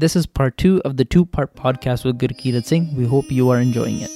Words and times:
This 0.00 0.16
is 0.16 0.24
part 0.24 0.56
two 0.56 0.80
of 0.82 0.96
the 0.96 1.04
two 1.04 1.26
part 1.26 1.54
podcast 1.54 2.06
with 2.06 2.18
Gurkirat 2.18 2.64
Singh. 2.64 2.96
We 2.96 3.04
hope 3.04 3.30
you 3.30 3.50
are 3.50 3.60
enjoying 3.60 4.00
it. 4.00 4.10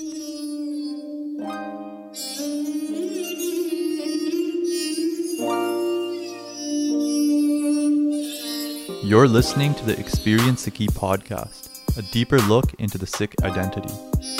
You're 9.04 9.28
listening 9.28 9.74
to 9.74 9.84
the 9.84 9.94
Experience 9.98 10.66
Sikhi 10.66 10.86
podcast, 10.86 11.68
a 11.98 12.02
deeper 12.12 12.38
look 12.38 12.72
into 12.78 12.96
the 12.96 13.06
Sikh 13.06 13.34
identity. 13.42 13.94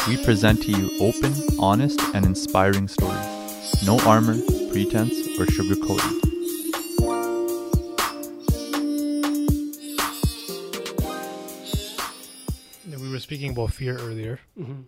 We 0.08 0.16
present 0.24 0.62
to 0.62 0.72
you 0.72 0.98
open, 0.98 1.34
honest, 1.58 2.00
and 2.14 2.24
inspiring 2.24 2.88
stories. 2.88 3.84
No 3.84 3.98
armor, 4.06 4.38
pretense, 4.72 5.12
or 5.38 5.44
sugarcoating. 5.44 6.33
Speaking 13.34 13.52
about 13.52 13.72
fear 13.72 13.96
earlier, 13.98 14.38
Mm-hmm. 14.58 14.82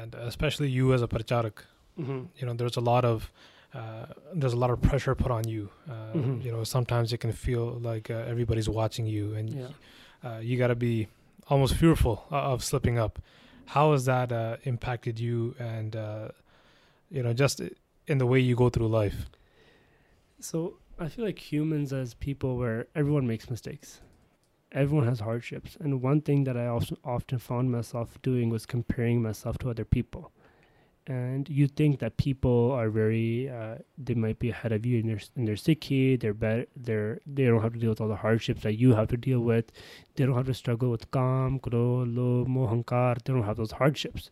and 0.00 0.14
especially 0.14 0.68
you 0.68 0.92
as 0.94 1.02
a 1.02 1.06
pracharak. 1.08 1.58
Mm-hmm. 1.98 2.20
You 2.38 2.46
know, 2.46 2.54
there's 2.54 2.76
a 2.76 2.80
lot 2.80 3.04
of 3.04 3.30
uh, 3.74 4.06
there's 4.34 4.54
a 4.54 4.56
lot 4.64 4.70
of 4.70 4.80
pressure 4.80 5.14
put 5.14 5.30
on 5.30 5.44
you. 5.54 5.68
Uh, 5.88 5.94
Mhm. 6.18 6.44
You 6.44 6.50
know, 6.52 6.64
sometimes 6.64 7.12
it 7.12 7.18
can 7.20 7.32
feel 7.32 7.66
like 7.90 8.10
uh, 8.10 8.32
everybody's 8.32 8.68
watching 8.68 9.06
you, 9.06 9.34
and 9.38 9.46
Yeah. 9.50 9.68
uh, 10.26 10.38
you 10.48 10.56
got 10.56 10.68
to 10.68 10.74
be 10.74 11.08
almost 11.50 11.74
fearful 11.74 12.16
of 12.30 12.64
slipping 12.64 12.98
up. 12.98 13.18
How 13.66 13.92
has 13.92 14.04
that 14.06 14.32
uh, 14.32 14.56
impacted 14.64 15.18
you, 15.20 15.54
and 15.58 15.94
uh, 15.94 16.28
you 17.10 17.22
know, 17.22 17.32
just 17.34 17.60
in 18.06 18.18
the 18.18 18.26
way 18.26 18.40
you 18.40 18.54
go 18.56 18.68
through 18.70 18.88
life? 19.02 19.18
So 20.40 20.78
I 20.98 21.08
feel 21.08 21.24
like 21.24 21.38
humans 21.52 21.92
as 21.92 22.14
people, 22.14 22.56
where 22.56 22.86
everyone 22.94 23.26
makes 23.26 23.50
mistakes, 23.50 24.00
everyone 24.72 25.06
has 25.06 25.20
hardships, 25.20 25.76
and 25.80 26.02
one 26.02 26.20
thing 26.20 26.44
that 26.44 26.56
I 26.56 26.66
also 26.66 26.96
often 27.04 27.38
found 27.38 27.70
myself 27.70 28.18
doing 28.22 28.50
was 28.50 28.66
comparing 28.66 29.22
myself 29.22 29.58
to 29.58 29.70
other 29.70 29.84
people. 29.84 30.32
And 31.08 31.48
you 31.48 31.68
think 31.68 32.00
that 32.00 32.16
people 32.16 32.72
are 32.72 32.90
very, 32.90 33.48
uh, 33.48 33.76
they 33.96 34.14
might 34.14 34.40
be 34.40 34.50
ahead 34.50 34.72
of 34.72 34.84
you 34.84 34.98
in 34.98 35.06
their 35.06 35.20
in 35.36 35.44
their 35.44 35.54
sikhi. 35.54 36.18
They're 36.18 36.34
better. 36.34 36.66
They're 36.74 37.20
they 37.24 37.44
don't 37.44 37.62
have 37.62 37.74
to 37.74 37.78
deal 37.78 37.90
with 37.90 38.00
all 38.00 38.08
the 38.08 38.16
hardships 38.16 38.62
that 38.62 38.76
you 38.76 38.94
have 38.94 39.06
to 39.08 39.16
deal 39.16 39.38
with. 39.38 39.70
They 40.16 40.26
don't 40.26 40.34
have 40.34 40.46
to 40.46 40.54
struggle 40.54 40.90
with 40.90 41.08
kam, 41.12 41.60
kro, 41.60 42.02
lo, 42.02 42.44
mohankar. 42.44 43.22
They 43.22 43.32
don't 43.32 43.44
have 43.44 43.56
those 43.56 43.70
hardships. 43.70 44.30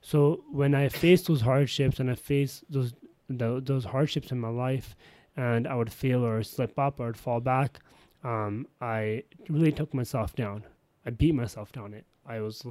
So 0.00 0.42
when 0.50 0.74
I 0.74 0.88
face 0.88 1.22
those 1.22 1.42
hardships 1.42 2.00
and 2.00 2.10
I 2.10 2.16
face 2.16 2.64
those 2.68 2.92
the, 3.28 3.62
those 3.64 3.84
hardships 3.84 4.32
in 4.32 4.40
my 4.40 4.48
life, 4.48 4.96
and 5.36 5.68
I 5.68 5.76
would 5.76 5.92
fail 5.92 6.24
or 6.24 6.42
slip 6.42 6.76
up 6.76 6.98
or 6.98 7.14
fall 7.14 7.40
back, 7.40 7.78
um, 8.23 8.67
I 8.81 9.23
really 9.49 9.71
took 9.71 9.93
myself 9.93 10.35
down. 10.35 10.63
I 11.05 11.09
beat 11.11 11.33
myself 11.33 11.71
down. 11.71 11.93
It. 11.93 12.05
I 12.25 12.39
was, 12.41 12.65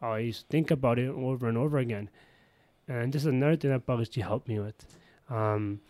I 0.00 0.18
used 0.18 0.42
to 0.42 0.46
think 0.48 0.70
about 0.70 0.98
it 0.98 1.08
over 1.08 1.48
and 1.48 1.58
over 1.58 1.78
again, 1.78 2.10
and 2.88 3.12
this 3.12 3.22
is 3.22 3.26
another 3.26 3.56
thing 3.56 3.70
that 3.70 3.86
Bhagavaji 3.86 4.22
helped 4.22 4.48
me 4.48 4.60
with. 4.60 4.86
Um, 5.28 5.80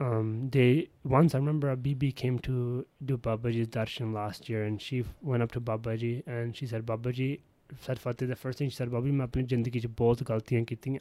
um, 0.00 0.48
they 0.50 0.88
once 1.04 1.34
I 1.34 1.38
remember 1.38 1.70
a 1.70 1.76
BB 1.76 2.14
came 2.14 2.38
to 2.40 2.86
do 3.04 3.16
Babaji's 3.18 3.68
darshan 3.68 4.12
last 4.12 4.48
year, 4.48 4.64
and 4.64 4.80
she 4.80 5.00
f- 5.00 5.14
went 5.22 5.42
up 5.42 5.52
to 5.52 5.60
Babaji 5.60 6.22
and 6.26 6.56
she 6.56 6.66
said, 6.66 6.86
"Babaji." 6.86 7.40
Said 7.80 7.98
Fateh, 7.98 8.26
the 8.26 8.34
first 8.34 8.58
thing 8.58 8.70
she 8.70 8.76
said, 8.76 8.88
Babaji, 8.88 9.12
मैं 9.12 9.26
अपनी 9.26 9.42
जिंदगी 9.42 9.80
च 9.80 9.86
बहुत 9.98 10.22
गलतियां 10.22 10.64
कीतियां. 10.64 11.00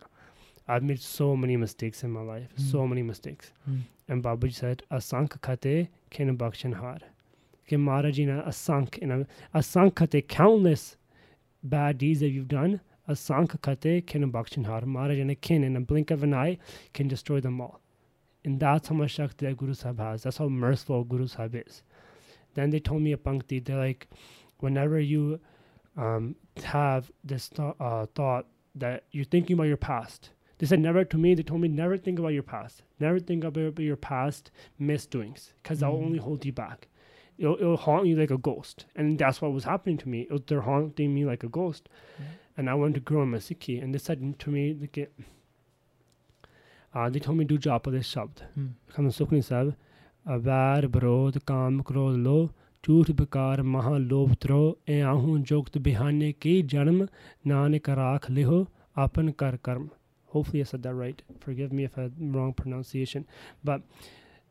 I've 0.68 0.82
made 0.82 1.00
so 1.00 1.36
many 1.36 1.56
mistakes 1.56 2.02
in 2.04 2.10
my 2.10 2.20
life, 2.22 2.48
so 2.56 2.86
many 2.86 3.02
mistakes. 3.02 3.52
And 4.08 4.22
Babaji 4.22 4.54
said, 4.54 4.82
Asank 4.90 5.40
khate 5.40 5.88
kin 6.10 6.36
bakshan 6.38 6.74
har. 6.74 6.98
Ke 7.66 7.72
Maharaji 7.72 8.26
na 8.26 8.42
asank, 8.42 8.98
in 8.98 9.10
a, 9.10 9.26
asank 9.58 9.94
khate, 9.94 10.28
countless 10.28 10.96
bad 11.62 11.98
deeds 11.98 12.20
that 12.20 12.30
you've 12.30 12.48
done, 12.48 12.80
asank 13.08 13.60
khate 13.60 14.06
kin 14.06 14.30
bakshan 14.32 14.66
har. 14.66 14.82
Maharaji 14.82 15.24
na 15.26 15.34
kin, 15.40 15.64
in 15.64 15.76
a 15.76 15.80
blink 15.80 16.10
of 16.10 16.22
an 16.22 16.34
eye, 16.34 16.58
can 16.94 17.08
destroy 17.08 17.40
them 17.40 17.60
all. 17.60 17.80
And 18.44 18.58
that's 18.58 18.88
how 18.88 18.94
much 18.94 19.12
Shakti 19.12 19.46
that 19.46 19.56
Guru 19.56 19.74
Sahib 19.74 19.98
has. 20.00 20.22
That's 20.24 20.38
how 20.38 20.48
merciful 20.48 21.04
Guru 21.04 21.26
Sahib 21.28 21.54
is. 21.66 21.82
Then 22.54 22.70
they 22.70 22.80
told 22.80 23.02
me 23.02 23.12
a 23.12 23.16
pankti, 23.16 23.64
they're 23.64 23.78
like, 23.78 24.08
whenever 24.58 24.98
you 25.00 25.40
um, 25.96 26.34
have 26.64 27.10
this 27.24 27.48
th- 27.48 27.74
uh, 27.80 28.06
thought 28.14 28.46
that 28.74 29.04
you're 29.12 29.24
thinking 29.24 29.54
about 29.54 29.64
your 29.68 29.76
past, 29.76 30.30
they 30.62 30.68
said 30.68 30.78
never 30.78 31.04
to 31.04 31.18
me. 31.18 31.34
They 31.34 31.42
told 31.42 31.60
me 31.60 31.66
never 31.66 31.96
think 31.98 32.20
about 32.20 32.34
your 32.34 32.44
past. 32.44 32.82
Never 33.00 33.18
think 33.18 33.42
about 33.42 33.80
your 33.80 33.96
past 33.96 34.52
misdoings 34.78 35.54
because 35.60 35.78
mm. 35.78 35.80
that 35.80 35.90
will 35.90 36.04
only 36.04 36.20
mm. 36.20 36.22
hold 36.22 36.44
you 36.44 36.52
back. 36.52 36.86
It'll, 37.36 37.56
it'll, 37.56 37.76
haunt 37.76 38.06
you 38.06 38.14
like 38.14 38.30
a 38.30 38.38
ghost, 38.38 38.84
and 38.94 39.18
that's 39.18 39.42
what 39.42 39.52
was 39.52 39.64
happening 39.64 39.98
to 39.98 40.08
me. 40.08 40.28
Was, 40.30 40.42
they're 40.46 40.60
haunting 40.60 41.12
me 41.12 41.24
like 41.24 41.42
a 41.42 41.48
ghost, 41.48 41.88
mm. 42.16 42.26
and 42.56 42.70
I 42.70 42.74
wanted 42.74 42.94
to 42.94 43.00
grow 43.00 43.22
in. 43.22 43.34
And 43.34 43.92
they 43.92 43.98
said 43.98 44.38
to 44.38 44.50
me, 44.50 44.76
like, 44.80 45.10
uh, 46.94 47.10
they 47.10 47.18
told 47.18 47.38
me 47.38 47.44
do 47.44 47.58
japa 47.58 47.90
this 47.90 48.14
shabd. 48.14 48.42
Khamna 48.94 49.12
Sukhni 49.12 49.42
Sahib, 49.42 49.74
avær 50.28 50.82
brodh 50.82 51.44
kam 51.44 51.82
krodh 51.82 52.22
lo. 52.22 52.50
ਝੂਠ 52.84 53.10
ਬਕਾਰ 53.10 53.62
ਮਹਾ 53.62 53.98
ਲੋਭ 53.98 54.30
ਤਰੋ 54.40 54.78
ਐ 54.88 55.00
ਆਹੂ 55.00 55.38
ਜੋਗਤ 55.38 55.78
ਬਿਹਾਨੇ 55.78 56.32
ਕੀ 56.32 56.62
ਜਨਮ 56.62 57.06
ਨਾਨਕ 57.46 57.88
ਰਾਖ 57.88 58.30
ਲਿਹੋ 58.30 58.66
ਆਪਨ 58.96 59.30
ਕਰ 59.30 59.56
ਕਰਮ 59.56 59.88
hopefully 60.32 60.60
I 60.60 60.64
said 60.64 60.82
that 60.82 60.94
right. 60.94 61.22
Forgive 61.40 61.72
me 61.72 61.84
if 61.84 61.96
I 61.98 62.02
had 62.02 62.12
wrong 62.18 62.52
pronunciation. 62.52 63.26
But 63.62 63.82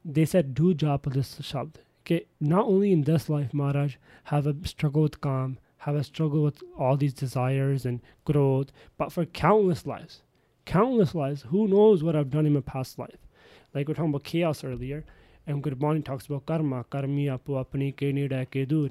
they 0.06 0.26
said, 0.26 0.54
do 0.54 0.72
of 0.72 1.02
this 1.14 1.36
shabd. 1.40 1.76
Okay, 2.04 2.26
not 2.40 2.66
only 2.66 2.92
in 2.92 3.04
this 3.04 3.30
life, 3.30 3.54
Maharaj, 3.54 3.96
have 4.26 4.48
a 4.48 4.56
struggle 4.64 5.04
with 5.04 5.22
calm, 5.22 5.60
have 5.78 5.96
a 5.96 6.04
struggle 6.04 6.42
with 6.44 6.64
all 6.78 6.98
these 6.98 7.14
desires 7.14 7.86
and 7.86 8.02
growth, 8.26 8.72
but 8.98 9.12
for 9.12 9.26
countless 9.26 9.86
lives. 9.86 10.24
Countless 10.66 11.14
lives. 11.14 11.44
Who 11.50 11.68
knows 11.68 12.04
what 12.04 12.16
I've 12.16 12.32
done 12.32 12.46
in 12.46 12.54
my 12.54 12.62
past 12.62 12.98
life? 12.98 13.28
Like 13.74 13.88
we're 13.88 13.94
talking 13.94 14.10
about 14.10 14.24
chaos 14.24 14.64
earlier, 14.64 15.06
and 15.46 15.64
Gurbani 15.64 16.04
talks 16.04 16.26
about 16.26 16.46
karma, 16.46 16.84
karmi 16.86 17.26
apu 17.26 17.64
apni 17.64 17.94
ke 17.96 18.14
nida 18.18 18.46
ke 18.46 18.68
dur. 18.68 18.90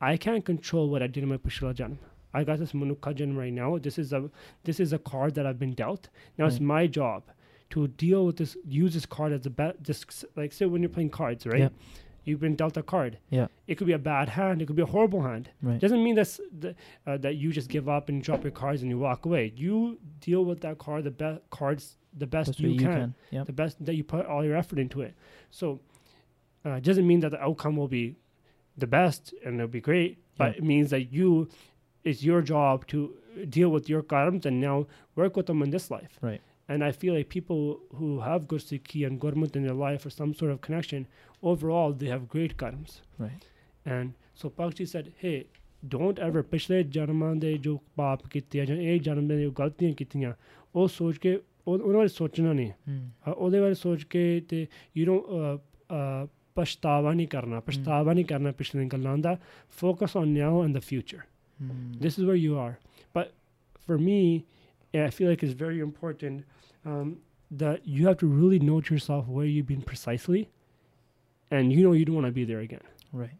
I 0.00 0.16
can't 0.16 0.44
control 0.44 0.88
what 0.90 1.02
I 1.02 1.06
did 1.06 1.22
in 1.22 1.28
my 1.30 1.36
Pishla 1.36 1.74
Janam. 1.74 1.98
I 2.36 2.44
got 2.44 2.58
this 2.58 2.72
Manukha 2.72 3.10
Janam 3.18 3.36
right 3.36 3.52
now. 3.62 3.78
This 3.78 3.98
is 3.98 4.12
a 4.12 4.30
this 4.64 4.78
is 4.84 4.92
a 4.92 4.98
card 4.98 5.34
that 5.36 5.46
I've 5.46 5.58
been 5.58 5.74
dealt. 5.74 6.08
Now 6.38 6.46
it's 6.46 6.60
my 6.60 6.86
job 6.86 7.22
to 7.70 7.88
deal 7.88 8.26
with 8.26 8.36
this, 8.36 8.56
use 8.64 8.92
this 8.94 9.06
card 9.06 9.32
as 9.32 9.44
a 9.46 9.50
bet. 9.50 9.82
Just 9.82 10.24
like 10.36 10.52
say 10.52 10.66
when 10.66 10.82
you're 10.82 10.88
playing 10.98 11.10
cards, 11.10 11.46
right? 11.46 11.60
Yeah. 11.60 11.68
You've 12.24 12.40
been 12.40 12.56
dealt 12.56 12.76
a 12.76 12.82
card. 12.82 13.18
Yeah. 13.30 13.46
It 13.68 13.76
could 13.76 13.86
be 13.86 13.92
a 13.92 13.98
bad 14.14 14.28
hand. 14.28 14.60
It 14.60 14.66
could 14.66 14.74
be 14.76 14.82
a 14.82 14.92
horrible 14.96 15.22
hand. 15.22 15.48
Right. 15.62 15.78
Doesn't 15.80 16.02
mean 16.02 16.16
that's 16.16 16.40
uh, 17.06 17.16
that 17.24 17.36
you 17.36 17.52
just 17.52 17.68
give 17.68 17.88
up 17.88 18.08
and 18.08 18.22
drop 18.22 18.42
your 18.42 18.50
cards 18.62 18.82
and 18.82 18.90
you 18.90 18.98
walk 18.98 19.24
away. 19.26 19.52
You 19.56 19.98
deal 20.20 20.44
with 20.44 20.60
that 20.60 20.78
card, 20.78 21.04
the 21.04 21.10
best 21.12 21.40
cards, 21.50 21.96
the 22.16 22.26
best 22.26 22.48
That's 22.48 22.60
you, 22.60 22.76
can, 22.78 22.92
can. 22.92 23.14
Yep. 23.30 23.46
the 23.46 23.52
best 23.52 23.84
that 23.86 23.94
you 23.94 24.04
put 24.04 24.26
all 24.26 24.44
your 24.44 24.56
effort 24.56 24.78
into 24.78 25.02
it. 25.02 25.14
So, 25.50 25.80
uh, 26.64 26.70
it 26.80 26.84
doesn't 26.84 27.06
mean 27.06 27.20
that 27.20 27.30
the 27.30 27.40
outcome 27.42 27.76
will 27.76 27.88
be 27.88 28.16
the 28.76 28.86
best 28.86 29.32
and 29.44 29.54
it'll 29.56 29.68
be 29.68 29.80
great, 29.80 30.18
but 30.36 30.52
Yeah. 30.52 30.58
it 30.58 30.64
means 30.64 30.90
that 30.90 31.12
you, 31.12 31.48
it's 32.10 32.22
your 32.24 32.40
job 32.50 32.84
to 32.92 32.98
deal 33.56 33.70
with 33.70 33.88
your 33.92 34.02
karms 34.12 34.46
and 34.50 34.60
now 34.60 34.76
work 35.16 35.36
with 35.36 35.46
them 35.46 35.64
in 35.66 35.70
this 35.70 35.90
life. 35.90 36.18
Right. 36.28 36.40
And 36.68 36.84
I 36.84 36.90
feel 36.92 37.14
like 37.14 37.28
people 37.28 37.80
who 37.98 38.20
have 38.20 38.46
Gursikhi 38.52 39.06
and 39.08 39.20
Gurmat 39.24 39.56
in 39.56 39.66
their 39.66 39.78
life 39.80 40.06
or 40.06 40.10
some 40.10 40.34
sort 40.34 40.52
of 40.52 40.60
connection, 40.60 41.06
overall, 41.42 41.92
they 41.92 42.06
have 42.06 42.28
great 42.28 42.56
karms. 42.56 43.00
Right. 43.18 43.44
And 43.86 44.14
so 44.34 44.50
Pakji 44.50 44.88
said, 44.88 45.12
hey, 45.24 45.36
don't 45.88 46.18
ever 46.28 46.42
ਪਿਛਲੇ 46.52 46.82
ਜਨਮਾਂ 46.82 47.34
ਦੇ 47.36 47.56
ਜੋ 47.64 47.78
ਪਾਪ 47.96 48.26
ਕੀਤੇ 48.30 48.60
ਆ 48.60 48.64
ਜਾਂ 48.64 48.76
ਇਹ 48.76 49.00
ਜਨਮ 49.00 49.28
ਦੇ 49.28 49.40
ਜੋ 49.42 49.50
ਗਲਤੀਆਂ 49.58 49.92
ਕੀਤੀਆਂ 49.94 50.32
ਉਹ 50.74 50.88
ਸੋਚ 50.88 51.18
ਕੇ 51.18 51.38
ਉਹਨਾਂ 51.66 51.94
ਬਾਰੇ 51.94 52.08
ਸੋਚਣਾ 52.08 52.52
ਨਹੀਂ 52.52 52.72
ਉਹਦੇ 53.36 53.60
you 54.96 55.06
don't 55.06 55.28
نو 55.30 56.28
ਪਛਤਾਵਾ 56.56 57.12
ਨਹੀਂ 57.12 57.28
ਕਰਨਾ 57.28 57.60
ਪਛਤਾਵਾ 57.60 58.12
ਨਹੀਂ 58.12 58.24
ਕਰਨਾ 58.24 58.52
ਪਿਛਲੀਆਂ 58.58 58.86
ਗੱਲਾਂ 58.92 59.16
ਦਾ 59.18 59.36
focus 59.78 60.16
on 60.16 60.28
now 60.28 60.62
and 60.64 60.76
the 60.76 60.80
future 60.80 61.18
Mm. 61.62 61.98
this 62.00 62.18
is 62.18 62.24
where 62.24 62.36
you 62.36 62.58
are. 62.58 62.78
But 63.12 63.32
for 63.86 63.98
me, 63.98 64.44
I 64.94 65.10
feel 65.10 65.28
like 65.28 65.42
it's 65.42 65.52
very 65.52 65.80
important 65.80 66.44
um, 66.84 67.18
that 67.50 67.86
you 67.86 68.06
have 68.06 68.18
to 68.18 68.26
really 68.26 68.58
note 68.58 68.90
yourself 68.90 69.26
where 69.26 69.46
you've 69.46 69.66
been 69.66 69.82
precisely, 69.82 70.48
and 71.50 71.72
you 71.72 71.82
know 71.82 71.92
you 71.92 72.04
don't 72.04 72.14
want 72.14 72.26
to 72.26 72.32
be 72.32 72.44
there 72.44 72.60
again. 72.60 72.80
Right. 73.12 73.30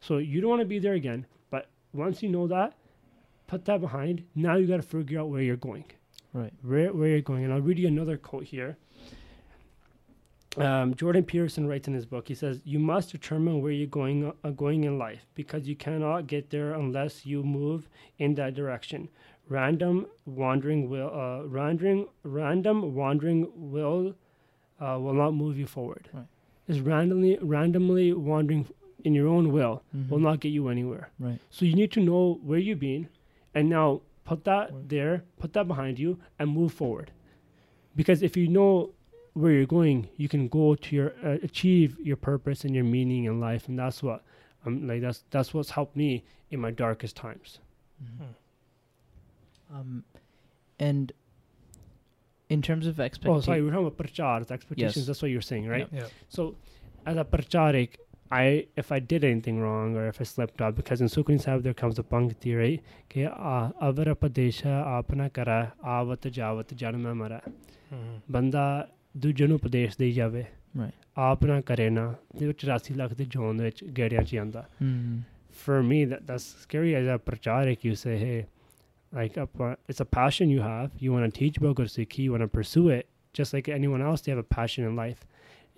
So 0.00 0.18
you 0.18 0.40
don't 0.40 0.50
want 0.50 0.60
to 0.62 0.66
be 0.66 0.78
there 0.78 0.94
again. 0.94 1.26
But 1.50 1.68
once 1.92 2.22
you 2.22 2.28
know 2.28 2.46
that, 2.48 2.74
put 3.46 3.64
that 3.66 3.80
behind. 3.80 4.24
Now 4.34 4.56
you 4.56 4.66
got 4.66 4.76
to 4.76 4.82
figure 4.82 5.20
out 5.20 5.28
where 5.28 5.42
you're 5.42 5.56
going, 5.56 5.84
Right. 6.32 6.52
where 6.62 6.92
where 6.92 7.08
you're 7.08 7.20
going. 7.20 7.44
And 7.44 7.52
I'll 7.52 7.60
read 7.60 7.78
you 7.78 7.88
another 7.88 8.16
quote 8.16 8.44
here. 8.44 8.76
Um, 10.60 10.94
Jordan 10.94 11.24
Peterson 11.24 11.66
writes 11.68 11.86
in 11.88 11.94
his 11.94 12.04
book. 12.06 12.28
He 12.28 12.34
says, 12.34 12.60
"You 12.64 12.78
must 12.78 13.12
determine 13.12 13.62
where 13.62 13.70
you're 13.72 13.86
going 13.86 14.32
uh, 14.44 14.50
going 14.50 14.84
in 14.84 14.98
life 14.98 15.24
because 15.34 15.68
you 15.68 15.76
cannot 15.76 16.26
get 16.26 16.50
there 16.50 16.72
unless 16.74 17.24
you 17.24 17.42
move 17.42 17.88
in 18.18 18.34
that 18.34 18.54
direction. 18.54 19.08
Random 19.48 20.06
wandering 20.26 20.90
will 20.90 21.10
uh, 21.14 21.44
random 21.46 22.08
random 22.22 22.94
wandering 22.94 23.48
will 23.54 24.14
uh, 24.80 24.98
will 25.00 25.14
not 25.14 25.32
move 25.34 25.58
you 25.58 25.66
forward. 25.66 26.08
Right. 26.12 26.26
Is 26.66 26.80
randomly 26.80 27.38
randomly 27.40 28.12
wandering 28.12 28.66
in 29.04 29.14
your 29.14 29.28
own 29.28 29.52
will 29.52 29.82
Mhm. 29.96 30.08
will 30.10 30.18
not 30.18 30.40
get 30.40 30.48
you 30.50 30.68
anywhere. 30.68 31.10
Right. 31.20 31.38
So 31.50 31.64
you 31.64 31.74
need 31.74 31.92
to 31.92 32.00
know 32.00 32.40
where 32.42 32.58
you've 32.58 32.80
been, 32.80 33.08
and 33.54 33.68
now 33.68 34.00
put 34.24 34.44
that 34.44 34.88
there, 34.88 35.22
put 35.38 35.52
that 35.52 35.66
behind 35.68 35.98
you, 35.98 36.18
and 36.38 36.50
move 36.50 36.72
forward. 36.72 37.12
Because 37.96 38.22
if 38.22 38.36
you 38.36 38.48
know 38.48 38.90
where 39.38 39.52
you're 39.52 39.66
going, 39.66 40.08
you 40.16 40.28
can 40.28 40.48
go 40.48 40.74
to 40.74 40.96
your 40.96 41.12
uh, 41.24 41.38
achieve 41.42 41.96
your 42.00 42.16
purpose 42.16 42.64
and 42.64 42.74
your 42.74 42.84
meaning 42.84 43.24
in 43.24 43.38
life, 43.40 43.68
and 43.68 43.78
that's 43.78 44.02
what 44.02 44.24
um 44.66 44.86
like 44.86 45.00
that's 45.00 45.24
that's 45.30 45.54
what's 45.54 45.70
helped 45.70 45.96
me 45.96 46.24
in 46.50 46.60
my 46.60 46.70
darkest 46.70 47.14
times. 47.16 47.58
Mm-hmm. 48.02 48.24
Hmm. 48.24 49.76
Um, 49.76 50.04
and 50.78 51.12
in 52.48 52.62
terms 52.62 52.86
of 52.86 52.98
expectations. 52.98 53.44
Oh, 53.44 53.46
sorry, 53.46 53.62
we're 53.62 53.70
talking 53.70 53.86
about 53.86 53.98
prachar, 53.98 54.50
expectations. 54.50 54.96
Yes. 54.96 55.06
That's 55.06 55.22
what 55.22 55.30
you're 55.30 55.48
saying, 55.52 55.68
right? 55.68 55.88
Yeah. 55.92 56.00
yeah. 56.00 56.06
So, 56.28 56.56
as 57.06 57.16
a 57.16 57.24
pracharik, 57.24 57.96
I 58.30 58.66
if 58.76 58.90
I 58.92 58.98
did 58.98 59.24
anything 59.24 59.60
wrong 59.60 59.96
or 59.96 60.08
if 60.08 60.20
I 60.20 60.24
slept 60.24 60.60
up, 60.60 60.74
because 60.74 61.00
in 61.00 61.08
Sukhmani 61.08 61.40
Sahib 61.40 61.62
there 61.62 61.74
comes 61.74 61.98
a 61.98 62.02
pankti, 62.02 62.58
right? 62.58 62.82
Ke 63.08 63.30
avara 63.88 64.14
padesha 64.14 64.74
apna 64.96 65.32
kara 65.32 65.72
avat 65.84 66.30
javat 66.38 66.74
janma 66.82 67.14
mara. 67.16 67.42
Mm-hmm. 67.46 68.16
Banda 68.28 68.88
ਦੂਜੇ 69.17 69.47
ਨੂੰ 69.47 69.55
ਉਪਦੇਸ਼ 69.55 69.97
ਦੇਈ 69.99 70.11
ਜਾਵੇ 70.11 70.45
Right. 70.77 70.91
ਆਪ 71.23 71.43
ਨਾ 71.45 71.59
ਕਰੇ 71.61 71.89
ਨਾ 71.89 72.03
ਤੇ 72.39 72.45
ਉਹ 72.47 72.53
84 72.53 72.95
ਲੱਖ 72.97 73.13
ਦੇ 73.13 73.25
ਜੋਨ 73.33 73.61
ਵਿੱਚ 73.61 73.83
ਗੇੜਿਆਂ 73.97 74.21
'ਚ 74.23 74.33
ਹੀ 74.33 74.37
ਆਉਂਦਾ 74.37 74.65
Mhm. 74.83 75.19
for 75.63 75.75
me 75.89 75.97
that 76.11 76.21
that's 76.29 76.45
scary 76.61 76.93
as 76.99 77.09
a 77.15 77.17
pracharik 77.25 77.83
you 77.87 77.97
say 78.03 78.13
hey 78.21 78.37
like 79.17 79.35
uh, 79.41 79.67
it's 79.91 80.01
a 80.03 80.07
passion 80.17 80.53
you 80.53 80.61
have 80.67 80.95
you 81.03 81.11
want 81.15 81.27
to 81.29 81.33
teach 81.39 81.59
about 81.61 81.81
Sikhi 81.95 82.23
you 82.27 82.31
want 82.35 82.45
to 82.45 82.49
pursue 82.55 82.85
it 82.95 83.09
just 83.39 83.55
like 83.57 83.69
anyone 83.75 84.03
else 84.07 84.23
they 84.27 84.33
have 84.35 84.41
a 84.43 84.47
passion 84.55 84.87
in 84.87 84.95
life 85.01 85.21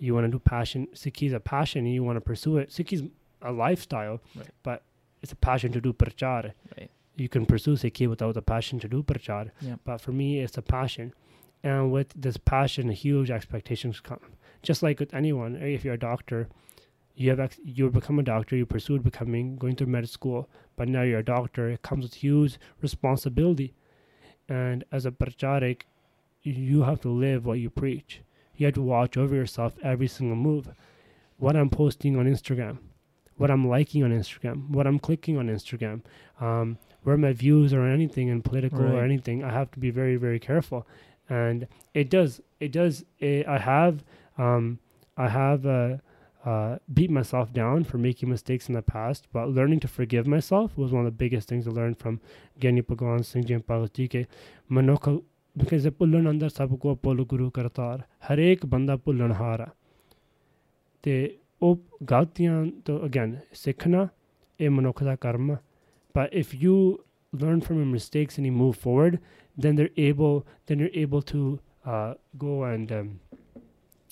you 0.06 0.14
want 0.18 0.28
to 0.28 0.32
do 0.36 0.40
passion 0.52 0.86
Sikhi 1.02 1.28
is 1.32 1.36
a 1.40 1.42
passion 1.50 1.84
and 1.90 1.94
you 1.98 2.06
want 2.08 2.20
to 2.22 2.24
pursue 2.30 2.54
it 2.62 2.72
Sikhi 2.78 2.98
is 3.00 3.04
a 3.42 3.52
lifestyle 3.60 4.16
Right. 4.40 4.50
but 4.70 4.82
it's 5.22 5.36
a 5.36 5.40
passion 5.50 5.76
to 5.76 5.84
do 5.88 5.92
prachar 6.04 6.40
Right. 6.46 6.90
you 7.24 7.28
can 7.36 7.46
pursue 7.52 7.76
Sikhi 7.84 8.08
without 8.14 8.34
the 8.40 8.46
passion 8.54 8.82
to 8.86 8.92
do 8.96 9.02
prachar 9.12 9.44
Yeah. 9.68 9.76
but 9.90 10.06
for 10.06 10.16
me 10.22 10.30
it's 10.46 10.62
a 10.64 10.66
passion 10.74 11.12
and 11.63 11.91
with 11.91 12.13
this 12.15 12.37
passion 12.37 12.89
huge 12.89 13.29
expectations 13.31 13.99
come. 13.99 14.19
Just 14.61 14.83
like 14.83 14.99
with 14.99 15.13
anyone 15.13 15.55
eh, 15.57 15.67
if 15.67 15.83
you're 15.83 15.95
a 15.95 15.99
doctor 15.99 16.47
you 17.15 17.29
have 17.29 17.39
ex- 17.39 17.59
you 17.63 17.89
become 17.89 18.19
a 18.19 18.23
doctor 18.23 18.55
you 18.55 18.65
pursued 18.65 19.03
becoming 19.03 19.55
going 19.57 19.75
through 19.75 19.87
med 19.87 20.09
school. 20.09 20.49
But 20.75 20.89
now 20.89 21.01
you're 21.03 21.19
a 21.19 21.23
doctor 21.23 21.69
it 21.69 21.81
comes 21.81 22.03
with 22.03 22.15
huge 22.15 22.57
responsibility. 22.81 23.73
And 24.49 24.83
as 24.91 25.05
a 25.05 25.11
pracharik 25.11 25.81
you 26.43 26.83
have 26.83 27.01
to 27.01 27.09
live 27.09 27.45
what 27.45 27.59
you 27.59 27.69
preach. 27.69 28.21
You 28.55 28.65
have 28.67 28.75
to 28.75 28.81
watch 28.81 29.17
over 29.17 29.35
yourself 29.35 29.73
every 29.83 30.07
single 30.07 30.35
move. 30.35 30.69
What 31.37 31.55
i'm 31.55 31.71
posting 31.71 32.15
on 32.17 32.25
instagram 32.27 32.77
what 33.37 33.49
i'm 33.49 33.67
liking 33.67 34.03
on 34.03 34.11
instagram 34.11 34.69
what 34.69 34.85
i'm 34.85 34.99
clicking 34.99 35.37
on 35.37 35.47
instagram 35.47 36.01
um, 36.39 36.77
where 37.01 37.17
my 37.17 37.33
views 37.33 37.73
or 37.73 37.87
anything 37.87 38.27
in 38.27 38.43
political 38.43 38.83
or 38.83 39.03
anything 39.03 39.43
i 39.43 39.51
have 39.51 39.71
to 39.71 39.79
be 39.79 39.89
very 39.89 40.15
very 40.15 40.39
careful 40.39 40.85
and 41.29 41.67
it 41.93 42.09
does 42.09 42.39
it 42.59 42.71
does 42.71 43.03
it, 43.19 43.47
i 43.47 43.57
have 43.57 43.95
um, 44.39 44.77
i 45.17 45.27
have 45.27 45.59
uh, 45.65 45.97
uh, 46.45 46.77
beat 46.93 47.09
myself 47.09 47.51
down 47.53 47.83
for 47.83 47.97
making 47.97 48.29
mistakes 48.29 48.69
in 48.69 48.75
the 48.75 48.83
past 48.95 49.19
but 49.33 49.49
learning 49.49 49.79
to 49.79 49.89
forgive 49.99 50.27
myself 50.27 50.77
was 50.77 50.91
one 50.91 51.05
of 51.05 51.11
the 51.11 51.27
biggest 51.27 51.49
things 51.49 51.67
i 51.67 51.81
learned 51.81 51.97
from 52.03 52.15
giani 52.63 52.81
bhagwan 52.81 53.21
singh 53.23 53.45
ji 53.45 53.55
and 53.55 53.65
parvati 53.73 54.07
ke 54.07 54.25
mano 54.77 54.97
ko 54.97 55.19
because 55.63 55.91
ਭੁੱਲਣ 55.91 56.29
ਅੰਦਰ 56.29 56.49
ਸਭ 56.49 56.77
ਕੋ 56.77 56.95
ਭੁੱਲ 56.95 57.25
ਗੁਰੂ 57.25 57.49
ਕਰਤਾਰ 57.49 57.99
ਹਰੇਕ 57.99 58.65
ਬੰਦਾ 58.65 58.97
ਭੁੱਲਣਹਾਰ 58.97 59.69
ਤੇ 61.03 61.37
ਉਹ 61.61 61.79
ਗਲਤੀਆਂ 62.11 62.65
ਤੋਂ 62.85 63.05
ਅਗੇਨ 63.05 63.37
ਸਿੱਖਣਾ 63.53 64.07
ਇਹ 64.59 64.69
ਮਨੁੱਖ 64.69 65.03
ਦਾ 65.03 65.15
ਕਰਮ 65.15 65.55
ਪਰ 66.13 66.29
if 66.33 66.55
you 66.55 66.99
learn 67.43 67.55
from 67.55 67.75
your 67.75 67.93
mistakes 67.93 68.31
and 68.39 68.49
you 68.49 68.57
move 68.59 68.71
forward 68.71 69.17
then 69.57 69.75
they're 69.75 69.89
able 69.97 70.45
then 70.65 70.79
you're 70.79 70.89
able 70.93 71.21
to 71.21 71.59
uh, 71.85 72.13
go 72.37 72.63
and 72.63 72.91
um, 72.91 73.19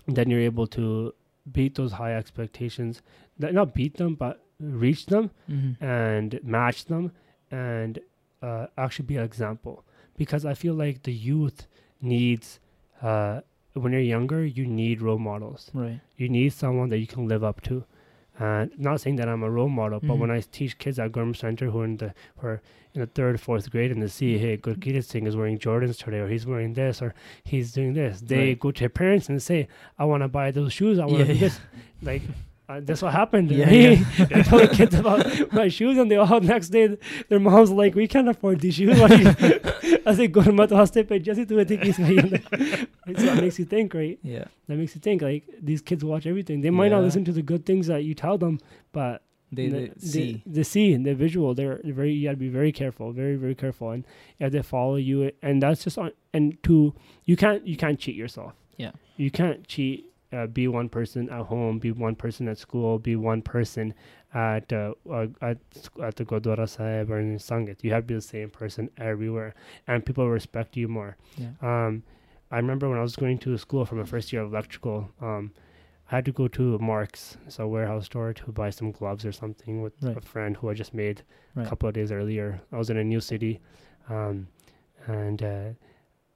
then 0.07 0.30
you're 0.30 0.39
able 0.41 0.68
to 0.68 1.13
beat 1.51 1.75
those 1.75 1.94
high 1.94 2.13
expectations 2.15 3.01
Th- 3.39 3.53
not 3.53 3.74
beat 3.74 3.97
them 3.97 4.15
but 4.15 4.44
reach 4.59 5.06
them 5.06 5.31
Mhm. 5.50 5.81
and 5.81 6.39
match 6.44 6.86
them 6.86 7.12
and 7.51 8.00
uh, 8.41 8.68
actually 8.77 9.06
be 9.06 9.18
an 9.18 9.24
example 9.24 9.83
because 10.18 10.45
i 10.45 10.53
feel 10.53 10.74
like 10.74 11.03
the 11.03 11.13
youth 11.13 11.68
needs 12.01 12.59
uh, 13.01 13.41
when 13.74 13.91
you're 13.94 14.01
younger 14.01 14.45
you 14.45 14.65
need 14.65 15.01
role 15.01 15.18
models 15.19 15.71
Right. 15.74 16.00
you 16.18 16.27
need 16.30 16.51
someone 16.53 16.89
that 16.89 16.97
you 17.00 17.07
can 17.07 17.27
live 17.27 17.44
up 17.44 17.62
to 17.62 17.83
and 18.39 18.71
not 18.80 19.01
saying 19.01 19.18
that 19.18 19.27
i'm 19.30 19.44
a 19.44 19.50
role 19.50 19.69
model 19.69 20.00
but 20.00 20.15
Mhm. 20.15 20.19
when 20.19 20.31
i 20.31 20.39
teach 20.41 20.77
kids 20.77 20.97
at 21.00 21.12
Gurm 21.12 21.33
center 21.36 21.69
who 21.71 21.81
are 21.81 21.86
in 21.86 21.97
the 21.97 22.13
who 22.38 22.47
are 22.47 22.62
in 22.94 23.01
the 23.01 23.07
third 23.07 23.39
fourth 23.39 23.69
grade 23.69 23.91
and 23.91 24.01
they 24.01 24.07
see 24.07 24.38
hey 24.38 24.57
Gurkirat 24.57 25.03
Singh 25.03 25.27
is 25.27 25.36
wearing 25.36 25.57
jordans 25.59 25.97
today 26.03 26.19
or 26.19 26.27
he's 26.27 26.45
wearing 26.47 26.74
this 26.74 27.01
or 27.01 27.13
he's 27.44 27.71
doing 27.74 27.94
this 27.94 28.21
they 28.21 28.50
Right. 28.50 28.59
go 28.59 28.71
to 28.71 28.80
their 28.80 28.89
parents 28.89 29.30
and 29.30 29.41
say 29.41 29.68
i 29.97 30.06
want 30.06 30.24
to 30.24 30.27
buy 30.27 30.51
those 30.51 30.71
shoes 30.74 30.97
i 31.00 31.06
want 31.06 31.18
to 31.18 31.19
Yeah, 31.19 31.25
do 31.27 31.33
yeah. 31.33 31.39
this 31.39 31.59
like 32.01 32.21
uh, 32.69 32.80
that's 32.83 33.01
what 33.01 33.12
happened. 33.12 33.50
Yeah, 33.51 33.66
right? 33.66 33.74
yeah. 34.00 34.27
I 34.38 34.42
told 34.44 34.62
the 34.62 34.68
kids 34.68 34.94
about 34.95 35.51
my 35.51 35.68
shoes, 35.69 35.98
and 35.98 36.10
they 36.10 36.18
all 36.18 36.39
next 36.39 36.69
day 36.69 36.98
their 37.27 37.39
moms 37.39 37.71
like, 37.71 37.95
"We 37.95 38.07
can't 38.07 38.30
afford 38.30 38.62
these 38.62 38.75
shoes." 38.75 39.00
What 39.00 39.12
are 39.12 39.16
you? 39.18 40.00
I 40.06 40.13
said, 40.16 40.31
"Go 40.31 40.44
to 40.44 40.51
my 40.51 40.68
house, 40.68 40.92
pay 40.92 41.19
just 41.19 41.48
to 41.48 41.66
take 41.66 41.81
these." 41.81 41.95
So 41.98 42.04
that 43.25 43.42
makes 43.42 43.57
you 43.57 43.66
think, 43.66 43.94
right? 43.94 44.19
Yeah. 44.21 44.45
That 44.68 44.77
makes 44.77 44.94
you 44.95 45.01
think. 45.01 45.21
Like 45.21 45.45
these 45.62 45.81
kids 45.81 46.06
watch 46.06 46.27
everything. 46.27 46.62
They 46.62 46.69
might 46.69 46.89
not 46.89 47.01
listen 47.01 47.25
to 47.25 47.31
the 47.31 47.42
good 47.42 47.66
things 47.66 47.88
that 47.88 48.04
you 48.04 48.13
tell 48.13 48.38
them, 48.38 48.60
but 48.92 49.24
They, 49.51 49.68
the, 49.69 49.80
they 49.80 49.94
see. 49.98 50.44
the, 50.45 50.51
the 50.60 50.63
see 50.63 50.95
the 50.95 51.15
visual. 51.15 51.56
They're 51.56 51.81
they're 51.83 51.94
very. 51.94 52.13
You 52.13 52.27
got 52.27 52.31
to 52.31 52.38
be 52.38 52.50
very 52.50 52.72
careful, 52.72 53.12
very 53.12 53.36
very 53.36 53.56
careful, 53.56 53.89
and 53.92 54.06
if 54.39 54.51
they 54.51 54.62
follow 54.62 54.95
you, 54.98 55.31
and 55.42 55.63
that's 55.63 55.83
just 55.83 55.98
on. 55.98 56.12
And 56.33 56.62
to 56.63 56.94
you 57.25 57.36
can't 57.36 57.65
you 57.65 57.75
can't 57.77 58.00
cheat 58.00 58.15
yourself. 58.15 58.54
Yeah. 58.77 58.92
You 59.18 59.31
can't 59.31 59.68
cheat. 59.68 60.06
Uh, 60.31 60.46
be 60.46 60.68
one 60.68 60.90
person 60.90 61.28
at 61.30 61.42
home. 61.48 61.80
Be 61.80 61.92
one 61.92 62.16
person 62.16 62.48
at 62.48 62.58
school. 62.60 63.00
Be 63.00 63.16
one 63.16 63.42
person 63.42 63.94
at 64.34 64.72
uh, 64.72 64.94
uh, 65.12 65.26
at 65.42 65.58
at 66.04 66.16
the 66.18 66.26
Gurdwara 66.26 66.70
Sahib 66.70 67.10
or 67.10 67.20
in 67.20 67.36
Sangat. 67.38 67.84
You 67.84 67.92
have 67.94 68.04
to 68.04 68.08
be 68.08 68.14
the 68.14 68.22
same 68.22 68.50
person 68.52 68.90
everywhere, 68.98 69.56
and 69.88 70.06
people 70.06 70.30
respect 70.30 70.78
you 70.78 70.88
more. 70.88 71.18
Yeah. 71.36 71.48
Um, 71.62 72.04
I 72.52 72.58
remember 72.58 72.88
when 72.90 73.00
I 73.00 73.02
was 73.02 73.16
going 73.16 73.40
to 73.40 73.58
school 73.58 73.86
for 73.86 73.96
my 73.96 74.04
first 74.04 74.31
year 74.31 74.44
of 74.44 74.52
electrical. 74.54 75.10
Um, 75.20 75.52
I 76.12 76.16
had 76.16 76.26
to 76.26 76.32
go 76.32 76.48
to 76.48 76.78
Mark's, 76.80 77.38
so 77.48 77.64
a 77.64 77.68
warehouse 77.68 78.06
store, 78.06 78.34
to 78.34 78.52
buy 78.52 78.70
some 78.72 78.92
gloves 78.92 79.25
or 79.25 79.32
something 79.32 79.82
with 79.84 79.94
Right. 80.02 80.18
a 80.18 80.22
friend 80.22 80.58
who 80.58 80.70
I 80.70 80.74
just 80.75 80.94
made 80.94 81.22
Right. 81.56 81.66
a 81.66 81.70
couple 81.70 81.88
of 81.90 81.94
days 81.96 82.12
earlier. 82.12 82.62
I 82.72 82.78
was 82.78 82.90
in 82.92 82.98
a 82.98 83.04
new 83.04 83.20
city, 83.20 83.60
um, 84.10 84.48
and 85.08 85.42
uh, 85.42 85.70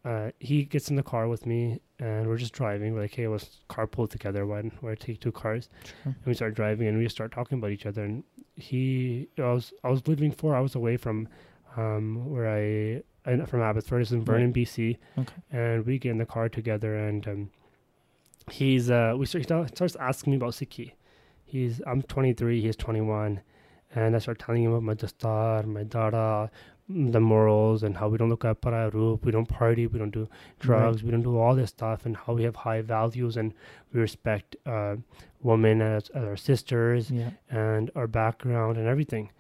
uh, 0.06 0.32
he 0.40 0.66
gets 0.66 0.90
in 0.90 0.96
the 0.96 1.04
car 1.04 1.28
with 1.28 1.46
me, 1.46 1.80
and 2.00 2.28
we're 2.28 2.38
just 2.38 2.54
driving. 2.54 2.94
We're 2.94 3.04
like, 3.04 3.16
hey, 3.16 3.28
let's 3.28 3.60
carpool 3.70 4.10
together. 4.10 4.46
Why 4.46 4.62
don't 4.62 4.84
we 4.84 4.96
take 4.96 5.22
two 5.22 5.32
cars? 5.32 5.70
Sure. 5.86 5.94
And 6.06 6.26
we 6.26 6.34
start 6.34 6.56
driving, 6.56 6.88
and 6.88 6.98
we 6.98 7.08
start 7.08 7.32
talking 7.32 7.58
about 7.58 7.72
each 7.72 7.86
other. 7.86 8.04
And 8.04 8.24
he, 8.56 9.30
I 9.38 9.54
was, 9.54 9.74
I 9.84 9.90
was 9.90 10.06
living 10.08 10.32
four 10.32 10.56
hours 10.56 10.76
away 10.76 10.98
from 10.98 11.30
um, 11.78 12.30
where 12.30 12.50
I, 12.50 13.46
from 13.46 13.62
Abbotsford, 13.62 14.02
it's 14.02 14.12
in 14.12 14.26
Vernon, 14.26 14.52
BC. 14.54 14.98
Okay. 15.18 15.34
And 15.52 15.86
we 15.86 15.98
get 16.00 16.12
in 16.12 16.18
the 16.18 16.26
car 16.26 16.50
together, 16.50 16.96
and 16.96 17.26
um, 17.28 17.50
he's, 18.52 18.92
uh, 18.92 19.16
we 19.18 19.26
start, 19.26 19.44
he 19.70 19.76
starts 19.76 19.96
asking 19.96 20.32
me 20.32 20.38
about 20.38 20.52
Sikhi. 20.52 20.92
He's, 21.46 21.82
I'm 21.88 22.02
23, 22.02 22.62
he's 22.62 22.76
21, 22.76 23.40
and 23.96 24.16
I 24.16 24.20
start 24.20 24.40
telling 24.40 24.64
him 24.64 24.72
about 24.72 24.84
my 24.84 24.96
dastar, 24.96 25.66
my 25.66 25.84
dada, 25.84 26.52
the 26.90 27.20
morals, 27.20 27.84
and 27.84 27.96
how 27.98 28.10
we 28.10 28.18
don't 28.18 28.30
look 28.30 28.44
at 28.46 28.62
pararoop, 28.62 29.26
we 29.26 29.32
don't 29.32 29.48
party, 29.48 29.88
we 29.88 29.98
don't 29.98 30.12
do 30.12 30.28
drugs, 30.60 31.02
we 31.04 31.12
don't 31.12 31.24
do 31.24 31.38
all 31.38 31.56
this 31.56 31.70
stuff, 31.70 32.06
and 32.06 32.16
how 32.18 32.34
we 32.34 32.44
have 32.44 32.56
high 32.58 32.82
values 32.82 33.38
and 33.38 33.54
we 33.94 34.00
respect 34.02 34.56
uh, 34.66 34.96
women 35.42 35.82
as, 35.82 36.10
as 36.10 36.24
our 36.24 36.36
sisters 36.38 37.10
Yeah. 37.10 37.32
and 37.50 37.90
our 37.96 38.08
background 38.08 38.78
and 38.78 38.88
everything. 38.88 39.32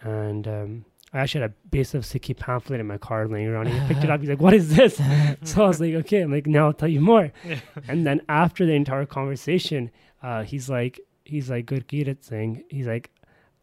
And 0.00 0.48
um, 0.48 0.84
I 1.12 1.18
actually 1.20 1.42
had 1.42 1.50
a 1.50 1.54
Basics 1.70 1.94
of 1.94 2.04
Sikhi 2.22 2.36
pamphlet 2.36 2.80
in 2.80 2.86
my 2.86 2.98
car 2.98 3.26
laying 3.28 3.48
around. 3.48 3.66
He 3.68 3.78
picked 3.88 4.04
it 4.04 4.10
up. 4.10 4.20
He's 4.20 4.28
like, 4.30 4.40
"What 4.40 4.54
is 4.54 4.74
this?" 4.76 4.96
so 5.42 5.64
I 5.64 5.68
was 5.68 5.80
like, 5.80 5.94
"Okay." 5.94 6.20
I'm 6.20 6.30
like, 6.32 6.46
"Now 6.46 6.66
I'll 6.66 6.72
tell 6.72 6.88
you 6.88 7.00
more." 7.00 7.32
and 7.88 8.06
then 8.06 8.20
after 8.28 8.64
the 8.64 8.74
entire 8.74 9.06
conversation, 9.06 9.90
uh, 10.22 10.42
he's 10.44 10.68
like, 10.70 11.00
"He's 11.24 11.50
like, 11.50 11.66
Gurkirat 11.66 12.22
Singh." 12.24 12.62
He's 12.70 12.86
like, 12.86 13.10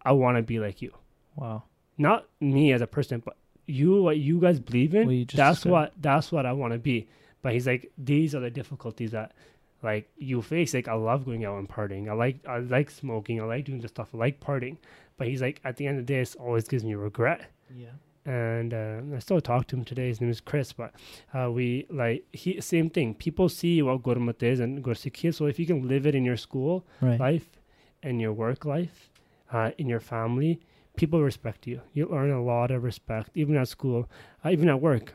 "I 0.03 0.11
want 0.11 0.37
to 0.37 0.43
be 0.43 0.59
like 0.59 0.81
you." 0.81 0.91
Wow. 1.35 1.63
Not 1.97 2.25
me 2.39 2.73
as 2.73 2.81
a 2.81 2.87
person, 2.87 3.21
but 3.23 3.35
you. 3.65 4.01
What 4.03 4.17
you 4.17 4.39
guys 4.39 4.59
believe 4.59 4.93
in? 4.95 5.09
Just 5.27 5.37
that's 5.37 5.57
described. 5.57 5.71
what. 5.71 5.93
That's 6.01 6.31
what 6.31 6.45
I 6.45 6.53
want 6.53 6.73
to 6.73 6.79
be. 6.79 7.07
But 7.41 7.53
he's 7.53 7.67
like, 7.67 7.91
these 7.97 8.33
are 8.35 8.39
the 8.39 8.49
difficulties 8.49 9.11
that 9.11 9.33
like 9.83 10.09
you 10.17 10.41
face 10.41 10.73
like 10.73 10.87
I 10.87 10.93
love 10.93 11.25
going 11.25 11.45
out 11.45 11.57
and 11.59 11.69
partying. 11.69 12.09
I 12.09 12.13
like 12.13 12.37
I 12.47 12.57
like 12.59 12.89
smoking. 12.89 13.41
I 13.41 13.45
like 13.45 13.65
doing 13.65 13.81
the 13.81 13.87
stuff. 13.87 14.09
I 14.13 14.17
like 14.17 14.39
partying. 14.39 14.77
But 15.17 15.27
he's 15.27 15.41
like 15.41 15.61
at 15.63 15.77
the 15.77 15.87
end 15.87 15.99
of 15.99 16.05
the 16.05 16.13
day, 16.13 16.21
it 16.21 16.35
always 16.39 16.67
gives 16.67 16.83
me 16.83 16.95
regret. 16.95 17.49
Yeah. 17.75 17.87
And 18.25 18.73
uh, 18.73 19.15
I 19.15 19.19
still 19.19 19.39
talk 19.39 19.67
to 19.67 19.75
him 19.75 19.85
today. 19.85 20.07
His 20.07 20.19
name 20.19 20.31
is 20.31 20.41
Chris. 20.41 20.73
But 20.73 20.93
uh, 21.33 21.51
we 21.51 21.85
like 21.89 22.25
he 22.33 22.59
same 22.59 22.89
thing. 22.89 23.13
People 23.13 23.47
see 23.47 23.81
what 23.83 24.01
Gurmat 24.01 24.41
is 24.43 24.59
and 24.59 24.83
Gursikh 24.83 25.23
is. 25.25 25.37
So 25.37 25.45
if 25.45 25.59
you 25.59 25.65
can 25.67 25.87
live 25.87 26.05
it 26.07 26.15
in 26.15 26.25
your 26.25 26.37
school 26.37 26.83
Right. 27.01 27.19
life 27.19 27.47
and 28.01 28.19
your 28.19 28.33
work 28.33 28.65
life, 28.65 29.09
uh, 29.53 29.71
in 29.77 29.87
your 29.87 29.99
family, 29.99 30.59
people 30.95 31.21
respect 31.21 31.67
you. 31.67 31.81
You 31.93 32.09
earn 32.13 32.31
a 32.31 32.43
lot 32.43 32.71
of 32.71 32.83
respect, 32.83 33.31
even 33.35 33.55
at 33.57 33.67
school, 33.67 34.09
uh, 34.43 34.49
even 34.49 34.69
at 34.69 34.81
work. 34.81 35.13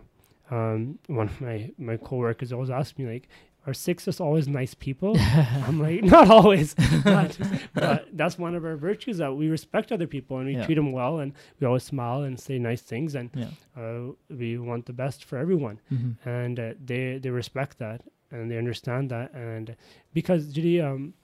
Um, 0.50 0.98
one 1.06 1.28
of 1.28 1.40
my 1.40 1.70
my 1.78 1.96
coworkers 1.96 2.52
always 2.52 2.70
asked 2.70 2.98
me 2.98 3.06
like, 3.06 3.28
"Are 3.66 3.74
six 3.74 4.06
just 4.06 4.20
always 4.20 4.48
nice 4.48 4.74
people?" 4.74 5.16
I'm 5.66 5.80
like, 5.80 6.02
"Not 6.02 6.28
always, 6.28 6.74
but, 7.04 7.38
but, 7.74 8.08
that's 8.12 8.36
one 8.38 8.54
of 8.54 8.64
our 8.64 8.76
virtues 8.76 9.18
that 9.18 9.32
we 9.32 9.48
respect 9.48 9.92
other 9.92 10.08
people 10.08 10.38
and 10.38 10.46
we 10.46 10.54
yeah. 10.54 10.64
treat 10.64 10.74
them 10.74 10.92
well 10.92 11.20
and 11.20 11.32
we 11.60 11.66
always 11.66 11.84
smile 11.84 12.22
and 12.22 12.38
say 12.38 12.58
nice 12.58 12.82
things 12.82 13.14
and 13.14 13.30
yeah. 13.34 13.50
uh, 13.80 14.12
we 14.28 14.58
want 14.58 14.86
the 14.86 14.92
best 14.92 15.24
for 15.24 15.38
everyone 15.38 15.78
mm-hmm. 15.92 16.28
and 16.28 16.58
uh, 16.58 16.72
they 16.84 17.18
they 17.18 17.30
respect 17.30 17.78
that 17.78 18.02
and 18.32 18.50
they 18.50 18.58
understand 18.58 19.10
that 19.10 19.32
and 19.34 19.76
because 20.14 20.52
Judy 20.52 20.80
um, 20.80 21.14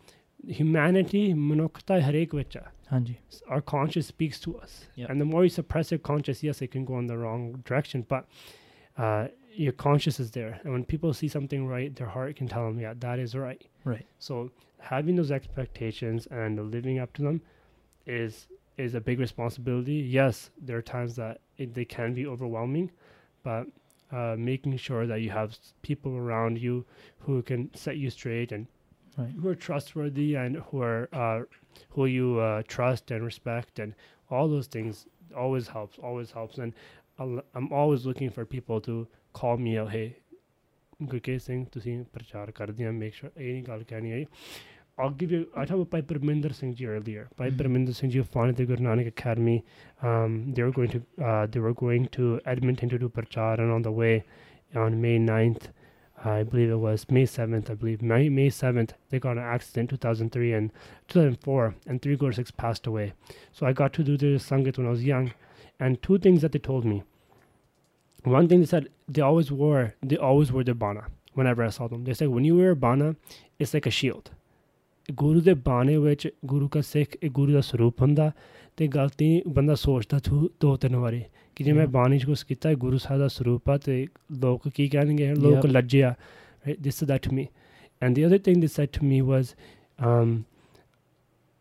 humanity 0.45 1.35
manokta 1.35 2.01
har 2.01 2.13
our 3.49 3.61
conscience 3.61 4.07
speaks 4.07 4.41
to 4.41 4.57
us. 4.59 4.87
Yep. 4.95 5.11
and 5.11 5.21
the 5.21 5.25
more 5.25 5.45
you 5.45 5.51
suppress 5.51 5.91
your 5.91 5.99
conscience 5.99 6.43
yes 6.43 6.63
it 6.63 6.71
can 6.71 6.85
go 6.85 6.99
in 6.99 7.07
the 7.07 7.19
wrong 7.19 7.63
direction 7.65 8.05
but 8.09 8.27
uh, 8.99 9.29
your 9.53 9.73
conscience 9.73 10.21
is 10.21 10.31
there. 10.31 10.61
And 10.65 10.73
when 10.73 10.85
people 10.85 11.13
see 11.13 11.29
something 11.29 11.67
right 11.67 11.95
their 11.95 12.07
heart 12.07 12.37
can 12.37 12.49
tell 12.49 12.67
them 12.67 12.79
yeah 12.79 12.95
that 13.01 13.19
is 13.19 13.35
right. 13.35 13.63
Right. 13.85 14.07
So 14.19 14.51
having 14.79 15.17
those 15.17 15.31
expectations 15.31 16.27
and 16.31 16.71
living 16.71 16.99
up 16.99 17.13
to 17.15 17.23
them 17.23 17.41
is 18.07 18.47
is 18.77 18.95
a 18.95 19.01
big 19.01 19.19
responsibility. 19.19 19.95
Yes 19.95 20.51
there 20.61 20.77
are 20.77 20.83
times 20.83 21.17
that 21.17 21.41
it, 21.57 21.75
they 21.75 21.85
can 21.85 22.15
be 22.15 22.27
overwhelming 22.27 22.91
but 23.43 23.67
uh, 24.13 24.37
making 24.39 24.77
sure 24.77 25.07
that 25.07 25.21
you 25.21 25.31
have 25.31 25.57
people 25.83 26.17
around 26.17 26.59
you 26.59 26.85
who 27.19 27.43
can 27.43 27.75
set 27.75 27.97
you 27.97 28.11
straight 28.11 28.53
and 28.53 28.67
right. 29.17 29.31
who 29.41 29.49
are 29.49 29.55
trustworthy 29.55 30.35
and 30.35 30.57
who 30.57 30.83
are 30.83 31.09
uh, 31.13 31.41
who 31.91 32.07
you 32.07 32.39
uh, 32.39 32.63
trust 32.67 33.11
and 33.11 33.25
respect, 33.25 33.79
and 33.79 33.95
all 34.31 34.49
those 34.49 34.67
things 34.67 35.07
always 35.37 35.69
helps. 35.69 35.99
Always 35.99 36.31
helps, 36.31 36.59
and 36.59 36.73
I'll, 37.19 37.43
I'm 37.55 37.73
always 37.73 38.07
looking 38.07 38.31
for 38.31 38.45
people 38.45 38.81
to 38.83 39.07
call 39.33 39.57
me 39.57 39.79
out. 39.79 39.91
Hey, 39.91 40.15
Gurkesh 41.03 41.45
Singh 41.45 41.65
ਤੁਸੀਂ 41.73 41.99
to 42.13 42.53
ਕਰਦੇ 42.55 42.85
ਆ 42.85 42.91
make 42.93 43.15
sure 43.15 43.31
ਇਹ 43.37 43.53
ਨਹੀਂ 43.53 43.63
ਗੱਲ 43.65 43.83
ਕਹਿਣੀ 43.89 44.13
ਆਈ 44.13 44.25
I'll 44.99 45.11
give 45.11 45.31
you. 45.31 45.47
I 45.55 45.67
talked 45.67 45.73
about 45.73 45.91
Bhai 45.91 46.01
Parminder 46.01 46.51
Singh 46.55 46.75
earlier. 46.91 47.29
Piper 47.37 47.51
mm-hmm. 47.51 47.63
Parminder 47.63 47.95
Singh 47.95 48.13
Ji 48.13 48.23
founded 48.23 48.57
the 48.57 48.65
Guru 48.65 48.83
Nanak 48.85 49.09
Academy. 49.09 49.57
Um, 50.11 50.55
they 50.55 50.63
were 50.63 50.73
going 50.79 50.89
to 50.95 51.01
uh, 51.31 51.47
they 51.57 51.61
were 51.61 51.75
going 51.75 52.07
to 52.17 52.29
Edmonton 52.53 52.93
to 52.93 53.01
do 53.03 53.11
prachar 53.17 53.59
and 53.65 53.75
on 53.75 53.83
the 53.89 53.93
way, 53.99 54.15
on 54.85 54.97
May 55.03 55.19
9th, 55.19 55.67
I 56.25 56.43
believe 56.43 56.71
it 56.71 56.77
was 56.77 57.11
May 57.11 57.25
7th, 57.25 57.71
I 57.71 57.75
believe, 57.75 58.01
May, 58.01 58.29
May 58.29 58.49
7th, 58.49 58.91
they 59.11 59.19
got 59.19 59.37
an 59.37 59.45
accident 59.45 59.91
2003 59.91 60.53
and 60.53 60.73
2004, 61.09 61.75
and 61.87 62.01
three 62.01 62.17
Gursikhs 62.17 62.51
passed 62.51 62.87
away. 62.87 63.13
So 63.53 63.67
I 63.67 63.73
got 63.73 63.93
to 63.95 64.03
do 64.03 64.17
the 64.17 64.39
Sangat 64.39 64.79
when 64.79 64.87
I 64.87 64.91
was 64.91 65.05
young, 65.05 65.33
and 65.79 66.01
two 66.03 66.19
things 66.19 66.41
that 66.43 66.53
they 66.53 66.59
told 66.59 66.85
me. 66.85 67.03
One 68.25 68.49
thing 68.49 68.61
they 68.61 68.67
said, 68.67 68.89
they 69.09 69.21
always 69.21 69.53
wore, 69.53 69.95
they 70.03 70.17
always 70.17 70.51
wore 70.51 70.65
their 70.65 70.75
bana 70.75 71.05
whenever 71.35 71.63
I 71.63 71.69
saw 71.69 71.87
them. 71.87 72.05
They 72.05 72.15
said, 72.15 72.29
when 72.29 72.45
you 72.45 72.57
wear 72.57 72.71
a 72.71 72.77
bana, 72.77 73.17
it's 73.59 73.75
like 73.75 73.87
a 73.87 73.91
shield. 73.91 74.31
Guru 75.15 75.41
ਦੇ 75.41 75.55
ਬਾਣੇ 75.55 75.97
which 75.97 76.27
guru 76.53 76.69
ਕਾ 76.69 76.81
Guru 76.81 77.17
ਇਹ 77.23 77.31
ਗੁਰੂ 77.31 77.53
ਦਾ 77.53 77.61
ਸਰੂਪ 77.61 78.01
ਹੁੰਦਾ 78.03 78.33
ਤੇ 78.77 78.87
ਗਲਤੀ 78.89 79.43
ਬੰਦਾ 79.49 79.75
ਸੋਚਦਾ 79.75 80.19
do 80.61 80.77
ਤਿੰਨ 80.77 80.97
कि 81.57 81.65
जिम्मे 81.67 81.85
ಬಾಣಿಜ್ಗೂ 81.93 82.35
ಸಿಕ್ಕಿತ್ತ 82.41 82.73
ಗುರು 82.83 82.99
ಸಾದ 83.05 83.27
ಸ್ವರೂಪ 83.35 83.71
ਤੇ 83.85 83.95
ਲੋਕ 84.45 84.69
ਕੀ 84.77 84.89
ਕਹਿਣਗੇ 84.95 85.29
ਲੋਕ 85.45 85.67
ਲੱਜਿਆ 85.77 86.11
this 86.87 87.01
that 87.11 87.23
to 87.23 87.33
me. 87.33 87.51
And 88.03 88.17
the 88.17 88.25
other 88.25 88.39
thing 88.47 88.61
they 88.61 88.67
said 88.67 88.93
to 88.93 89.05
me 89.05 89.19
was 89.23 89.55
um, 89.99 90.31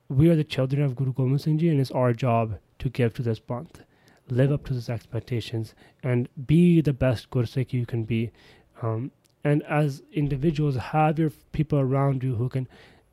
we 0.09 0.29
are 0.29 0.35
the 0.35 0.43
children 0.55 0.81
of 0.83 0.95
Guru 0.95 1.13
Gobind 1.13 1.41
Singh 1.41 1.59
Ji 1.59 1.69
and 1.69 1.79
it's 1.79 1.91
our 1.91 2.13
job 2.13 2.55
to 2.79 2.89
give 2.89 3.13
to 3.13 3.25
this 3.27 3.41
month. 3.47 3.81
Live 4.29 4.51
up 4.51 4.65
to 4.65 4.73
these 4.73 4.89
expectations 4.89 5.73
and 6.03 6.27
be 6.47 6.81
the 6.81 6.93
best 6.93 7.29
Gursikh 7.29 7.73
you 7.73 7.85
can 7.85 8.03
be. 8.03 8.31
Um, 8.81 9.11
and 9.43 9.63
as 9.63 10.01
individuals 10.11 10.75
have 10.75 11.19
your 11.19 11.31
people 11.53 11.79
around 11.79 12.23
you 12.23 12.35
who 12.35 12.49
can 12.49 12.67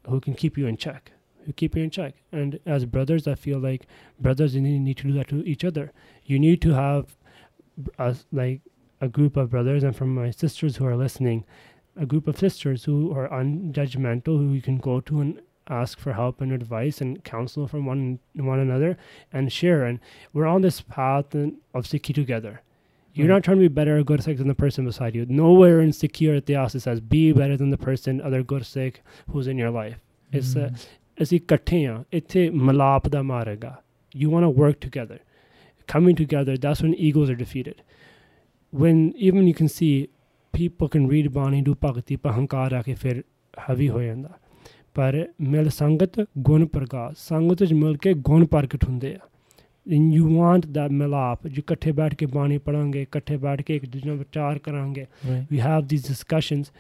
who 0.05 0.21
can 0.21 0.35
keep 0.35 0.57
you 0.57 0.67
in 0.67 0.77
check 0.77 1.13
who 1.45 1.53
keep 1.53 1.77
you 1.77 1.83
in 1.83 1.91
check. 1.91 2.15
And 2.33 2.59
as 2.67 2.85
brothers, 2.85 3.27
I 3.29 3.35
feel 3.35 3.59
like 3.59 3.87
brothers 4.21 4.55
you 4.55 4.61
need 4.61 4.97
to 4.99 5.05
do 5.09 5.13
that 5.15 5.29
to 5.29 5.45
each 5.47 5.65
other. 5.65 5.93
You 6.25 6.39
need 6.39 6.61
to 6.63 6.71
have 6.75 7.17
us 7.99 8.27
like 8.33 8.61
a 9.01 9.09
group 9.09 9.37
of 9.37 9.51
brothers, 9.51 9.83
and 9.83 9.95
from 9.97 10.15
my 10.15 10.31
sisters 10.31 10.77
who 10.77 10.87
are 10.87 10.97
listening, 10.97 11.45
a 11.97 12.07
group 12.07 12.27
of 12.29 12.39
sisters 12.39 12.85
who 12.85 13.13
are 13.13 13.29
unjudgmental, 13.29 14.39
who 14.39 14.53
you 14.53 14.63
can 14.63 14.79
go 14.79 15.01
to 15.01 15.21
and 15.21 15.41
ask 15.69 15.99
for 15.99 16.13
help 16.13 16.41
and 16.41 16.53
advice 16.53 17.01
and 17.01 17.23
counsel 17.25 17.67
from 17.69 17.87
one 17.87 18.19
one 18.35 18.59
another 18.59 18.97
and 19.33 19.53
share. 19.53 19.85
And 19.85 20.01
we're 20.33 20.47
on 20.47 20.63
this 20.63 20.81
path 20.81 21.35
of 21.35 21.85
Sikhi 21.85 22.15
together. 22.15 22.61
You're 23.15 23.27
Right. 23.29 23.35
not 23.35 23.45
trying 23.45 23.59
to 23.59 23.63
be 23.63 23.69
better 23.69 23.99
or 23.99 24.03
good 24.03 24.23
Sikh 24.23 24.39
than 24.39 24.49
the 24.49 24.55
person 24.55 24.85
beside 24.87 25.15
you. 25.15 25.27
Nowhere 25.29 25.81
in 25.81 25.91
Sikhi 25.91 26.29
or 26.31 26.41
Ityas 26.41 26.75
it 26.75 26.81
says 26.81 27.01
be 27.01 27.33
better 27.33 27.57
than 27.57 27.71
the 27.71 27.77
person, 27.79 28.21
other 28.23 28.43
good 28.43 28.65
Sikh 28.65 29.03
who's 29.31 29.47
in 29.47 29.59
your 29.59 29.71
life. 29.71 29.99
It's 30.33 30.57
uh, 30.57 30.71
Mhm. 30.73 30.87
ਅਸੀਂ 31.24 31.38
ਇਕੱਠੇ 31.38 31.86
ਹਾਂ 31.86 32.04
ਇੱਥੇ 32.14 32.50
ਮਲਾਪ 32.50 33.08
ਦਾ 33.10 33.22
ਮਾਰਗ 33.32 33.66
ਆ 33.66 33.76
you 34.14 34.30
want 34.34 34.46
to 34.48 34.52
work 34.62 34.78
together 34.86 35.18
coming 35.88 36.16
together 36.20 36.54
that's 36.66 36.84
when 36.86 36.94
egos 37.08 37.32
are 37.34 37.40
defeated 37.42 37.82
when 38.74 39.00
even 39.30 39.48
you 39.50 39.56
can 39.60 39.70
see 39.74 39.92
people 40.54 40.90
can 40.96 41.08
read 41.14 41.30
ਬਾਣੀ 41.34 41.62
do 41.70 41.76
ਭਗਤੀ 41.86 42.16
ਪਰ 42.16 42.32
ਹੰਕਾਰ 42.32 42.74
ਆ 42.74 42.82
ਕੇ 42.82 42.94
ਫਿਰ 42.94 43.24
ਹਾਵੀ 43.70 43.90
ਹੋ 43.90 44.02
ਜਾਂਦਾ 44.02 44.30
ਪਰ 44.96 45.26
ਮਿਲ 45.56 45.70
ਸੰਗਤ 45.70 46.20
ਗੁਣ 46.48 46.66
ਪ੍ਰਗਾਸ 46.68 47.28
ਸੰਗਤ 47.28 47.62
ਵਿੱਚ 47.62 47.74
ਮਿਲ 47.74 47.98
ਕੇ 48.04 48.14
ਗੁਣ 48.30 48.46
ਪ੍ਰਗਟ 48.46 48.84
ਹੁੰਦੇ 48.84 49.16
ਆ 49.16 49.26
and 49.96 50.14
you 50.18 50.30
want 50.38 50.66
that 50.78 50.92
ਮਿਲਾਪ 50.92 51.48
ਜੋ 51.48 51.60
ਇਕੱਠੇ 51.60 51.92
ਬੈਠ 52.00 52.14
ਕੇ 52.16 52.26
ਬਾਣੀ 52.34 52.58
ਪੜਾਂਗੇ 52.66 53.02
ਇਕੱਠੇ 53.02 53.38
ਬੈਠ 53.44 53.62
ਕੇ 53.62 53.76
ਇੱਕ 53.76 53.86
ਦੂਜੇ 53.86 54.08
ਨਾਲ 54.10 54.18
ਵਿਚਾਰ 54.18 54.60
ਕਰਾਂਗੇ 54.60 55.06
Right. 55.28 55.54
we 55.54 55.60
have 55.68 55.86
these 55.92 56.08
discussions 56.08 56.72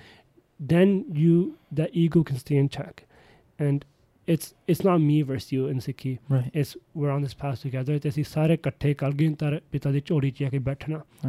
then 0.60 0.92
you 1.22 1.38
that 1.80 1.96
ego 2.04 2.24
can 2.30 2.42
stay 2.44 2.58
in 2.64 2.68
check 2.78 3.04
and 3.60 3.86
it's 4.27 4.55
it's 4.67 4.85
not 4.85 4.99
me 4.99 5.23
versus 5.23 5.53
you 5.53 5.67
in 5.67 5.79
Sikhi. 5.79 6.19
Right. 6.29 6.51
It's 6.55 6.77
we're 6.95 7.11
on 7.11 7.23
this 7.23 7.35
path 7.35 7.61
together. 7.63 7.99
ਤੇ 7.99 8.09
ਅਸੀਂ 8.09 8.25
ਸਾਰੇ 8.25 8.55
ਇਕੱਠੇ 8.55 8.95
ਕੱਲ 8.95 9.13
ਗਿਨ 9.21 9.35
ਤਰ 9.35 9.61
ਪਿਤਾ 9.73 9.91
ਦੀ 9.91 10.01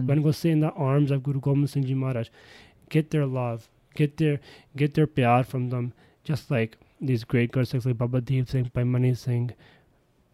When 0.10 0.22
we're 0.24 0.52
in 0.52 0.60
the 0.60 0.72
arms 0.90 1.12
of 1.12 1.24
Guru 1.24 1.40
Gobind 1.40 1.70
Singh 1.70 1.86
Ji 1.86 1.96
Maharaj, 1.96 2.30
get 2.90 3.10
their 3.10 3.26
love, 3.26 3.70
get 3.96 4.18
their 4.18 4.40
get 4.76 4.94
their 4.94 5.08
pyar 5.08 5.44
from 5.44 5.70
them, 5.70 5.92
just 6.24 6.52
like 6.52 6.78
these 7.02 7.24
great 7.24 7.52
gurus 7.52 7.74
like 7.86 7.98
Baba 7.98 8.22
Deep 8.22 8.48
Singh, 8.48 8.70
Bhai 8.74 8.84
Mani 8.84 9.14
Singh, 9.14 9.50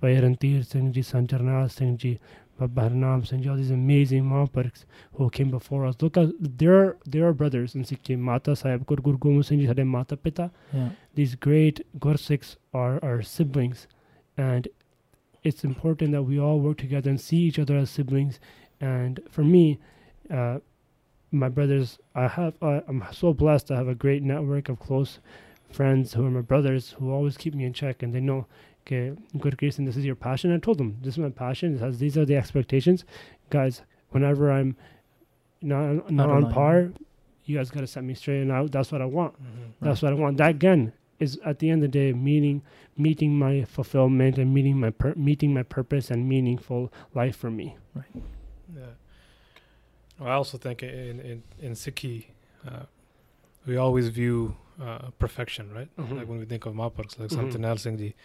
Bhai 0.01 0.15
Randhir 0.25 0.65
Singh 0.65 0.91
Ji, 0.91 1.01
Sancharna 1.01 1.69
Singh 1.69 1.97
Ji, 1.97 2.19
but 2.59 2.75
Barnam 2.75 3.23
Sanjay, 3.23 3.49
all 3.49 3.55
these 3.55 3.71
amazing 3.71 4.25
Mahapurakhs 4.25 4.83
who 5.13 5.29
came 5.29 5.49
before 5.49 5.85
us. 5.85 5.95
Look 6.01 6.17
at 6.17 6.29
their 6.39 6.97
their 7.05 7.31
brothers 7.33 7.73
in 7.73 7.85
Sikh 7.85 8.09
Mata 8.09 8.53
Sahib 8.55 8.85
Gur 8.85 8.97
Guru 8.97 9.17
Gobind 9.17 9.45
Singh 9.45 9.61
Ji 9.61 9.65
had 9.65 9.83
Mata 9.85 10.17
Pita. 10.17 10.51
Yeah. 10.73 10.89
These 11.15 11.35
great 11.35 11.85
Gursikhs 11.97 12.57
are 12.73 12.99
our 13.01 13.21
siblings, 13.21 13.87
and 14.37 14.67
it's 15.41 15.63
important 15.63 16.11
that 16.11 16.23
we 16.23 16.37
all 16.37 16.59
work 16.59 16.77
together 16.77 17.09
and 17.09 17.19
see 17.19 17.37
each 17.37 17.59
other 17.59 17.77
as 17.77 17.89
siblings. 17.89 18.39
And 18.81 19.21
for 19.29 19.43
me, 19.43 19.79
uh, 20.29 20.59
my 21.31 21.47
brothers, 21.47 21.97
I 22.13 22.27
have 22.27 22.55
uh, 22.61 22.81
I'm 22.89 23.05
so 23.13 23.33
blessed. 23.33 23.71
I 23.71 23.77
have 23.77 23.87
a 23.87 23.95
great 23.95 24.21
network 24.21 24.67
of 24.67 24.79
close 24.79 25.19
friends 25.71 26.13
who 26.13 26.25
are 26.25 26.31
my 26.31 26.41
brothers 26.41 26.95
who 26.99 27.11
always 27.11 27.37
keep 27.37 27.55
me 27.55 27.63
in 27.63 27.71
check, 27.71 28.03
and 28.03 28.13
they 28.13 28.19
know 28.19 28.47
okay, 28.89 29.11
Gurkirtan, 29.37 29.85
this 29.85 29.95
is 29.97 30.05
your 30.05 30.15
passion. 30.15 30.53
I 30.53 30.57
told 30.57 30.77
them 30.79 30.97
this 31.01 31.13
is 31.13 31.19
my 31.19 31.29
passion. 31.29 31.73
This 31.73 31.81
has, 31.81 31.99
these 31.99 32.17
are 32.17 32.25
the 32.25 32.35
expectations, 32.35 33.05
guys. 33.49 33.81
Whenever 34.09 34.51
I'm 34.51 34.75
not, 35.61 36.09
not 36.11 36.29
on 36.29 36.51
par, 36.51 36.89
you 37.45 37.57
guys 37.57 37.69
got 37.69 37.81
to 37.81 37.87
set 37.87 38.03
me 38.03 38.13
straight, 38.15 38.41
and 38.41 38.51
I, 38.51 38.65
that's 38.65 38.91
what 38.91 39.01
I 39.01 39.05
want. 39.05 39.35
Mhm. 39.35 39.73
That's 39.81 40.01
what 40.01 40.11
I 40.11 40.15
want. 40.15 40.37
That 40.37 40.49
again 40.51 40.93
is 41.19 41.37
at 41.45 41.59
the 41.59 41.69
end 41.69 41.83
of 41.83 41.91
the 41.91 41.99
day 41.99 42.13
meeting 42.13 42.61
meeting 42.97 43.37
my 43.37 43.63
fulfillment 43.65 44.37
and 44.37 44.53
meeting 44.53 44.79
my 44.79 44.89
pur- 44.89 45.13
meeting 45.15 45.53
my 45.53 45.63
purpose 45.63 46.09
and 46.11 46.27
meaningful 46.27 46.91
life 47.13 47.35
for 47.35 47.51
me. 47.51 47.77
Yeah. 48.75 48.81
Well, 50.19 50.29
I 50.29 50.33
also 50.33 50.57
think 50.57 50.81
in 50.83 51.19
in 51.19 51.43
in 51.59 51.71
Sikhi, 51.73 52.25
uh, 52.67 52.83
we 53.65 53.77
always 53.77 54.09
view 54.09 54.55
uh, 54.81 55.09
perfection, 55.19 55.71
right? 55.73 55.89
Mhm. 55.97 56.17
Like 56.17 56.27
when 56.27 56.39
we 56.39 56.45
think 56.45 56.65
of 56.65 56.73
Mahapurakhs, 56.73 57.19
like 57.19 57.29
Mhm. 57.29 57.35
something 57.35 57.65
else, 57.65 57.85
in 57.85 57.97
Ji. 57.97 58.15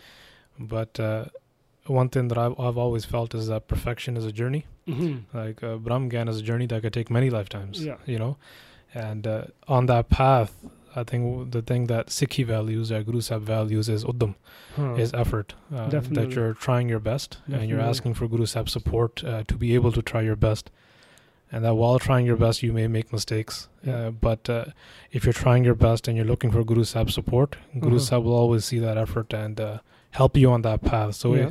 But 0.59 0.99
uh, 1.01 1.27
one 1.87 2.09
thing 2.09 2.29
that 2.29 2.39
I've, 2.39 2.59
I've 2.59 2.79
always 2.79 3.05
felt 3.05 3.35
is 3.35 3.49
that 3.49 3.69
perfection 3.69 4.17
is 4.17 4.25
a 4.25 4.33
journey. 4.33 4.67
Mm-hmm. 4.89 5.37
Like 5.37 5.63
uh, 5.63 5.77
Brahm 5.77 6.11
Gyan 6.11 6.29
is 6.29 6.39
a 6.39 6.43
journey 6.43 6.67
that 6.67 6.83
could 6.83 6.93
take 6.93 7.11
many 7.11 7.31
lifetimes. 7.31 7.85
Yeah. 7.85 7.97
You 8.07 8.19
know, 8.19 8.37
and 8.95 9.27
uh, 9.27 9.45
on 9.69 9.87
that 9.87 10.09
path, 10.11 10.55
I 10.97 11.03
think 11.03 11.51
the 11.51 11.61
thing 11.63 11.87
that 11.89 12.07
Sikhi 12.09 12.45
values, 12.47 12.93
or 12.93 13.03
Guru 13.03 13.21
Sahib 13.21 13.43
values, 13.43 13.89
is 13.89 14.05
uddam, 14.05 14.37
Huh. 14.77 14.95
is 14.95 15.13
effort. 15.13 15.55
Uh, 15.75 15.89
that 15.89 16.31
you're 16.31 16.55
trying 16.55 16.89
your 16.89 17.01
best 17.01 17.39
and 17.51 17.69
you're 17.69 17.81
asking 17.81 18.15
for 18.15 18.29
Guru 18.29 18.47
Sahib 18.47 18.69
support 18.71 19.25
uh, 19.25 19.43
to 19.49 19.55
be 19.57 19.75
able 19.75 19.91
to 19.93 20.03
try 20.03 20.21
your 20.23 20.37
best. 20.37 20.71
And 21.51 21.65
that 21.65 21.75
while 21.75 21.99
trying 21.99 22.27
your 22.27 22.37
best, 22.37 22.63
you 22.63 22.73
may 22.73 22.87
make 22.89 23.13
mistakes. 23.13 23.69
Yeah. 23.85 23.95
Uh, 24.07 24.11
but 24.11 24.49
uh, 24.51 24.65
if 25.13 25.25
you're 25.25 25.33
trying 25.33 25.65
your 25.65 25.75
best 25.75 26.07
and 26.09 26.17
you're 26.17 26.27
looking 26.27 26.51
for 26.53 26.63
Guru 26.65 26.85
Sahib 26.85 27.11
support, 27.11 27.57
Guru 27.79 27.97
Uh-huh. 27.97 28.05
Sahib 28.05 28.25
will 28.25 28.35
always 28.35 28.65
see 28.65 28.79
that 28.81 28.97
effort 28.97 29.33
and 29.33 29.61
uh, 29.61 29.79
help 30.14 30.38
you 30.38 30.52
on 30.52 30.62
that 30.64 30.82
path. 30.82 31.16
So 31.16 31.36
yeah. 31.36 31.48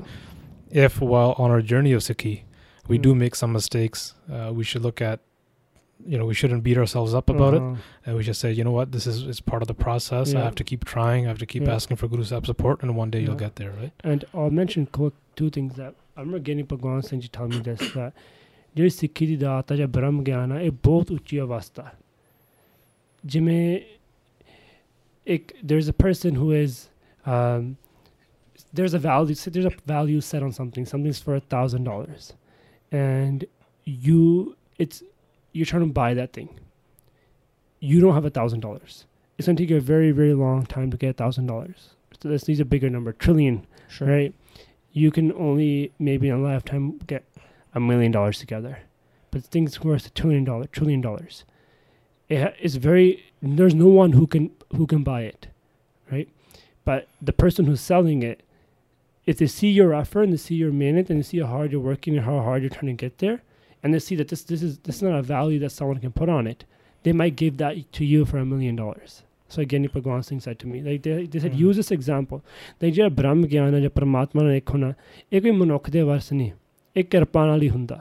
if, 0.73 0.95
if 0.97 1.01
while 1.01 1.35
on 1.39 1.51
our 1.51 1.63
journey 1.63 1.93
of 1.93 2.03
Sikhi, 2.03 2.43
we 2.89 2.99
do 2.99 3.15
Mm. 3.15 3.19
make 3.19 3.35
some 3.35 3.53
mistakes, 3.53 4.15
uh, 4.33 4.51
we 4.59 4.65
should 4.65 4.83
look 4.83 5.01
at, 5.03 5.21
you 6.07 6.17
know, 6.19 6.25
we 6.27 6.35
shouldn't 6.41 6.63
beat 6.63 6.79
ourselves 6.79 7.15
up 7.21 7.29
about 7.31 7.55
it. 7.55 7.61
Uh-huh. 7.63 7.77
And 8.07 8.17
we 8.17 8.23
should 8.23 8.37
say, 8.37 8.51
you 8.53 8.65
know 8.65 8.71
what, 8.79 8.93
this 8.93 9.07
is, 9.07 9.23
is 9.33 9.41
part 9.53 9.63
of 9.63 9.69
the 9.69 9.75
process. 9.75 10.33
I 10.35 10.39
Yeah. 10.39 10.45
have 10.45 10.55
to 10.61 10.65
keep 10.65 10.85
trying. 10.85 11.27
I 11.27 11.29
have 11.29 11.39
to 11.45 11.47
keep 11.55 11.65
Yeah. 11.67 11.75
asking 11.75 11.99
for 12.03 12.09
Guru 12.09 12.25
Sahib 12.25 12.47
support. 12.51 12.83
And 12.83 12.97
one 12.97 13.11
day 13.11 13.21
you'll 13.21 13.33
Yeah. 13.41 13.47
get 13.47 13.57
there, 13.63 13.73
right? 13.81 13.93
And 14.13 14.25
I'll 14.33 14.55
mention 14.63 14.87
quick 14.99 15.15
two 15.43 15.51
things 15.59 15.75
that 15.77 15.95
I 16.17 16.21
remember 16.21 16.41
getting 16.51 16.67
Bhagwan 16.75 17.03
Singh 17.09 17.21
ji 17.27 17.29
tell 17.39 17.49
me 17.55 17.61
this 17.71 17.87
that 18.01 18.13
ਜਿਹੜੀ 18.77 18.91
ਸਿੱਖੀ 18.91 19.27
ਦੀ 19.27 19.37
ਦਾਤ 19.37 19.71
ਹੈ 19.73 19.77
ਜਾਂ 19.77 19.87
ਬ੍ਰਹਮ 19.89 20.23
ਗਿਆਨ 20.25 20.53
ਹੈ 20.53 20.61
ਇਹ 20.63 20.71
ਬਹੁਤ 20.85 21.11
ਉੱਚੀ 21.13 21.39
ਅਵਸਥਾ 21.41 21.83
ਹੈ 21.83 21.93
ਜਿਵੇਂ 23.27 23.81
ਇੱਕ 25.35 25.53
there's 25.71 25.89
a 25.93 25.97
person 26.05 26.37
who 26.41 26.51
is 26.59 26.77
um, 27.27 27.65
there's 28.74 28.94
a 28.94 29.00
value 29.00 29.36
there's 29.36 29.66
a 29.66 29.72
value 29.86 30.20
set 30.20 30.44
on 30.44 30.52
something 30.52 30.86
something's 30.86 31.20
for 31.20 31.36
a 31.36 31.40
thousand 31.40 31.84
dollars 31.84 32.34
and 32.92 33.46
you 33.86 34.56
it's 34.78 35.04
you're 35.52 35.66
trying 35.66 35.88
to 35.88 35.94
buy 35.94 36.14
that 36.14 36.34
thing 36.34 36.50
you 37.80 38.00
don't 38.00 38.14
have 38.14 38.26
a 38.26 38.30
thousand 38.30 38.60
dollars 38.60 39.06
it's 39.38 39.46
going 39.48 39.56
to 39.56 39.64
take 39.64 39.70
you 39.70 39.78
a 39.78 39.82
very 39.82 40.12
very 40.12 40.34
long 40.34 40.66
time 40.66 40.90
to 40.92 40.98
get 40.98 41.10
a 41.10 41.14
thousand 41.14 41.46
dollars 41.48 41.92
so 42.20 42.30
this 42.30 42.48
needs 42.48 42.60
a 42.60 42.66
bigger 42.66 42.90
number 42.90 43.12
trillion 43.12 43.66
Sure. 43.90 44.08
right? 44.08 44.34
You 44.92 45.12
can 45.12 45.32
only 45.34 45.92
maybe 46.00 46.30
in 46.30 46.36
a 46.36 46.40
lifetime 46.42 46.98
get 47.06 47.24
a 47.76 47.80
million 47.80 48.12
dollars 48.12 48.40
together, 48.40 48.80
but 49.30 49.44
things 49.44 49.82
worth 49.84 50.08
a 50.08 50.10
trillion 50.12 50.44
dollar 50.44 50.66
trillion 50.66 51.02
dollars. 51.02 51.44
It's 52.30 52.76
very 52.76 53.24
there's 53.42 53.76
no 53.76 53.88
one 53.88 54.14
who 54.14 54.26
can 54.26 54.50
who 54.76 54.88
can 54.88 55.04
buy 55.04 55.22
it, 55.22 55.48
right? 56.12 56.28
But 56.86 57.08
the 57.22 57.34
person 57.34 57.66
who's 57.66 57.82
selling 57.82 58.24
it, 58.24 58.42
if 59.27 59.37
they 59.39 59.47
see 59.47 59.71
your 59.71 59.93
effort 59.95 60.23
and 60.23 60.33
they 60.33 60.43
see 60.43 60.57
your 60.57 60.73
minute 60.73 61.11
and 61.11 61.19
they 61.23 61.29
see 61.31 61.41
how 61.41 61.49
hard 61.55 61.73
you're 61.73 61.87
working 61.87 62.17
and 62.17 62.25
how 62.25 62.37
hard 62.49 62.63
you're 62.63 62.75
trying 62.75 62.91
to 62.97 63.01
get 63.05 63.19
there, 63.19 63.39
and 63.85 63.95
they 63.95 64.01
see 64.01 64.17
that 64.17 64.29
this 64.29 64.45
this 64.51 64.63
is 64.63 64.79
this 64.89 64.97
is 64.97 65.03
not 65.03 65.17
a 65.19 65.23
value 65.31 65.59
that 65.65 65.73
someone 65.79 66.01
can 66.05 66.13
put 66.21 66.31
on 66.37 66.47
it, 66.53 66.65
they 67.05 67.13
might 67.23 67.37
give 67.43 67.59
that 67.65 67.81
to 67.99 68.05
you 68.13 68.25
for 68.31 68.39
a 68.39 68.47
million 68.53 68.77
dollars. 68.77 69.23
So 69.51 69.61
again, 69.63 69.85
Bhagwan 69.93 70.23
Singh 70.29 70.41
said 70.47 70.59
to 70.63 70.67
me, 70.71 70.81
like 70.87 71.03
they, 71.05 71.13
they 71.35 71.39
said, 71.45 71.53
Mhm. 71.53 71.61
use 71.67 71.77
this 71.83 71.91
example. 71.97 72.41
ਤੇ 72.81 72.91
ਜਿਹੜਾ 72.91 73.09
ਬ੍ਰਹਮ 73.21 73.45
ਗਿਆਨ 73.53 73.75
ਹੈ 73.75 73.81
ਜਾਂ 73.81 73.91
ਪਰਮਾਤਮਾ 73.91 74.43
ਨਾਲ 74.43 74.55
ਇੱਕ 74.57 74.71
ਹੋਣਾ 74.71 74.93
ਇਹ 75.33 75.41
ਕੋਈ 75.43 75.51
ਮਨੁੱਖ 75.61 75.91
ਦੇ 75.91 76.03
ਵਸ 76.13 76.33
ਨਹੀਂ 76.33 76.51
ਇਹ 76.97 77.05
ਕਿਰਪਾ 77.05 77.47
ਨਾਲ 77.47 77.63
ਹੀ 77.63 77.69
ਹੁੰਦਾ 77.71 78.01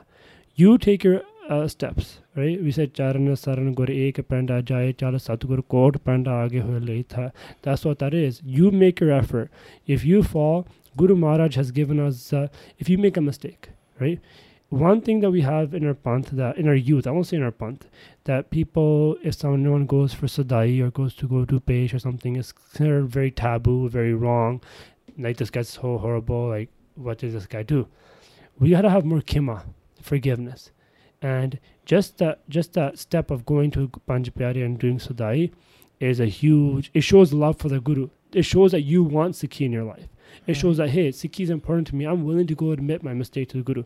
you 0.60 0.76
take 0.86 1.06
your 1.06 1.20
steps 1.68 2.08
right 2.38 2.60
ਵੀ 2.62 2.72
ਸੇ 2.72 2.86
ਚਰਨ 2.96 3.34
ਸਰਨ 3.36 3.72
ਗੁਰ 3.74 3.90
ਏਕ 3.92 4.20
ਪੈਂਡਾ 4.30 4.60
ਜਾਏ 4.72 4.92
ਚਲ 4.98 5.18
ਸਤਗੁਰ 5.18 5.62
ਕੋਟ 5.70 5.98
ਪੈਂਡਾ 6.06 6.32
ਆਗੇ 6.44 6.62
ਹੋਏ 6.62 6.80
ਲਈ 6.80 7.04
ਥਾ 7.10 7.30
that's 7.68 7.86
what 7.90 8.04
that 8.04 8.18
is 8.24 8.42
you 8.58 8.72
make 8.82 9.04
your 9.06 9.14
effort 9.20 9.48
if 9.96 10.06
you 10.12 10.22
fall 10.34 10.60
guru 10.97 11.17
maharaj 11.17 11.57
has 11.57 11.71
given 11.71 12.01
us 12.01 12.33
uh, 12.33 12.49
if 12.79 12.89
you 12.89 12.99
make 12.99 13.17
a 13.17 13.21
mistake 13.21 13.71
right? 14.03 14.21
One 14.69 15.03
thing 15.03 15.21
that 15.21 15.31
we 15.31 15.43
have 15.43 15.75
in 15.75 15.87
our 15.87 15.95
panth 15.95 16.31
that 16.31 16.57
in 16.57 16.67
our 16.67 16.75
youth 16.75 17.07
i 17.07 17.11
won't 17.11 17.27
say 17.27 17.37
in 17.37 17.43
our 17.43 17.53
panth 17.53 17.83
that 18.25 18.51
people 18.51 19.17
if 19.23 19.35
someone 19.35 19.87
goes 19.87 20.15
for 20.15 20.27
sadai 20.27 20.81
or 20.81 20.91
goes 20.91 21.15
to 21.17 21.29
go 21.29 21.45
to 21.45 21.61
page 21.61 21.93
or 21.93 21.99
something 21.99 22.37
is 22.37 22.53
considered 22.53 23.07
very 23.07 23.31
taboo 23.31 23.89
very 23.89 24.15
wrong. 24.15 24.63
Like 25.19 25.37
this 25.37 25.51
guy's 25.51 25.69
so 25.69 25.99
horrible 25.99 26.49
like 26.49 26.71
what 26.95 27.19
did 27.19 27.33
this 27.35 27.47
guy 27.47 27.63
do? 27.63 27.87
We 28.59 28.71
gotta 28.71 28.89
have 28.89 29.05
more 29.05 29.21
kima 29.21 29.65
forgiveness. 30.01 30.71
And 31.21 31.59
just 31.85 32.17
that 32.19 32.49
just 32.49 32.73
that 32.73 32.99
step 32.99 33.31
of 33.31 33.45
going 33.45 33.71
to 33.73 33.89
Panj 34.09 34.31
Pyare 34.33 34.65
and 34.65 34.79
doing 34.79 34.99
sadai 34.99 35.51
is 36.01 36.19
a 36.19 36.27
huge 36.27 36.91
it 36.95 37.03
shows 37.03 37.35
love 37.35 37.59
for 37.59 37.69
the 37.69 37.81
guru. 37.81 38.09
It 38.33 38.47
shows 38.47 38.73
that 38.73 38.83
you 38.83 39.05
want 39.05 39.35
sikhi 39.35 39.67
in 39.67 39.73
your 39.73 39.85
life 39.85 40.09
it 40.47 40.55
shows 40.55 40.77
that 40.77 40.91
hey 40.91 41.09
sikhi 41.11 41.41
is 41.41 41.51
important 41.51 41.87
to 41.87 41.97
me 41.97 42.05
i'm 42.05 42.25
willing 42.25 42.47
to 42.47 42.55
go 42.55 42.71
admit 42.73 43.03
my 43.03 43.15
mistake 43.15 43.49
to 43.49 43.59
the 43.59 43.63
guru 43.63 43.85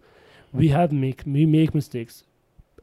we 0.52 0.68
have 0.68 0.92
make 0.92 1.22
we 1.26 1.46
make 1.46 1.74
mistakes 1.74 2.24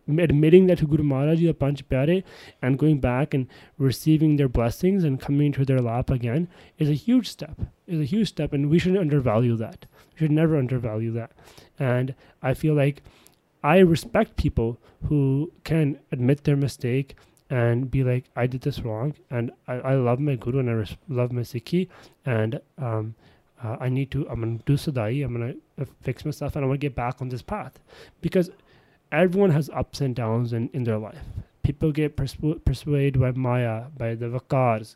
admitting 0.07 0.67
that 0.67 0.77
to 0.79 0.87
Guru 0.87 1.03
Maharaj 1.03 1.39
the 1.39 1.53
Panch 1.53 1.83
Pyare 1.87 2.23
and 2.61 2.77
going 2.77 2.99
back 2.99 3.33
and 3.33 3.47
receiving 3.77 4.35
their 4.35 4.49
blessings 4.49 5.03
and 5.03 5.19
coming 5.19 5.51
to 5.53 5.65
their 5.65 5.79
lap 5.79 6.09
again 6.09 6.47
is 6.77 6.89
a 6.89 6.93
huge 6.93 7.29
step. 7.29 7.59
Is 7.87 7.99
a 7.99 8.05
huge 8.05 8.29
step, 8.29 8.53
and 8.53 8.69
we 8.69 8.79
shouldn't 8.79 9.01
undervalue 9.01 9.55
that. 9.57 9.85
We 10.13 10.19
should 10.19 10.31
never 10.31 10.57
undervalue 10.57 11.11
that. 11.11 11.31
And 11.79 12.15
I 12.41 12.53
feel 12.53 12.73
like 12.73 13.01
I 13.63 13.79
respect 13.79 14.35
people 14.35 14.77
who 15.07 15.51
can 15.63 15.99
admit 16.11 16.43
their 16.43 16.57
mistake 16.57 17.15
and 17.49 17.89
be 17.89 18.03
like, 18.03 18.25
I 18.35 18.47
did 18.47 18.61
this 18.61 18.79
wrong, 18.79 19.15
and 19.29 19.51
I, 19.67 19.73
I 19.75 19.95
love 19.95 20.19
my 20.19 20.35
guru 20.35 20.59
and 20.59 20.69
I 20.69 20.73
res- 20.73 20.97
love 21.07 21.31
my 21.31 21.41
Sikhi, 21.41 21.87
and 22.25 22.59
um, 22.77 23.15
uh, 23.63 23.77
I 23.79 23.89
need 23.89 24.11
to. 24.11 24.27
I'm 24.29 24.41
gonna 24.41 24.59
do 24.65 24.77
sadai. 24.77 25.23
I'm 25.23 25.33
gonna 25.33 25.53
uh, 25.79 25.85
fix 26.01 26.25
myself, 26.25 26.55
and 26.55 26.65
I 26.65 26.67
want 26.67 26.81
to 26.81 26.85
get 26.87 26.95
back 26.95 27.21
on 27.21 27.29
this 27.29 27.41
path 27.41 27.79
because 28.21 28.49
everyone 29.11 29.51
has 29.51 29.69
ups 29.69 30.01
and 30.01 30.15
downs 30.15 30.53
in, 30.53 30.69
in 30.73 30.83
their 30.83 30.97
life. 30.97 31.19
People 31.61 31.91
get 31.93 32.17
persu- 32.17 32.63
persuaded 32.65 33.21
by 33.21 33.31
Maya, 33.31 33.85
by 33.97 34.15
the 34.15 34.25
Vikars. 34.27 34.95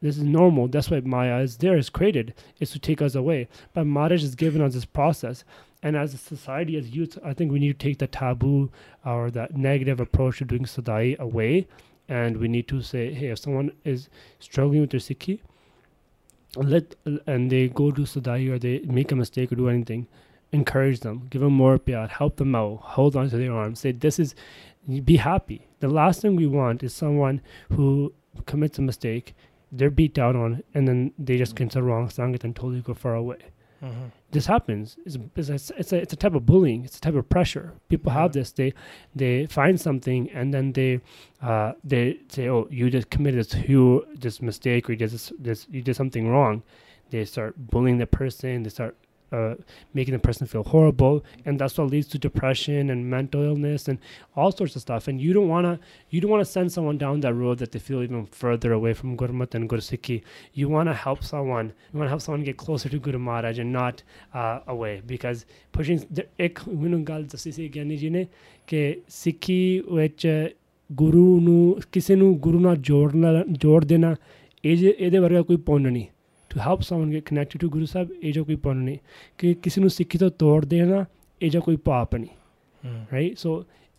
This 0.00 0.16
is 0.16 0.22
normal. 0.22 0.68
That's 0.68 0.90
why 0.90 1.00
Maya 1.00 1.40
is 1.40 1.58
there, 1.58 1.76
is 1.76 1.90
created, 1.90 2.34
is 2.60 2.70
to 2.70 2.78
take 2.78 3.02
us 3.02 3.14
away. 3.14 3.48
But 3.74 3.86
Maharaj 3.86 4.22
has 4.22 4.34
given 4.34 4.62
us 4.62 4.74
this 4.74 4.84
process. 4.84 5.44
And 5.82 5.96
as 5.96 6.14
a 6.14 6.18
society, 6.18 6.76
as 6.76 6.90
youth, 6.90 7.18
I 7.24 7.34
think 7.34 7.52
we 7.52 7.58
need 7.58 7.78
to 7.78 7.86
take 7.86 7.98
the 7.98 8.06
taboo 8.06 8.70
or 9.04 9.30
that 9.30 9.56
negative 9.56 10.00
approach 10.00 10.38
to 10.38 10.44
doing 10.44 10.64
sadai 10.64 11.16
away. 11.18 11.66
And 12.08 12.38
we 12.38 12.48
need 12.48 12.68
to 12.68 12.82
say, 12.82 13.12
hey, 13.12 13.28
if 13.28 13.38
someone 13.38 13.72
is 13.84 14.08
struggling 14.38 14.80
with 14.80 14.90
their 14.90 15.00
Sikhi, 15.00 15.40
let 16.54 16.94
and 17.26 17.50
they 17.50 17.68
go 17.68 17.90
do 17.90 18.06
sadai 18.06 18.46
or 18.48 18.58
they 18.58 18.80
make 18.80 19.12
a 19.12 19.16
mistake 19.16 19.52
or 19.52 19.56
do 19.56 19.68
anything, 19.68 20.06
encourage 20.52 21.00
them, 21.00 21.26
give 21.30 21.42
them 21.42 21.52
more 21.52 21.78
pyar, 21.78 22.08
help 22.08 22.36
them 22.36 22.54
out, 22.54 22.78
hold 22.80 23.16
on 23.16 23.28
to 23.30 23.36
their 23.36 23.52
arms, 23.52 23.80
say 23.80 23.92
this 23.92 24.18
is, 24.18 24.34
be 25.04 25.16
happy. 25.16 25.66
The 25.80 25.88
last 25.88 26.22
thing 26.22 26.36
we 26.36 26.46
want 26.46 26.82
is 26.82 26.94
someone 26.94 27.40
who 27.70 28.12
commits 28.46 28.78
a 28.78 28.82
mistake, 28.82 29.34
they're 29.72 29.90
beat 29.90 30.14
down 30.14 30.36
on, 30.36 30.62
and 30.74 30.86
then 30.86 31.12
they 31.18 31.36
just 31.36 31.56
get 31.56 31.70
the 31.70 31.82
wrong 31.82 32.08
sangat 32.08 32.44
and 32.44 32.54
totally 32.54 32.80
go 32.80 32.94
far 32.94 33.14
away. 33.14 33.38
Mm-hmm. 33.82 34.06
This 34.30 34.46
happens. 34.46 34.96
It's, 35.04 35.16
it's, 35.36 35.48
a, 35.48 35.74
it's, 35.76 35.92
a, 35.92 35.96
it's 35.96 36.12
a 36.12 36.16
type 36.16 36.34
of 36.34 36.46
bullying. 36.46 36.84
It's 36.84 36.96
a 36.96 37.00
type 37.00 37.14
of 37.14 37.28
pressure. 37.28 37.74
People 37.88 38.12
have 38.12 38.32
this. 38.32 38.52
They 38.52 38.72
they 39.14 39.46
find 39.46 39.80
something 39.80 40.30
and 40.30 40.52
then 40.52 40.72
they 40.72 41.00
uh, 41.42 41.72
they 41.84 42.18
say, 42.28 42.48
"Oh, 42.48 42.68
you 42.70 42.90
just 42.90 43.10
committed 43.10 43.40
this 43.40 43.52
huge 43.52 44.04
this 44.18 44.40
mistake 44.40 44.88
or 44.88 44.92
you 44.92 44.98
did 44.98 45.10
this, 45.10 45.32
this 45.38 45.66
you 45.70 45.82
did 45.82 45.96
something 45.96 46.28
wrong." 46.28 46.62
They 47.10 47.24
start 47.24 47.54
bullying 47.56 47.98
the 47.98 48.06
person. 48.06 48.62
They 48.62 48.70
start 48.70 48.96
uh, 49.32 49.54
making 49.94 50.12
the 50.12 50.18
person 50.18 50.46
feel 50.46 50.64
horrible 50.64 51.24
and 51.44 51.58
that's 51.58 51.78
what 51.78 51.90
leads 51.90 52.06
to 52.08 52.18
depression 52.18 52.90
and 52.90 53.10
mental 53.10 53.42
illness 53.42 53.88
and 53.88 53.98
all 54.34 54.52
sorts 54.52 54.76
of 54.76 54.82
stuff. 54.82 55.08
And 55.08 55.20
you 55.20 55.32
don't 55.32 55.48
want 55.48 55.66
to 55.66 55.78
you 56.10 56.20
don't 56.20 56.30
want 56.30 56.44
to 56.44 56.50
send 56.50 56.72
someone 56.72 56.98
down 56.98 57.20
that 57.20 57.34
road 57.34 57.58
that 57.58 57.72
they 57.72 57.78
feel 57.78 58.02
even 58.02 58.26
further 58.26 58.72
away 58.72 58.92
from 58.94 59.16
gurmat 59.16 59.54
and 59.54 59.68
gursikhi. 59.68 60.22
You 60.54 60.68
want 60.68 60.88
to 60.88 60.94
help 60.94 61.24
someone. 61.24 61.72
You 61.92 61.98
want 61.98 62.06
to 62.06 62.10
help 62.10 62.22
someone 62.22 62.44
get 62.44 62.56
closer 62.56 62.88
to 62.88 62.98
guru 62.98 63.18
maharaj 63.18 63.58
and 63.58 63.72
not 63.72 64.02
uh, 64.34 64.60
away. 64.66 65.02
Because 65.06 65.44
pushing 65.72 66.00
ਇੱਕ 66.40 66.60
ਮੈਨੂੰ 66.68 67.04
ਗੱਲ 67.04 67.24
ਦੱਸੀ 67.24 67.52
ਸੀ 67.52 67.68
ਗਿਆਨੀ 67.68 67.96
ਜੀ 67.96 68.10
ਨੇ 68.10 68.26
ਕਿ 68.66 69.00
ਸਿੱਖੀ 69.08 69.82
ਵਿੱਚ 69.92 70.26
ਗੁਰੂ 70.92 71.40
ਨੂੰ 71.40 71.80
ਕਿਸੇ 71.92 72.14
ਨੂੰ 72.16 72.38
ਗੁਰੂ 72.38 72.60
ਨਾਲ 72.60 72.76
ਜੋੜਨਾ 72.76 73.44
ਜੋੜ 73.50 73.84
ਦੇਣਾ 73.84 74.16
ਇਹ 74.64 74.92
ਇਹਦੇ 74.98 75.18
ਵਰਗਾ 75.18 75.42
ਕੋਈ 75.42 75.56
ਪੁੰਨ 75.56 75.92
ਨਹੀਂ 75.92 76.06
to 76.55 76.59
help 76.59 76.81
summon 76.81 77.11
get 77.13 77.23
connected 77.25 77.59
to 77.61 77.69
Guru 77.69 77.85
Sahib 77.85 78.11
ਇਹ 78.23 78.33
ਜੋ 78.33 78.43
ਕੋਈ 78.45 78.55
ਪੁੰਨ 78.67 78.77
ਨਹੀਂ 78.77 78.97
ਕਿ 79.37 79.53
ਕਿਸੇ 79.63 79.81
ਨੂੰ 79.81 79.89
ਸਿੱਖੀ 79.89 80.17
ਤੋਂ 80.17 80.29
ਤੋੜ 80.39 80.63
ਦੇਣਾ 80.65 81.05
ਇਹ 81.41 81.49
ਜੋ 81.49 81.61
ਕੋਈ 81.61 81.75
ਪਾਪ 81.89 82.15
ਨਹੀਂ 82.15 82.29
Mm-hmm. 82.83 83.15
right? 83.15 83.37
So 83.39 83.51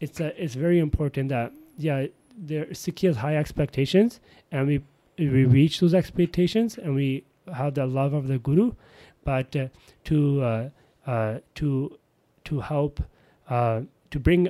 it's 0.04 0.20
uh, 0.20 0.28
it's 0.44 0.54
very 0.60 0.78
important 0.84 1.28
that 1.32 1.52
yeah, 1.78 2.06
there 2.46 2.64
Sikhi 2.78 3.06
has 3.08 3.18
high 3.24 3.36
expectations, 3.40 4.16
and 4.52 4.70
we 4.70 4.78
we 5.34 5.44
reach 5.52 5.76
those 5.82 5.94
expectations, 5.98 6.74
and 6.78 6.96
we 7.00 7.06
have 7.58 7.70
the 7.76 7.86
love 7.98 8.16
of 8.20 8.26
the 8.30 8.38
guru, 8.48 8.64
but 9.30 9.58
uh, 9.60 9.68
to 10.10 10.18
uh, 10.48 10.68
uh, 11.06 11.38
to 11.60 11.70
to 12.50 12.58
help 12.70 13.04
uh, 13.48 13.82
to 14.10 14.24
bring 14.30 14.48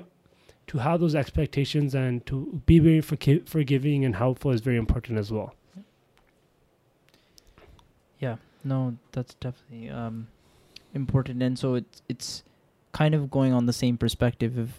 to 0.73 0.79
have 0.79 0.99
those 1.05 1.19
expectations 1.25 1.95
and 2.05 2.25
to 2.33 2.41
be 2.73 2.79
very 2.79 3.03
forgi- 3.03 3.43
forgiving 3.57 4.07
and 4.11 4.17
helpful 4.17 4.59
is 4.61 4.65
very 4.71 4.83
important 4.87 5.19
as 5.27 5.31
well. 5.31 5.53
Yeah, 8.20 8.38
no, 8.64 8.98
that's 9.12 9.34
definitely 9.36 9.90
um, 9.90 10.28
important, 10.94 11.42
and 11.44 11.58
so 11.58 11.76
it's 11.76 12.02
it's 12.10 12.44
kind 12.92 13.14
of 13.14 13.30
going 13.30 13.54
on 13.54 13.66
the 13.66 13.74
same 13.74 13.98
perspective 13.98 14.58
of 14.58 14.72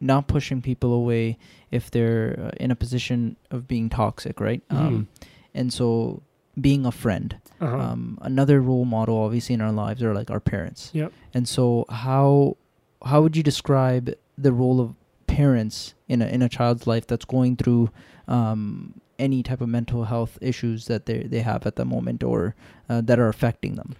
not 0.00 0.26
pushing 0.26 0.60
people 0.60 0.92
away 0.92 1.38
if 1.70 1.90
they're 1.90 2.38
uh, 2.38 2.50
in 2.58 2.70
a 2.70 2.76
position 2.76 3.36
of 3.50 3.68
being 3.68 3.88
toxic, 3.88 4.40
right? 4.40 4.62
Um, 4.70 5.08
and 5.54 5.72
so 5.72 6.22
being 6.60 6.84
a 6.84 6.92
friend. 6.92 7.36
Uh-huh. 7.60 7.76
Um, 7.76 8.18
another 8.20 8.60
role 8.60 8.84
model, 8.84 9.16
obviously, 9.16 9.54
in 9.54 9.60
our 9.60 9.72
lives 9.72 10.02
are 10.02 10.14
like 10.14 10.30
our 10.30 10.40
parents. 10.40 10.90
Yep. 10.92 11.12
And 11.34 11.48
so 11.48 11.86
how 11.88 12.56
how 13.04 13.22
would 13.22 13.36
you 13.36 13.42
describe 13.42 14.12
the 14.36 14.52
role 14.52 14.80
of 14.80 14.94
parents 15.26 15.94
in 16.08 16.20
a 16.20 16.26
in 16.26 16.42
a 16.42 16.48
child's 16.48 16.86
life 16.86 17.06
that's 17.06 17.24
going 17.24 17.56
through 17.56 17.90
um, 18.28 19.00
any 19.22 19.42
type 19.42 19.60
of 19.60 19.68
mental 19.68 20.04
health 20.04 20.38
issues 20.40 20.86
that 20.86 21.06
they 21.06 21.18
they 21.34 21.42
have 21.50 21.66
at 21.66 21.76
the 21.76 21.84
moment 21.84 22.24
or 22.24 22.54
uh, 22.90 23.00
that 23.08 23.18
are 23.18 23.28
affecting 23.28 23.76
them? 23.76 23.94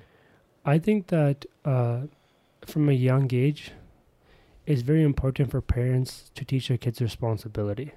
I 0.75 0.79
think 0.79 1.07
that 1.07 1.47
uh, 1.65 2.01
from 2.67 2.89
a 2.89 2.93
young 3.11 3.27
age, 3.33 3.73
it's 4.67 4.83
very 4.83 5.03
important 5.03 5.51
for 5.51 5.61
parents 5.61 6.31
to 6.35 6.45
teach 6.45 6.69
their 6.69 6.79
kids 6.79 7.01
responsibility, 7.01 7.93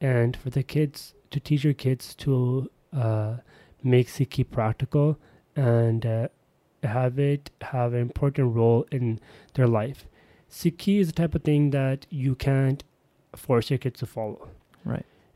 and 0.00 0.36
for 0.36 0.50
the 0.50 0.62
kids 0.62 1.14
to 1.30 1.40
teach 1.40 1.64
your 1.64 1.74
kids 1.74 2.14
to 2.24 2.70
uh, 2.92 3.36
make 3.82 4.08
Sikhi 4.08 4.44
practical 4.58 5.18
and 5.56 6.06
uh, 6.06 6.28
have 6.82 7.18
it 7.18 7.50
have 7.60 7.92
an 7.94 8.00
important 8.00 8.54
role 8.54 8.86
in 8.90 9.20
their 9.54 9.66
life. 9.66 10.06
Sikhi 10.50 11.00
is 11.00 11.08
the 11.08 11.12
type 11.12 11.34
of 11.34 11.42
thing 11.42 11.70
that 11.70 12.06
you 12.10 12.34
can't 12.34 12.84
force 13.36 13.70
your 13.70 13.78
kids 13.78 14.00
to 14.00 14.06
follow. 14.06 14.48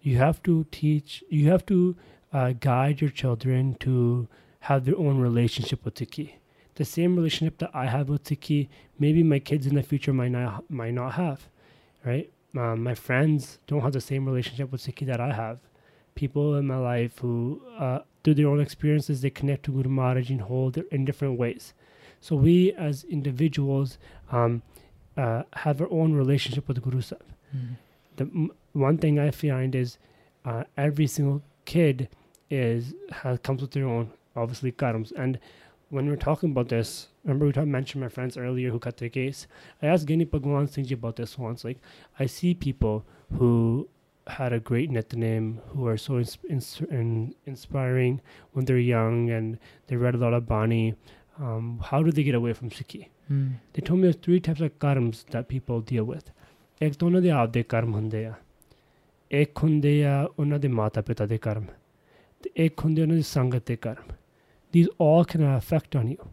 You 0.02 0.18
have 0.18 0.42
to 0.42 0.66
teach. 0.70 1.22
You 1.28 1.48
have 1.50 1.64
to 1.66 1.96
uh, 2.32 2.52
guide 2.52 3.00
your 3.00 3.10
children 3.10 3.74
to 3.80 4.28
have 4.60 4.84
their 4.84 4.96
own 4.98 5.18
relationship 5.18 5.84
with 5.84 5.94
Sikhi. 5.94 6.34
The 6.74 6.84
same 6.84 7.16
relationship 7.16 7.58
that 7.58 7.70
I 7.74 7.86
have 7.86 8.08
with 8.08 8.24
Sikhi, 8.24 8.68
maybe 8.98 9.22
my 9.22 9.38
kids 9.38 9.66
in 9.66 9.74
the 9.74 9.82
future 9.82 10.12
might 10.12 10.30
not 10.32 10.68
might 10.70 10.94
not 10.94 11.12
have, 11.12 11.48
right? 12.04 12.30
Um, 12.56 12.82
my 12.82 12.94
friends 12.94 13.58
don't 13.66 13.80
have 13.80 13.92
the 13.92 14.00
same 14.00 14.26
relationship 14.26 14.70
with 14.72 14.82
Sikhi 14.82 15.06
that 15.06 15.20
I 15.20 15.32
have. 15.32 15.58
People 16.14 16.56
in 16.56 16.66
my 16.66 16.76
life 16.76 17.18
who, 17.18 17.62
uh, 17.78 18.00
through 18.22 18.34
their 18.34 18.48
own 18.48 18.60
experiences, 18.60 19.22
they 19.22 19.30
connect 19.30 19.64
to 19.64 19.72
Guru 19.72 19.88
Maharaj 19.88 20.30
and 20.30 20.42
hold 20.42 20.76
it 20.76 20.86
in 20.90 21.04
different 21.04 21.38
ways. 21.38 21.72
So 22.20 22.36
we, 22.36 22.72
as 22.72 23.04
individuals, 23.04 23.98
um, 24.30 24.62
uh, 25.16 25.44
have 25.54 25.80
our 25.80 25.90
own 25.90 26.12
relationship 26.12 26.68
with 26.68 26.82
Guru 26.82 27.00
Sahib 27.00 27.26
Mm. 27.54 27.76
The 28.16 28.24
m- 28.24 28.50
one 28.72 28.98
thing 28.98 29.18
I 29.18 29.30
find 29.30 29.74
is 29.74 29.98
uh, 30.44 30.64
every 30.76 31.06
single 31.06 31.42
kid 31.64 32.08
is 32.50 32.94
has 33.10 33.38
comes 33.38 33.62
with 33.62 33.70
their 33.72 33.86
own 33.86 34.10
obviously 34.36 34.72
karms. 34.72 35.12
And 35.16 35.38
when 35.90 36.06
we 36.06 36.12
are 36.12 36.16
talking 36.16 36.50
about 36.50 36.68
this, 36.68 37.08
remember 37.24 37.46
we 37.46 37.52
talked, 37.52 37.68
mentioned 37.68 38.02
my 38.02 38.08
friends 38.08 38.36
earlier 38.36 38.70
who 38.70 38.78
cut 38.78 38.96
their 38.96 39.08
case. 39.08 39.46
I 39.82 39.86
asked 39.86 40.06
Giani 40.06 40.30
Bhagwan 40.30 40.66
Singh 40.66 40.92
about 40.92 41.16
this 41.16 41.38
once. 41.38 41.64
Like 41.64 41.78
I 42.18 42.26
see 42.26 42.54
people 42.54 43.04
who 43.38 43.88
had 44.26 44.52
a 44.52 44.60
great 44.60 44.90
net 44.90 45.12
name, 45.14 45.60
who 45.68 45.86
are 45.86 45.96
so 45.96 46.18
ins- 46.18 46.38
ins- 46.48 46.80
in, 46.90 47.34
inspiring 47.46 48.20
when 48.52 48.64
they're 48.64 48.78
young 48.78 49.30
and 49.30 49.58
they 49.88 49.96
read 49.96 50.14
a 50.14 50.18
lot 50.18 50.32
of 50.32 50.46
Bani. 50.46 50.94
Um, 51.38 51.80
how 51.82 52.02
do 52.02 52.12
they 52.12 52.22
get 52.22 52.34
away 52.34 52.52
from 52.52 52.70
Sikhi? 52.70 53.08
Mm. 53.30 53.54
They 53.72 53.80
told 53.82 54.00
me 54.00 54.04
there's 54.04 54.16
three 54.16 54.40
types 54.40 54.60
of 54.60 54.78
karms 54.78 55.24
that 55.30 55.48
people 55.48 55.80
deal 55.80 56.04
with. 56.04 56.30
ਇੱਕ 56.81 56.95
ਤਾਂ 56.95 57.07
ਉਹਨਾਂ 57.07 57.21
ਦੇ 57.21 57.29
ਆਪ 57.29 57.49
ਦੇ 57.49 57.63
ਕਰਮ 57.63 57.93
ਹੁੰਦੇ 57.93 58.25
ਆ 58.25 58.33
ਇੱਕ 59.31 59.63
ਹੁੰਦੇ 59.63 60.05
ਆ 60.05 60.27
ਉਹਨਾਂ 60.39 60.59
ਦੇ 60.59 60.67
ਮਾਤਾ 60.67 61.01
ਪਿਤਾ 61.01 61.25
ਦੇ 61.25 61.37
ਕਰਮ 61.37 61.65
ਤੇ 62.43 62.49
ਇੱਕ 62.55 62.85
ਹੁੰਦੇ 62.85 63.01
ਉਹਨਾਂ 63.01 63.15
ਦੀ 63.15 63.21
ਸੰਗਤ 63.21 63.67
ਦੇ 63.67 63.75
ਕਰਮ 63.75 64.13
these 64.73 64.87
all 65.03 65.23
can 65.31 65.41
have 65.41 65.57
effect 65.57 65.95
on 65.99 66.07
you 66.11 66.25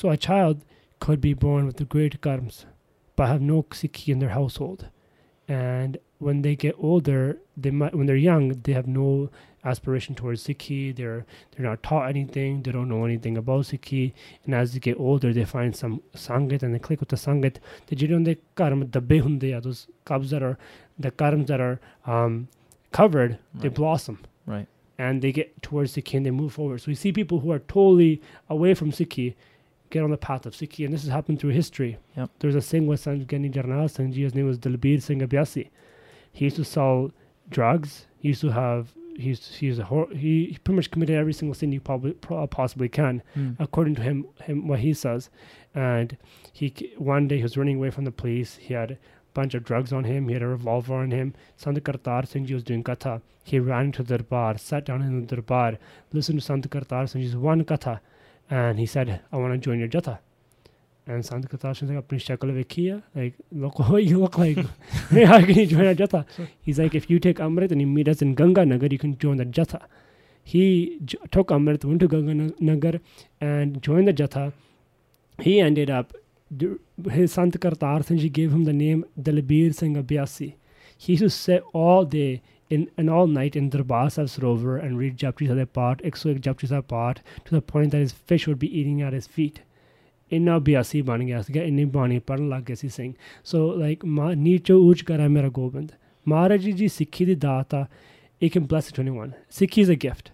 so 0.00 0.10
a 0.10 0.16
child 0.16 0.56
could 1.00 1.20
be 1.20 1.32
born 1.44 1.68
with 1.68 1.76
the 1.80 1.86
great 1.94 2.16
karms 2.26 2.58
but 3.18 3.26
have 3.26 3.44
no 3.52 3.56
sikhi 3.80 4.12
in 4.14 4.20
their 4.22 4.34
household 4.34 4.84
and 5.48 5.96
when 6.19 6.41
they 6.41 6.55
get 6.55 6.75
older, 6.79 7.37
they 7.55 7.71
might 7.71 7.95
when 7.95 8.07
they're 8.07 8.15
young, 8.15 8.49
they 8.63 8.73
have 8.73 8.87
no 8.87 9.29
aspiration 9.63 10.15
towards 10.15 10.45
Sikhi. 10.45 10.95
They're 10.95 11.25
they're 11.51 11.65
not 11.65 11.83
taught 11.83 12.09
anything. 12.09 12.63
They 12.63 12.71
don't 12.71 12.89
know 12.89 13.05
anything 13.05 13.37
about 13.37 13.65
Sikhi. 13.65 14.13
And 14.45 14.55
as 14.55 14.73
they 14.73 14.79
get 14.79 14.99
older, 14.99 15.33
they 15.33 15.45
find 15.45 15.75
some 15.75 16.01
sangat 16.15 16.63
and 16.63 16.73
they 16.73 16.79
click 16.79 16.99
with 16.99 17.09
the 17.09 17.15
sangat. 17.15 17.57
The 17.87 17.95
jidon 17.95 18.25
the 18.25 18.37
karma 18.55 18.85
the 18.85 19.01
hunde 19.01 19.63
those 19.63 19.87
kabs 20.05 20.31
that 20.31 20.41
are 20.41 20.57
the 20.97 21.11
karms 21.11 21.47
that 21.47 21.61
are 21.61 21.79
um, 22.05 22.47
covered. 22.91 23.31
Right. 23.31 23.61
They 23.63 23.69
blossom. 23.69 24.19
Right. 24.45 24.67
And 24.97 25.21
they 25.21 25.31
get 25.31 25.61
towards 25.61 25.95
Sikhi 25.95 26.15
and 26.17 26.25
they 26.25 26.31
move 26.31 26.53
forward. 26.53 26.81
So 26.81 26.87
we 26.87 26.95
see 26.95 27.11
people 27.11 27.41
who 27.41 27.51
are 27.51 27.59
totally 27.59 28.21
away 28.49 28.73
from 28.73 28.91
Sikhi 28.91 29.35
get 29.91 30.03
on 30.03 30.09
the 30.09 30.17
path 30.17 30.45
of 30.45 30.53
Sikhi, 30.53 30.83
and 30.83 30.93
this 30.93 31.03
has 31.03 31.11
happened 31.11 31.39
through 31.39 31.51
history. 31.51 31.97
Yep. 32.17 32.31
There's 32.39 32.55
a 32.55 32.61
Singh 32.61 32.87
with 32.87 33.05
Sanjgani 33.05 33.53
Jarnal 33.53 33.87
Sanji, 33.87 34.23
his 34.23 34.35
name 34.35 34.45
was 34.47 34.57
Dalbir 34.57 35.01
Singh 35.01 35.21
Abhyasi 35.21 35.69
he 36.37 36.45
used 36.45 36.57
to 36.57 36.65
sell 36.75 37.11
drugs. 37.57 37.91
He 38.21 38.27
used 38.33 38.41
to 38.41 38.51
have 38.51 38.93
he's 39.25 39.39
he's 39.59 39.79
a 39.79 39.85
hor- 39.91 40.09
he, 40.23 40.33
he 40.51 40.57
pretty 40.63 40.75
much 40.79 40.91
committed 40.91 41.15
every 41.17 41.33
single 41.33 41.55
sin 41.59 41.71
you 41.71 41.79
probably 41.89 42.11
pro- 42.25 42.45
possibly 42.47 42.89
can 42.89 43.15
Mm. 43.35 43.55
according 43.65 43.95
to 43.95 44.03
him, 44.07 44.17
him 44.47 44.67
what 44.67 44.79
he 44.87 44.93
says. 44.93 45.29
And 45.73 46.17
he 46.59 46.67
one 46.97 47.27
day 47.27 47.37
he 47.37 47.43
was 47.49 47.57
running 47.57 47.77
away 47.77 47.89
from 47.95 48.05
the 48.05 48.11
police. 48.21 48.51
He 48.67 48.73
had 48.81 48.91
a 48.91 48.97
bunch 49.33 49.55
of 49.55 49.63
drugs 49.69 49.91
on 49.91 50.03
him. 50.11 50.27
He 50.27 50.33
had 50.37 50.43
a 50.43 50.47
revolver 50.47 50.95
on 50.95 51.09
him. 51.19 51.33
Sant 51.63 51.83
Kartar 51.83 52.27
Singh 52.27 52.45
ji 52.45 52.53
was 52.53 52.63
doing 52.63 52.83
katha. 52.83 53.21
He 53.43 53.59
ran 53.59 53.85
into 53.85 54.03
the 54.03 54.17
darbar, 54.17 54.57
sat 54.59 54.85
down 54.85 55.01
in 55.01 55.21
the 55.25 55.35
darbar, 55.35 55.77
listened 56.13 56.39
to 56.39 56.45
Sant 56.45 56.69
Kartar 56.69 57.07
Singh 57.09 57.21
ji's 57.23 57.35
one 57.35 57.63
katha, 57.63 57.99
and 58.49 58.77
he 58.83 58.85
said, 58.85 59.21
"I 59.31 59.37
want 59.37 59.53
to 59.53 59.57
join 59.69 59.79
your 59.79 59.87
jatha." 59.97 60.19
And 61.07 61.25
Sant 61.25 61.47
Kartar 61.49 61.73
Singh 61.75 61.87
said, 61.87 61.97
"Apni 61.97 62.19
shakal 62.19 62.51
vekhiya, 62.55 63.01
like 63.15 63.35
look 63.51 63.79
what 63.89 64.03
you 64.03 64.19
look 64.19 64.37
like. 64.37 64.57
How 65.31 65.39
can 65.39 65.55
you 65.55 65.65
join 65.65 65.87
our 65.87 65.95
jatha?" 65.95 66.25
He's 66.61 66.79
like, 66.79 66.95
"If 66.95 67.09
you 67.09 67.19
take 67.19 67.37
Amrit 67.37 67.71
and 67.71 67.79
you 67.79 67.87
meet 67.87 68.09
us 68.09 68.21
in 68.21 68.35
Ganga 68.35 68.65
Nagar, 68.65 68.89
you 68.91 68.99
can 68.99 69.17
join 69.17 69.37
the 69.37 69.45
jatha." 69.45 69.81
He 70.43 70.99
j- 71.05 71.17
took 71.31 71.47
Amrit, 71.47 71.85
went 71.85 72.01
to 72.01 72.07
Ganga 72.09 72.53
Nagar, 72.59 72.99
and 73.39 73.81
joined 73.81 74.09
the 74.09 74.13
jatha. 74.13 74.51
He 75.39 75.59
ended 75.61 75.89
up, 75.89 76.13
his 77.11 77.31
Sant 77.31 77.57
Kartar 77.59 78.03
Singh 78.05 78.17
ji 78.17 78.29
gave 78.29 78.51
him 78.51 78.65
the 78.65 78.73
name 78.73 79.05
Dalbir 79.21 79.73
Singh 79.73 79.95
Abhyasi. 80.03 80.55
He 80.97 81.13
used 81.13 81.23
to 81.23 81.29
sit 81.29 81.63
all 81.73 82.05
day 82.05 82.41
in 82.69 82.89
and 82.97 83.09
all 83.09 83.27
night 83.27 83.55
in 83.55 83.69
Darbar 83.69 84.09
Sahib 84.09 84.29
Sarovar 84.29 84.83
and 84.83 84.97
read 84.97 85.17
Japji 85.17 85.47
Sahib 85.47 85.71
part, 85.71 86.01
101 86.01 86.41
Japji 86.41 86.67
Sahib 86.67 86.87
part, 86.87 87.21
to 87.45 87.55
the 87.55 87.61
point 87.61 87.91
that 87.91 87.99
his 87.99 88.11
fish 88.11 88.47
would 88.47 88.59
be 88.59 88.79
eating 88.79 89.01
at 89.01 89.13
his 89.13 89.27
feet. 89.27 89.61
ਇੰਨਾ 90.32 90.58
ਬਿਆਸੀ 90.58 91.00
ਬਣ 91.02 91.24
ਗਿਆ 91.24 91.40
ਸੀਗਾ 91.42 91.62
ਇੰਨੀ 91.62 91.84
ਬਾਣੀ 91.96 92.18
ਪੜਨ 92.26 92.48
ਲੱਗ 92.48 92.62
ਗਿਆ 92.62 92.76
ਸੀ 92.76 92.88
ਸਿੰਘ 92.88 93.12
ਸੋ 93.44 93.72
ਲਾਈਕ 93.76 94.04
ਮਾ 94.04 94.32
ਨੀਚੋ 94.34 94.78
ਉੱਚ 94.88 95.02
ਕਰਾ 95.02 95.28
ਮੇਰਾ 95.28 95.48
ਗੋਬਿੰਦ 95.58 95.92
ਮਹਾਰਾਜ 96.28 96.60
ਜੀ 96.60 96.72
ਜੀ 96.72 96.88
ਸਿੱਖੀ 96.88 97.24
ਦੀ 97.24 97.34
ਦਾਤ 97.34 97.74
ਆ 97.74 97.86
it 98.44 98.52
can 98.54 98.64
bless 98.70 98.88
anyone 99.02 99.30
ਸਿੱਖੀ 99.58 99.82
is 99.84 99.90
a 99.94 99.98
gift 100.04 100.30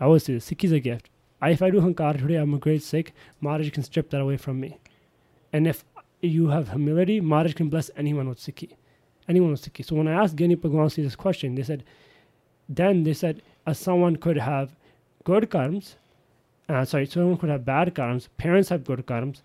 I 0.00 0.04
always 0.08 0.26
say 0.26 0.34
this 0.34 0.46
ਸਿੱਖੀ 0.48 0.68
is 0.68 0.74
a 0.78 0.82
gift 0.84 1.08
I, 1.42 1.50
if 1.56 1.62
I 1.66 1.70
do 1.74 1.80
hankar 1.86 2.12
today 2.20 2.38
I'm 2.42 2.54
a 2.58 2.60
great 2.66 2.84
Sikh 2.88 3.10
Maharaj 3.46 3.70
can 3.76 3.86
strip 3.88 4.10
that 4.10 4.22
away 4.26 4.36
from 4.44 4.60
me 4.64 4.70
and 5.52 5.72
if 5.72 5.82
you 6.34 6.46
have 6.54 6.70
humility 6.76 7.16
Maharaj 7.32 7.56
can 7.60 7.68
bless 7.74 7.90
anyone 8.04 8.30
with 8.32 8.40
Sikhi 8.46 8.68
anyone 9.28 9.50
with 9.56 9.64
Sikhi 9.66 9.84
so 9.88 9.96
when 9.96 10.08
I 10.12 10.16
asked 10.22 10.36
Gani 10.42 10.56
Bhagwansi 10.64 11.04
this 11.08 11.18
question 11.24 11.58
they 11.60 11.66
said 11.70 11.84
then 12.68 13.02
they 13.08 13.16
said 13.22 13.42
as 13.66 13.84
someone 13.88 14.16
could 14.26 14.38
have 14.38 14.70
good 15.24 15.48
karms 15.56 15.94
uh, 16.69 16.85
sorry, 16.85 17.05
someone 17.05 17.37
could 17.37 17.49
have 17.49 17.65
bad 17.65 17.93
karms. 17.95 18.27
Parents 18.37 18.69
have 18.69 18.83
good 18.83 19.05
karms, 19.05 19.41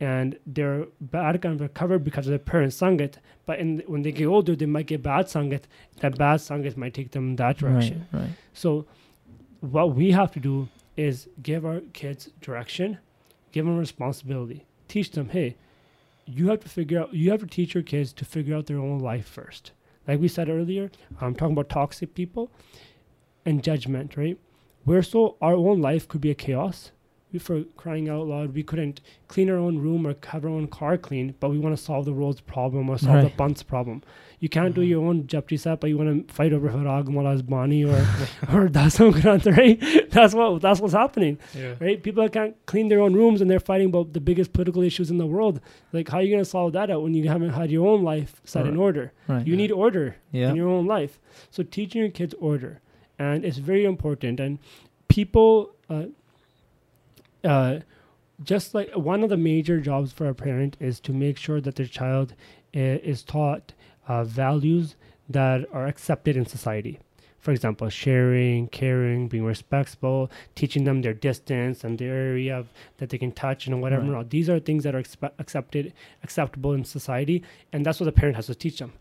and 0.00 0.38
their 0.46 0.86
bad 1.00 1.40
karms 1.40 1.60
are 1.60 1.68
covered 1.68 2.04
because 2.04 2.26
of 2.26 2.30
their 2.30 2.38
parents' 2.38 2.80
sangat. 2.80 3.14
But 3.44 3.58
in, 3.60 3.82
when 3.86 4.02
they 4.02 4.12
get 4.12 4.26
older, 4.26 4.56
they 4.56 4.66
might 4.66 4.86
get 4.86 5.02
bad 5.02 5.26
sangat. 5.26 5.62
That 6.00 6.18
bad 6.18 6.40
sangat 6.40 6.76
might 6.76 6.94
take 6.94 7.12
them 7.12 7.30
in 7.30 7.36
that 7.36 7.58
direction. 7.58 8.06
Right. 8.12 8.22
Right. 8.22 8.30
So, 8.52 8.86
what 9.60 9.94
we 9.94 10.12
have 10.12 10.32
to 10.32 10.40
do 10.40 10.68
is 10.96 11.28
give 11.42 11.64
our 11.64 11.80
kids 11.92 12.30
direction, 12.40 12.98
give 13.52 13.64
them 13.64 13.78
responsibility, 13.78 14.66
teach 14.88 15.10
them, 15.12 15.28
hey, 15.30 15.56
you 16.26 16.48
have 16.48 16.60
to 16.60 16.68
figure 16.68 17.00
out, 17.00 17.14
you 17.14 17.30
have 17.30 17.40
to 17.40 17.46
teach 17.46 17.74
your 17.74 17.82
kids 17.82 18.12
to 18.14 18.24
figure 18.24 18.56
out 18.56 18.66
their 18.66 18.78
own 18.78 18.98
life 18.98 19.26
first. 19.26 19.72
Like 20.08 20.20
we 20.20 20.28
said 20.28 20.48
earlier, 20.48 20.90
I'm 21.20 21.34
talking 21.34 21.52
about 21.52 21.68
toxic 21.68 22.14
people 22.14 22.50
and 23.44 23.62
judgment, 23.62 24.16
right? 24.16 24.38
We're 24.86 25.02
so, 25.02 25.36
our 25.42 25.54
own 25.54 25.80
life 25.80 26.06
could 26.08 26.20
be 26.22 26.30
a 26.30 26.34
chaos. 26.34 26.92
We, 27.32 27.40
for 27.40 27.64
crying 27.76 28.08
out 28.08 28.28
loud, 28.28 28.54
we 28.54 28.62
couldn't 28.62 29.00
clean 29.26 29.50
our 29.50 29.56
own 29.56 29.78
room 29.78 30.06
or 30.06 30.14
have 30.28 30.44
our 30.44 30.50
own 30.50 30.68
car 30.68 30.96
clean, 30.96 31.34
but 31.40 31.50
we 31.50 31.58
want 31.58 31.76
to 31.76 31.82
solve 31.82 32.04
the 32.04 32.12
world's 32.12 32.40
problem 32.40 32.88
or 32.88 32.96
solve 32.96 33.16
the 33.16 33.22
Right. 33.24 33.36
bunt's 33.36 33.64
problem. 33.64 34.02
You 34.38 34.48
can't 34.48 34.74
do 34.76 34.82
Mhm. 34.82 34.88
your 34.88 35.04
own 35.04 35.24
Japji 35.24 35.58
Sahib, 35.58 35.80
but 35.80 35.90
you 35.90 35.98
want 35.98 36.28
to 36.28 36.32
fight 36.32 36.52
over 36.52 36.68
Harag 36.68 37.08
Mala's 37.08 37.42
Bani 37.42 37.84
or 37.84 37.96
or 38.54 38.68
Dasam 38.68 39.12
Granth, 39.12 39.44
right? 39.56 39.80
That's 40.10 40.34
what 40.34 40.62
that's 40.62 40.80
what's 40.80 40.94
happening, 40.94 41.38
Yeah. 41.52 41.74
right? 41.80 42.00
People 42.00 42.28
can't 42.28 42.54
clean 42.66 42.88
their 42.88 43.00
own 43.00 43.14
rooms 43.14 43.40
and 43.40 43.50
they're 43.50 43.58
fighting 43.72 43.88
about 43.88 44.12
the 44.12 44.20
biggest 44.20 44.52
political 44.52 44.82
issues 44.82 45.10
in 45.10 45.18
the 45.18 45.26
world. 45.26 45.60
Like, 45.92 46.08
how 46.10 46.18
are 46.18 46.22
you 46.22 46.30
going 46.30 46.44
to 46.44 46.48
solve 46.56 46.74
that 46.74 46.90
out 46.92 47.02
when 47.02 47.12
you 47.14 47.28
haven't 47.28 47.50
had 47.50 47.72
your 47.72 47.88
own 47.88 48.02
life 48.04 48.40
set 48.44 48.66
in 48.68 48.76
order? 48.76 49.12
Right. 49.26 49.44
You 49.46 49.56
need 49.56 49.72
order 49.72 50.16
yeah. 50.30 50.50
in 50.50 50.54
your 50.56 50.68
own 50.68 50.86
life. 50.86 51.18
So 51.50 51.64
teaching 51.64 52.02
your 52.02 52.10
kids 52.10 52.34
order, 52.40 52.80
and 53.18 53.44
it's 53.44 53.58
very 53.58 53.84
important. 53.84 54.40
And 54.40 54.58
people, 55.08 55.70
uh, 55.88 56.04
uh, 57.44 57.80
just 58.42 58.74
like 58.74 58.90
one 58.94 59.22
of 59.22 59.30
the 59.30 59.36
major 59.36 59.80
jobs 59.80 60.12
for 60.12 60.28
a 60.28 60.34
parent 60.34 60.76
is 60.80 61.00
to 61.00 61.12
make 61.12 61.38
sure 61.38 61.60
that 61.60 61.76
their 61.76 61.86
child 61.86 62.34
i- 62.74 62.78
is 62.78 63.22
taught 63.22 63.72
uh, 64.08 64.24
values 64.24 64.96
that 65.28 65.66
are 65.72 65.86
accepted 65.86 66.36
in 66.36 66.46
society. 66.46 66.98
For 67.38 67.52
example, 67.52 67.88
sharing, 67.88 68.66
caring, 68.68 69.28
being 69.28 69.44
respectful, 69.44 70.30
teaching 70.56 70.82
them 70.84 71.02
their 71.02 71.14
distance 71.14 71.84
and 71.84 71.96
their 71.98 72.12
area 72.14 72.58
of, 72.58 72.72
that 72.98 73.10
they 73.10 73.18
can 73.18 73.30
touch 73.30 73.66
and 73.68 73.80
whatever. 73.80 74.02
Right. 74.10 74.28
These 74.28 74.50
are 74.50 74.58
things 74.58 74.82
that 74.82 74.94
are 74.96 75.02
expe- 75.02 75.30
accepted, 75.38 75.92
acceptable 76.24 76.72
in 76.72 76.84
society, 76.84 77.44
and 77.72 77.86
that's 77.86 78.00
what 78.00 78.06
the 78.06 78.12
parent 78.12 78.34
has 78.36 78.46
to 78.46 78.54
teach 78.54 78.80
them. 78.80 78.92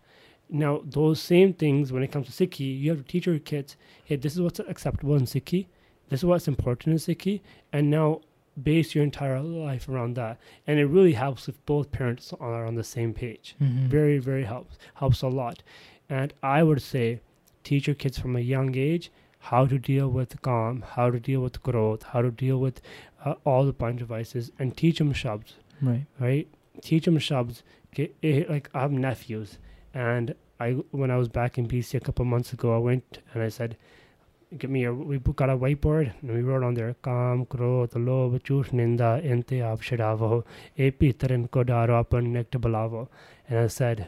Now, 0.49 0.81
those 0.83 1.19
same 1.19 1.53
things 1.53 1.91
when 1.91 2.03
it 2.03 2.11
comes 2.11 2.27
to 2.27 2.47
Sikhi, 2.47 2.79
you 2.79 2.91
have 2.91 2.99
to 2.99 3.05
teach 3.05 3.25
your 3.25 3.39
kids, 3.39 3.75
hey, 4.03 4.15
this 4.15 4.33
is 4.35 4.41
what's 4.41 4.59
acceptable 4.59 5.15
in 5.15 5.23
Sikhi, 5.25 5.65
this 6.09 6.19
is 6.19 6.25
what's 6.25 6.47
important 6.47 6.93
in 6.93 6.99
Sikhi, 7.15 7.41
and 7.73 7.89
now 7.89 8.21
base 8.61 8.95
your 8.95 9.03
entire 9.03 9.41
life 9.41 9.89
around 9.89 10.15
that, 10.15 10.37
and 10.65 10.79
it 10.79 10.85
really 10.85 11.13
helps 11.13 11.49
if 11.49 11.63
both 11.65 11.91
parents 11.91 12.33
are 12.39 12.65
on 12.65 12.75
the 12.75 12.83
same 12.83 13.13
page. 13.13 13.55
Mhm. 13.61 13.87
Very, 13.87 14.17
very 14.19 14.43
helps 14.43 14.77
helps 14.95 15.21
a 15.21 15.27
lot. 15.27 15.61
And 16.09 16.33
I 16.43 16.63
would 16.63 16.81
say, 16.81 17.19
teach 17.63 17.87
your 17.87 17.95
kids 17.95 18.17
from 18.19 18.35
a 18.35 18.39
young 18.39 18.75
age 18.75 19.11
how 19.39 19.65
to 19.65 19.77
deal 19.77 20.07
with 20.09 20.41
calm, 20.41 20.83
how 20.87 21.09
to 21.09 21.19
deal 21.19 21.41
with 21.41 21.61
growth, 21.63 22.03
how 22.03 22.21
to 22.21 22.31
deal 22.31 22.59
with 22.59 22.81
uh, 23.25 23.33
all 23.43 23.65
the 23.65 23.73
punch 23.73 23.99
devices, 23.99 24.51
and 24.59 24.77
teach 24.77 24.99
them 24.99 25.13
shabs 25.13 25.53
right. 25.81 26.05
right? 26.19 26.47
Teach 26.81 27.05
them 27.05 27.17
shabs. 27.17 27.61
Get, 27.93 28.15
eh, 28.23 28.43
like 28.49 28.69
I 28.73 28.81
have 28.81 28.91
nephews, 28.91 29.57
and 29.95 30.35
I 30.59 30.71
when 30.91 31.09
I 31.09 31.17
was 31.17 31.29
back 31.29 31.57
in 31.57 31.67
BC 31.67 31.95
a 31.95 31.99
couple 31.99 32.25
months 32.25 32.53
ago, 32.53 32.75
I 32.75 32.77
went 32.77 33.19
and 33.33 33.41
I 33.41 33.49
said, 33.49 33.77
"Give 34.57 34.69
me 34.69 34.83
a." 34.83 34.93
We 34.93 35.17
got 35.19 35.49
a 35.49 35.57
whiteboard 35.57 36.11
and 36.21 36.33
we 36.33 36.41
wrote 36.41 36.63
on 36.63 36.75
there, 36.75 36.95
"Kam, 37.01 37.45
kro, 37.45 37.87
talo, 37.87 38.39
chush, 38.49 38.69
ninda, 38.81 39.09
ente, 39.33 39.61
ab, 39.71 39.81
shadavo, 39.81 40.43
epi, 40.77 41.13
tarin, 41.13 41.49
kodaro, 41.49 41.97
apan, 42.03 42.31
nekta, 42.37 42.61
balavo." 42.67 43.07
And 43.49 43.59
I 43.59 43.67
said, 43.67 44.07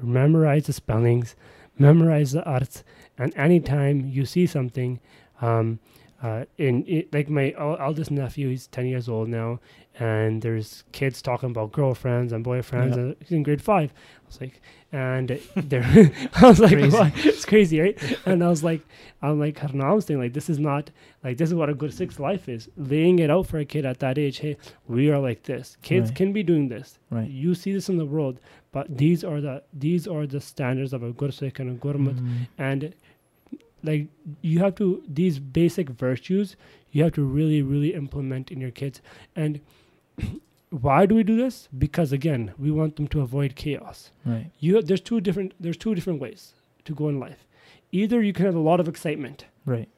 memorize 0.00 0.66
the 0.66 0.72
spellings, 0.72 1.36
memorize 1.78 2.32
the 2.32 2.44
arts, 2.44 2.84
and 3.18 3.32
anytime 3.36 4.06
you 4.06 4.24
see 4.24 4.46
something, 4.46 5.00
um, 5.40 5.78
uh, 6.22 6.44
it, 6.58 7.12
like 7.12 7.28
my 7.28 7.52
el- 7.58 7.76
eldest 7.78 8.10
nephew, 8.10 8.48
he's 8.48 8.66
ten 8.68 8.86
years 8.86 9.08
old 9.08 9.28
now, 9.28 9.60
and 9.98 10.40
there's 10.42 10.84
kids 10.92 11.20
talking 11.22 11.50
about 11.50 11.72
girlfriends 11.72 12.32
and 12.32 12.44
boyfriends. 12.44 12.96
Yeah. 12.96 13.02
And 13.02 13.16
he's 13.20 13.32
in 13.32 13.42
grade 13.42 13.62
five. 13.62 13.92
I 13.94 14.26
was 14.26 14.40
like, 14.40 14.60
and 14.92 15.38
they're, 15.54 15.82
I 16.34 16.46
was 16.46 16.58
like, 16.58 16.72
Crazy. 16.72 17.28
It's 17.28 17.44
crazy, 17.44 17.80
right? 17.80 18.18
And 18.26 18.42
I 18.42 18.48
was 18.48 18.64
like, 18.64 18.80
I'm 19.22 19.38
like, 19.38 19.62
I 19.62 19.66
don't 19.66 19.76
know, 19.76 19.86
I 19.86 19.92
was 19.92 20.04
thinking 20.06 20.22
like, 20.22 20.32
this 20.32 20.48
is 20.48 20.58
not 20.58 20.90
like 21.22 21.36
this 21.36 21.48
is 21.50 21.54
what 21.54 21.68
a 21.68 21.74
good 21.74 21.92
six 21.92 22.18
life 22.18 22.48
is. 22.48 22.68
Laying 22.76 23.18
it 23.18 23.30
out 23.30 23.46
for 23.46 23.58
a 23.58 23.64
kid 23.64 23.84
at 23.84 23.98
that 24.00 24.16
age. 24.18 24.38
Hey, 24.38 24.56
we 24.88 25.10
are 25.10 25.18
like 25.18 25.42
this. 25.44 25.76
Kids 25.82 26.08
Right. 26.10 26.16
can 26.16 26.32
be 26.32 26.42
doing 26.42 26.68
this. 26.68 26.98
Right. 27.10 27.28
You 27.28 27.54
see 27.54 27.72
this 27.72 27.88
in 27.88 27.98
the 27.98 28.06
world, 28.06 28.40
but 28.72 28.96
these 28.96 29.22
are 29.22 29.40
the 29.40 29.62
these 29.72 30.06
are 30.08 30.26
the 30.26 30.40
standards 30.40 30.92
of 30.92 31.02
a 31.02 31.12
good 31.12 31.34
sikh 31.34 31.58
and 31.58 31.70
a 31.70 31.74
gurmat 31.74 32.14
Mm. 32.18 32.48
and 32.58 32.94
like 33.82 34.06
you 34.40 34.58
have 34.60 34.74
to 34.74 35.02
these 35.08 35.38
basic 35.38 35.90
virtues 35.90 36.56
you 36.92 37.02
have 37.02 37.12
to 37.12 37.22
really 37.22 37.62
really 37.62 37.94
implement 37.94 38.50
in 38.50 38.60
your 38.60 38.70
kids 38.70 39.00
and 39.34 39.60
why 40.70 41.06
do 41.06 41.14
we 41.14 41.22
do 41.22 41.36
this 41.36 41.68
because 41.78 42.12
again 42.12 42.52
we 42.58 42.70
want 42.70 42.96
them 42.96 43.06
to 43.08 43.20
avoid 43.20 43.54
chaos 43.54 44.10
Right. 44.24 44.50
you 44.58 44.82
there's 44.82 45.00
two 45.00 45.20
different 45.20 45.52
there's 45.60 45.76
two 45.76 45.94
different 45.94 46.20
ways 46.20 46.54
to 46.84 46.94
go 46.94 47.08
in 47.08 47.20
life 47.20 47.46
either 47.92 48.22
you 48.22 48.32
can 48.32 48.46
have 48.46 48.54
a 48.54 48.60
lot 48.60 48.80
of 48.80 48.88
excitement 48.88 49.44
Right. 49.64 49.88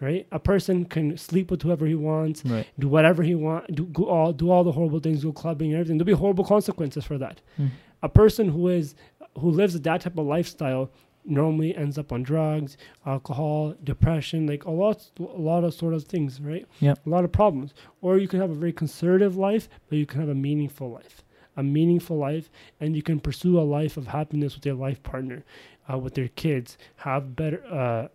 right 0.00 0.26
a 0.32 0.38
person 0.38 0.84
can 0.84 1.16
sleep 1.16 1.50
with 1.50 1.62
whoever 1.62 1.86
he 1.86 1.94
wants 1.94 2.44
Right. 2.44 2.66
do 2.78 2.88
whatever 2.88 3.22
he 3.22 3.34
wants 3.34 3.72
do 3.72 3.84
go 3.86 4.04
all 4.06 4.32
do 4.32 4.50
all 4.50 4.64
the 4.64 4.72
horrible 4.72 4.98
things 5.00 5.22
go 5.24 5.32
clubbing 5.32 5.68
and 5.72 5.76
everything 5.80 5.98
there'll 5.98 6.06
be 6.06 6.20
horrible 6.24 6.44
consequences 6.44 7.04
for 7.04 7.18
that 7.18 7.40
Mm. 7.58 7.70
a 8.02 8.08
person 8.08 8.48
who 8.48 8.68
is 8.68 8.94
who 9.38 9.50
lives 9.50 9.78
that 9.80 10.00
type 10.00 10.18
of 10.18 10.26
lifestyle 10.26 10.90
normally 11.26 11.76
ends 11.76 11.98
up 11.98 12.12
on 12.12 12.22
drugs, 12.22 12.76
alcohol, 13.04 13.74
depression, 13.82 14.46
like 14.46 14.64
a 14.64 14.70
lot, 14.70 15.10
a 15.18 15.22
lot 15.22 15.64
of 15.64 15.74
sort 15.74 15.94
of 15.94 16.04
things, 16.04 16.40
right? 16.40 16.66
Yeah. 16.80 16.94
A 17.04 17.08
lot 17.08 17.24
of 17.24 17.32
problems. 17.32 17.74
Or 18.00 18.18
you 18.18 18.28
can 18.28 18.40
have 18.40 18.50
a 18.50 18.54
very 18.54 18.72
conservative 18.72 19.36
life, 19.36 19.68
but 19.88 19.98
you 19.98 20.06
can 20.06 20.20
have 20.20 20.28
a 20.28 20.34
meaningful 20.34 20.90
life, 20.90 21.22
a 21.56 21.62
meaningful 21.62 22.16
life, 22.16 22.50
and 22.80 22.96
you 22.96 23.02
can 23.02 23.20
pursue 23.20 23.58
a 23.58 23.62
life 23.62 23.96
of 23.96 24.08
happiness 24.08 24.54
with 24.54 24.64
your 24.64 24.74
life 24.74 25.02
partner, 25.02 25.44
uh, 25.92 25.98
with 25.98 26.14
their 26.14 26.28
kids, 26.28 26.78
have 26.96 27.36
better, 27.36 27.64
uh, 27.66 28.08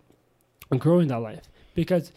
and 0.70 0.80
grow 0.80 0.98
in 0.98 1.08
that 1.08 1.20
life. 1.20 1.42
Because 1.74 2.12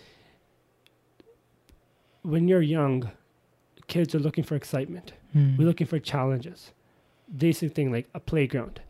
when 2.22 2.48
you're 2.48 2.62
young, 2.62 3.12
kids 3.88 4.16
are 4.16 4.20
looking 4.20 4.44
for 4.44 4.56
excitement. 4.56 5.14
Mm. 5.36 5.58
We're 5.58 5.66
looking 5.66 5.88
for 5.88 6.00
challenges. 6.00 6.72
Basic 7.38 7.74
thing 7.74 7.92
like 7.92 8.08
a 8.14 8.20
playground, 8.20 8.82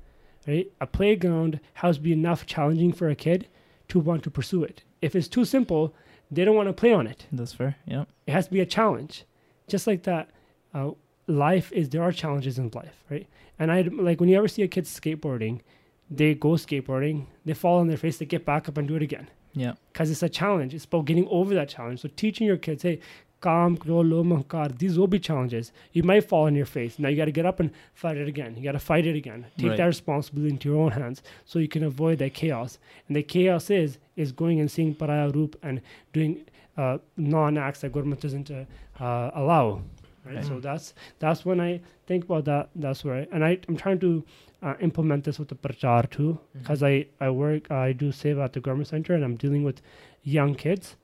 right? 0.47 0.71
A 0.81 0.87
playground 0.87 1.59
has 1.75 1.97
to 1.97 2.03
be 2.03 2.13
enough 2.13 2.45
challenging 2.45 2.93
for 2.93 3.09
a 3.09 3.15
kid 3.15 3.47
to 3.89 3.99
want 3.99 4.23
to 4.23 4.31
pursue 4.31 4.63
it. 4.63 4.83
If 5.01 5.15
it's 5.15 5.27
too 5.27 5.45
simple, 5.45 5.93
they 6.31 6.43
don't 6.45 6.55
want 6.55 6.69
to 6.69 6.73
play 6.73 6.93
on 6.93 7.07
it. 7.07 7.25
That's 7.31 7.53
fair. 7.53 7.75
Yeah. 7.85 8.05
It 8.27 8.31
has 8.31 8.45
to 8.47 8.51
be 8.53 8.59
a 8.61 8.65
challenge. 8.65 9.25
Just 9.67 9.87
like 9.87 10.03
that, 10.03 10.29
uh, 10.73 10.91
life 11.27 11.71
is 11.71 11.89
there 11.89 12.03
are 12.03 12.11
challenges 12.11 12.57
in 12.57 12.69
life, 12.73 13.03
right? 13.09 13.27
And 13.59 13.71
I 13.71 13.81
like 13.81 14.19
when 14.19 14.29
you 14.29 14.37
ever 14.37 14.47
see 14.47 14.63
a 14.63 14.67
kid 14.67 14.85
skateboarding, 14.85 15.61
they 16.09 16.33
go 16.35 16.49
skateboarding, 16.49 17.25
they 17.45 17.53
fall 17.53 17.79
on 17.79 17.87
their 17.87 17.97
face, 17.97 18.17
they 18.17 18.25
get 18.25 18.45
back 18.45 18.67
up 18.69 18.77
and 18.77 18.87
do 18.87 18.95
it 18.95 19.01
again 19.01 19.27
Yeah. 19.53 19.73
because 19.91 20.11
it's 20.11 20.21
a 20.21 20.29
challenge. 20.29 20.73
It's 20.75 20.85
about 20.85 21.05
getting 21.05 21.27
over 21.29 21.53
that 21.55 21.69
challenge. 21.69 22.01
So 22.01 22.09
teaching 22.15 22.45
your 22.45 22.57
kids, 22.57 22.83
hey, 22.83 22.99
kam, 23.41 23.77
kro, 23.77 23.99
lo, 24.01 24.23
mankar, 24.23 24.77
these 24.77 24.97
will 24.97 25.07
be 25.07 25.19
challenges. 25.19 25.71
You 25.93 26.03
might 26.03 26.27
fall 26.27 26.45
on 26.45 26.55
your 26.55 26.65
face. 26.65 26.97
Now 26.97 27.09
you 27.09 27.17
got 27.17 27.25
to 27.25 27.31
get 27.31 27.45
up 27.45 27.59
and 27.59 27.69
fight 27.93 28.17
it 28.17 28.27
again. 28.27 28.55
You 28.57 28.63
got 28.63 28.71
to 28.71 28.79
fight 28.79 29.05
it 29.05 29.15
again. 29.15 29.45
Take 29.57 29.69
Right. 29.69 29.77
that 29.77 29.85
responsibility 29.85 30.51
into 30.53 30.69
your 30.69 30.81
own 30.81 30.91
hands 30.91 31.21
so 31.45 31.59
you 31.59 31.67
can 31.67 31.83
avoid 31.83 32.17
that 32.19 32.33
chaos. 32.33 32.79
And 33.07 33.15
the 33.15 33.23
chaos 33.23 33.69
is 33.69 33.97
is 34.15 34.31
going 34.31 34.59
and 34.59 34.69
seeing 34.71 34.95
paraya 34.95 35.33
roop 35.33 35.57
and 35.61 35.81
doing 36.13 36.45
uh, 36.77 36.97
non-acts 37.17 37.81
that 37.81 37.91
Gurmat 37.91 38.19
doesn't 38.19 38.49
uh, 38.51 38.65
uh, 38.99 39.31
allow. 39.35 39.81
Right. 40.25 40.35
Right. 40.37 40.45
So 40.45 40.59
that's 40.59 40.93
that's 41.19 41.45
when 41.45 41.59
I 41.61 41.81
think 42.07 42.23
about 42.23 42.45
that. 42.45 42.69
That's 42.75 43.03
where 43.05 43.15
I, 43.21 43.27
and 43.31 43.45
I 43.45 43.59
I'm 43.67 43.77
trying 43.77 43.99
to 43.99 44.23
uh, 44.63 44.73
implement 44.81 45.23
this 45.25 45.37
with 45.37 45.49
the 45.49 45.55
prachar 45.55 46.09
too 46.09 46.39
because 46.53 46.81
I 46.81 47.05
I 47.19 47.29
work 47.29 47.69
I 47.69 47.91
do 47.93 48.11
save 48.11 48.39
at 48.39 48.53
the 48.53 48.59
government 48.59 48.87
center 48.87 49.13
and 49.13 49.23
I'm 49.23 49.35
dealing 49.35 49.63
with 49.63 49.81
young 50.23 50.55
kids, 50.55 50.95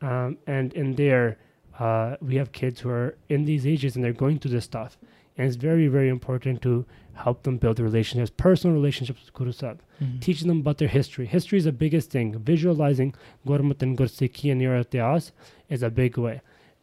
um, 0.00 0.38
and 0.46 0.72
in 0.72 0.94
there 0.94 1.36
uh, 1.78 2.16
we 2.20 2.36
have 2.36 2.52
kids 2.52 2.80
who 2.80 2.88
are 2.90 3.16
in 3.28 3.44
these 3.44 3.66
ages 3.66 3.96
and 3.96 4.04
they're 4.04 4.12
going 4.12 4.38
through 4.38 4.52
this 4.52 4.64
stuff, 4.64 4.96
and 5.36 5.46
it's 5.46 5.56
very 5.56 5.88
very 5.88 6.08
important 6.08 6.62
to 6.62 6.84
help 7.14 7.42
them 7.44 7.56
build 7.58 7.78
relationships, 7.78 8.30
personal 8.36 8.74
relationships 8.74 9.20
with 9.24 9.32
Guru 9.34 9.52
Sahib, 9.52 9.80
Mhm. 10.02 10.20
teaching 10.20 10.48
them 10.48 10.58
about 10.60 10.78
their 10.78 10.88
history. 10.88 11.26
History 11.26 11.58
is 11.58 11.64
the 11.64 11.72
biggest 11.72 12.10
thing. 12.10 12.38
Visualizing 12.40 13.14
Gurmat 13.46 13.82
and 13.82 13.96
Gursikhi 13.96 14.50
and 14.50 14.60
your 14.60 14.82
Ityas 14.82 15.30
is 15.68 15.82
a 15.82 15.90
big 15.90 16.18
way. 16.18 16.40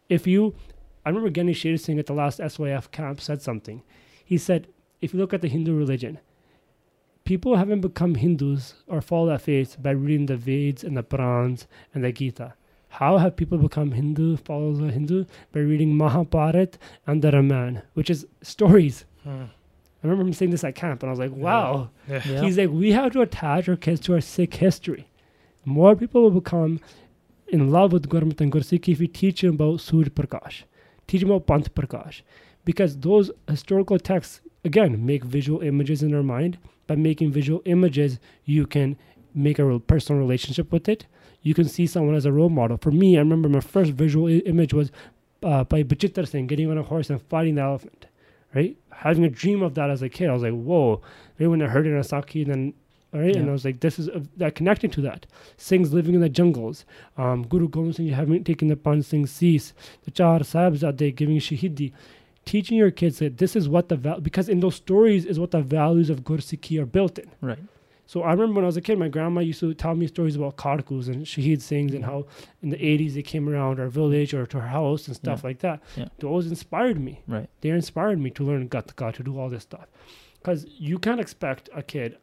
If 0.08 0.26
you, 0.28 0.56
I 1.06 1.10
remember 1.10 1.30
Giani 1.30 1.54
Sher 1.56 1.76
Singh 1.78 2.00
at 2.00 2.06
the 2.06 2.14
last 2.14 2.40
SYF 2.40 2.92
camp 2.92 3.20
said 3.20 3.42
something. 3.42 3.82
He 4.24 4.38
said, 4.38 4.68
if 5.02 5.14
you 5.14 5.20
look 5.20 5.34
at 5.34 5.42
the 5.42 5.50
Hindu 5.50 5.76
religion, 5.76 6.20
people 7.26 7.58
haven't 7.58 7.82
become 7.82 8.16
Hindus 8.16 8.76
or 8.88 9.02
follow 9.02 9.28
that 9.28 9.42
faith 9.42 9.76
by 9.82 9.92
reading 9.92 10.28
the 10.28 10.38
Vedas 10.38 10.84
and 10.84 10.96
the 10.96 11.04
Purans 11.04 11.66
and 11.94 12.04
the 12.04 12.12
Gita. 12.12 12.54
How 12.92 13.18
have 13.18 13.38
people 13.38 13.58
become 13.58 13.92
Hindu, 13.92 14.36
follow 14.36 14.74
the 14.74 14.92
Hindu? 14.92 15.26
By 15.54 15.62
reading 15.62 15.96
Mahabharat 15.96 16.78
and 17.08 17.22
the 17.22 17.32
Ramayana, 17.32 17.84
which 17.94 18.10
is 18.10 18.28
stories. 18.42 19.06
Hmm. 19.24 19.44
I 20.04 20.08
remember 20.08 20.24
him 20.24 20.34
saying 20.34 20.52
this 20.52 20.64
at 20.66 20.76
camp, 20.76 21.02
and 21.02 21.10
I 21.10 21.12
was 21.12 21.20
like, 21.20 21.32
wow. 21.32 21.90
Yeah. 22.10 22.22
Yeah. 22.26 22.42
He's 22.42 22.58
like, 22.58 22.70
we 22.70 22.92
have 22.92 23.14
to 23.14 23.22
attach 23.22 23.70
our 23.70 23.78
kids 23.78 24.02
to 24.02 24.14
our 24.16 24.22
Sikh 24.22 24.56
history. 24.56 25.08
More 25.64 25.96
people 25.96 26.22
will 26.22 26.42
become 26.42 26.82
in 27.48 27.72
love 27.72 27.94
with 27.94 28.10
Gurmat 28.10 28.42
and 28.42 28.52
Gursikhi 28.52 28.90
if 28.90 29.00
we 29.00 29.08
teach 29.08 29.42
them 29.42 29.56
about 29.56 29.80
Suraj 29.80 30.10
Prakash, 30.10 30.64
teach 31.08 31.22
them 31.22 31.32
about 31.32 31.48
Panth 31.48 31.70
Prakash. 31.70 32.22
Because 32.66 32.98
those 32.98 33.32
historical 33.48 34.00
texts, 34.00 34.42
again, 34.66 35.06
make 35.06 35.24
visual 35.24 35.62
images 35.62 36.04
in 36.04 36.12
their 36.12 36.24
mind. 36.24 36.58
By 36.88 36.96
making 36.96 37.32
visual 37.32 37.62
images, 37.66 38.20
you 38.44 38.68
can 38.68 38.98
make 39.34 39.60
a 39.60 39.66
real 39.66 39.80
personal 39.80 40.22
relationship 40.22 40.74
with 40.74 40.90
it. 40.90 41.06
You 41.44 41.54
can 41.54 41.68
see 41.68 41.88
someone 41.88 42.16
as 42.16 42.26
a 42.26 42.32
role 42.32 42.50
model. 42.50 42.78
For 42.78 42.92
me, 42.92 43.16
I 43.18 43.20
remember 43.20 43.50
my 43.50 43.60
first 43.62 43.92
visual 43.92 44.28
I- 44.28 44.44
image 44.46 44.74
was 44.74 44.92
uh, 45.44 45.64
by 45.64 45.82
Bachitra 45.84 46.28
Singh 46.28 46.48
getting 46.48 46.70
on 46.70 46.78
a 46.78 46.84
horse 46.84 47.10
and 47.10 47.22
fighting 47.24 47.56
the 47.56 47.62
elephant, 47.64 48.06
right? 48.54 48.78
Having 48.92 49.26
a 49.26 49.30
dream 49.30 49.64
of 49.64 49.74
that 49.76 49.90
as 49.90 50.02
a 50.04 50.10
kid, 50.10 50.30
I 50.30 50.34
was 50.34 50.44
like, 50.44 50.54
whoa. 50.54 51.02
Right 51.40 51.48
when 51.48 51.62
I 51.64 51.68
heard 51.68 51.88
it 51.88 51.92
in 51.92 52.00
Asaki, 52.00 52.46
then, 52.46 52.74
right, 53.12 53.36
and 53.36 53.50
I 53.50 53.52
was 53.52 53.66
like, 53.66 53.80
this 53.80 53.98
is 53.98 54.08
uh, 54.10 54.20
that 54.38 54.54
connected 54.54 54.92
to 54.94 55.02
that. 55.02 55.26
Singh's 55.58 55.92
living 55.94 56.14
in 56.14 56.22
the 56.22 56.30
jungles. 56.30 56.86
Um, 57.18 57.42
Guru 57.48 57.68
Gobind 57.68 57.96
Singh 57.96 58.10
having 58.10 58.44
taken 58.44 58.68
the 58.68 58.76
Pan 58.76 59.02
Singh 59.02 59.26
cease. 59.26 59.74
The 60.04 60.12
Char 60.12 60.42
Sahibzade 60.42 61.16
giving 61.16 61.38
Shahidi. 61.40 61.92
Teaching 62.46 62.78
your 62.78 62.92
kids 62.92 63.18
that 63.20 63.38
this 63.38 63.56
is 63.56 63.68
what 63.70 63.90
the 63.90 63.96
val- 63.96 64.20
because 64.20 64.50
in 64.50 64.60
those 64.60 64.76
stories 64.76 65.26
is 65.26 65.40
what 65.40 65.52
the 65.52 65.62
values 65.62 66.10
of 66.12 66.24
Gursikhi 66.24 66.80
are 66.80 66.86
built 66.88 67.18
in. 67.20 67.30
Right. 67.42 67.60
So 68.12 68.24
I 68.24 68.32
remember 68.32 68.56
when 68.56 68.66
I 68.66 68.68
was 68.68 68.76
a 68.76 68.82
kid, 68.82 69.00
my 69.00 69.08
grandma 69.08 69.40
used 69.40 69.62
to 69.62 69.74
tell 69.74 69.96
me 69.96 70.06
stories 70.06 70.36
about 70.36 70.58
Kharkus 70.58 71.08
and 71.08 71.26
Shahid 71.26 71.60
Singhs 71.60 71.96
and 71.96 72.04
how 72.04 72.26
in 72.62 72.70
the 72.70 72.76
80s 72.76 73.14
they 73.14 73.22
came 73.22 73.48
around 73.48 73.80
our 73.80 73.88
village 73.88 74.34
or 74.34 74.46
to 74.48 74.58
our 74.58 74.68
house 74.68 75.08
and 75.08 75.16
stuff 75.16 75.40
Yeah. 75.42 75.48
like 75.48 75.60
that. 75.60 75.82
Yeah. 75.96 76.10
Those 76.20 76.48
inspired 76.48 77.00
me. 77.00 77.22
Right. 77.26 77.50
They 77.62 77.70
inspired 77.70 78.20
me 78.20 78.30
to 78.32 78.44
learn 78.44 78.68
Gatka, 78.68 79.14
to 79.14 79.24
do 79.24 79.40
all 79.40 79.48
this 79.48 79.64
stuff. 79.64 79.88
Because 80.40 80.66
you 80.78 81.00
can't 81.00 81.22
expect 81.22 81.70
a 81.74 81.82
kid 81.82 82.18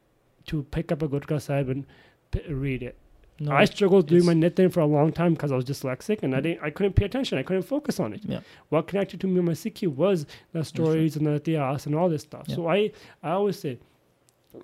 to 0.48 0.64
pick 0.64 0.92
up 0.92 1.00
a 1.00 1.08
Gutka 1.08 1.40
Sahib 1.40 1.70
and 1.70 1.86
p- 2.32 2.52
read 2.52 2.82
it. 2.82 2.98
No. 3.40 3.52
I 3.52 3.64
struggled 3.64 4.08
doing 4.08 4.26
my 4.26 4.34
nitnem 4.34 4.70
for 4.70 4.80
a 4.80 4.86
long 4.86 5.10
time 5.10 5.32
because 5.32 5.52
I 5.52 5.56
was 5.56 5.64
dyslexic 5.64 6.22
and 6.22 6.34
I 6.34 6.40
mm. 6.40 6.42
didn't, 6.42 6.64
I 6.64 6.68
couldn't 6.68 6.96
pay 6.96 7.06
attention. 7.06 7.38
I 7.38 7.42
couldn't 7.42 7.62
focus 7.62 7.98
on 7.98 8.12
it. 8.12 8.20
Yeah. 8.24 8.40
What 8.68 8.88
connected 8.88 9.22
to 9.22 9.26
me 9.26 9.36
and 9.38 9.46
my 9.46 9.52
Sikhi 9.52 9.88
was 9.88 10.26
the 10.52 10.64
stories 10.64 11.16
and 11.16 11.26
the 11.26 11.40
tiyas 11.40 11.86
and 11.86 11.94
all 11.94 12.10
this 12.10 12.24
stuff. 12.24 12.44
Yeah. 12.46 12.56
So 12.56 12.68
I, 12.68 12.92
I 13.22 13.30
always 13.30 13.58
say, 13.58 13.78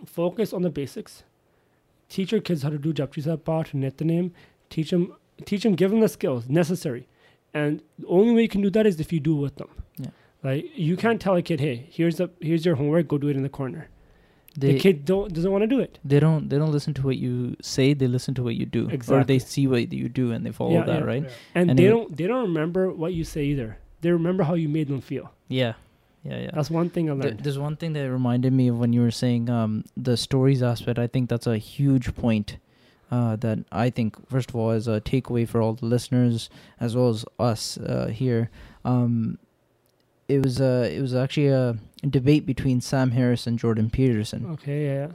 focus 0.07 0.53
on 0.53 0.63
the 0.63 0.71
basics. 0.71 1.23
Teach 2.09 2.33
your 2.33 2.41
kids 2.41 2.63
how 2.63 2.71
to 2.71 2.79
do 2.79 2.93
Japji 2.93 3.23
Sahib 3.23 3.45
Path, 3.45 3.73
Nitnem. 3.73 4.31
Teach 4.71 4.91
them, 4.91 5.15
teach 5.45 5.63
them, 5.63 5.75
give 5.75 5.91
them 5.91 6.01
the 6.01 6.09
skills 6.09 6.49
necessary. 6.49 7.07
and 7.53 7.83
the 7.99 8.07
only 8.09 8.35
way 8.35 8.43
you 8.43 8.49
can 8.49 8.63
do 8.63 8.71
that 8.71 8.87
is 8.87 8.99
if 9.01 9.13
you 9.13 9.21
do 9.21 9.37
it 9.39 9.41
with 9.41 9.57
them. 9.57 9.69
Yeah. 9.99 10.11
Like 10.43 10.71
you 10.77 10.97
can't 10.97 11.21
tell 11.21 11.37
a 11.37 11.43
kid, 11.43 11.61
hey, 11.61 11.87
here's 11.91 12.17
the 12.17 12.29
here's 12.41 12.65
your 12.67 12.75
homework, 12.77 13.09
go 13.09 13.19
do 13.19 13.29
it 13.29 13.37
in 13.37 13.43
the 13.43 13.49
corner. 13.49 13.89
They 14.57 14.73
the 14.75 14.79
kid 14.79 15.05
don't 15.05 15.33
doesn't 15.33 15.51
want 15.51 15.63
to 15.63 15.67
do 15.67 15.81
it. 15.81 15.99
they 16.05 16.21
don't 16.21 16.49
they 16.49 16.59
don't 16.59 16.71
listen 16.73 16.95
to 16.95 17.03
what 17.03 17.17
you 17.17 17.57
say. 17.63 17.95
They 17.95 18.07
listen 18.07 18.35
to 18.35 18.43
what 18.43 18.55
you 18.55 18.67
do, 18.67 18.89
exactly. 18.89 19.17
or 19.17 19.25
they 19.25 19.39
see 19.39 19.67
what 19.67 19.93
you 19.93 20.09
do 20.09 20.31
and 20.33 20.45
they 20.47 20.53
follow 20.53 20.73
Yeah, 20.75 20.85
that, 20.85 20.99
yeah. 21.01 21.05
right? 21.13 21.25
And, 21.55 21.71
And 21.71 21.79
they 21.79 21.89
don't 21.89 22.17
they 22.17 22.27
don't 22.27 22.43
remember 22.43 22.93
what 22.93 23.15
you 23.15 23.25
say 23.25 23.45
either. 23.47 23.79
They 24.03 24.11
remember 24.13 24.45
how 24.45 24.55
you 24.55 24.69
made 24.69 24.89
them 24.89 25.01
feel. 25.01 25.33
Yeah, 25.49 25.73
yeah, 26.25 26.39
yeah. 26.41 26.51
That's 26.53 26.71
one 26.71 26.91
thing 26.91 27.11
I 27.11 27.13
learned. 27.13 27.41
there's 27.41 27.59
one 27.59 27.77
thing 27.77 27.93
that 27.93 28.11
reminded 28.11 28.53
me 28.53 28.69
of 28.69 28.79
when 28.79 28.93
you 28.93 29.03
were 29.03 29.11
saying 29.11 29.51
um, 29.51 29.85
the 29.97 30.17
stories 30.17 30.63
aspect. 30.63 30.99
I 30.99 31.07
think 31.07 31.29
that's 31.29 31.47
a 31.47 31.59
huge 31.59 32.15
point 32.15 32.57
uh, 33.11 33.37
that 33.37 33.59
I 33.71 33.91
think, 33.91 34.29
first 34.29 34.51
of 34.51 34.57
all, 34.57 34.71
as 34.71 34.89
a 34.89 35.01
takeaway 35.01 35.47
for 35.47 35.61
all 35.61 35.75
the 35.75 35.87
listeners 35.87 36.51
as 36.81 36.97
well 36.97 37.11
as 37.11 37.25
us 37.39 37.79
uh, 37.79 38.09
here. 38.09 38.51
Um, 38.85 39.39
it 40.27 40.43
was 40.43 40.61
uh, 40.61 40.89
it 40.91 41.01
was 41.01 41.15
actually 41.15 41.49
a 41.49 41.77
debate 42.09 42.47
between 42.47 42.81
Sam 42.81 43.11
Harris 43.11 43.47
and 43.47 43.59
Jordan 43.59 43.91
Peterson, 43.91 44.47
okay, 44.53 44.87
yeah. 44.87 45.09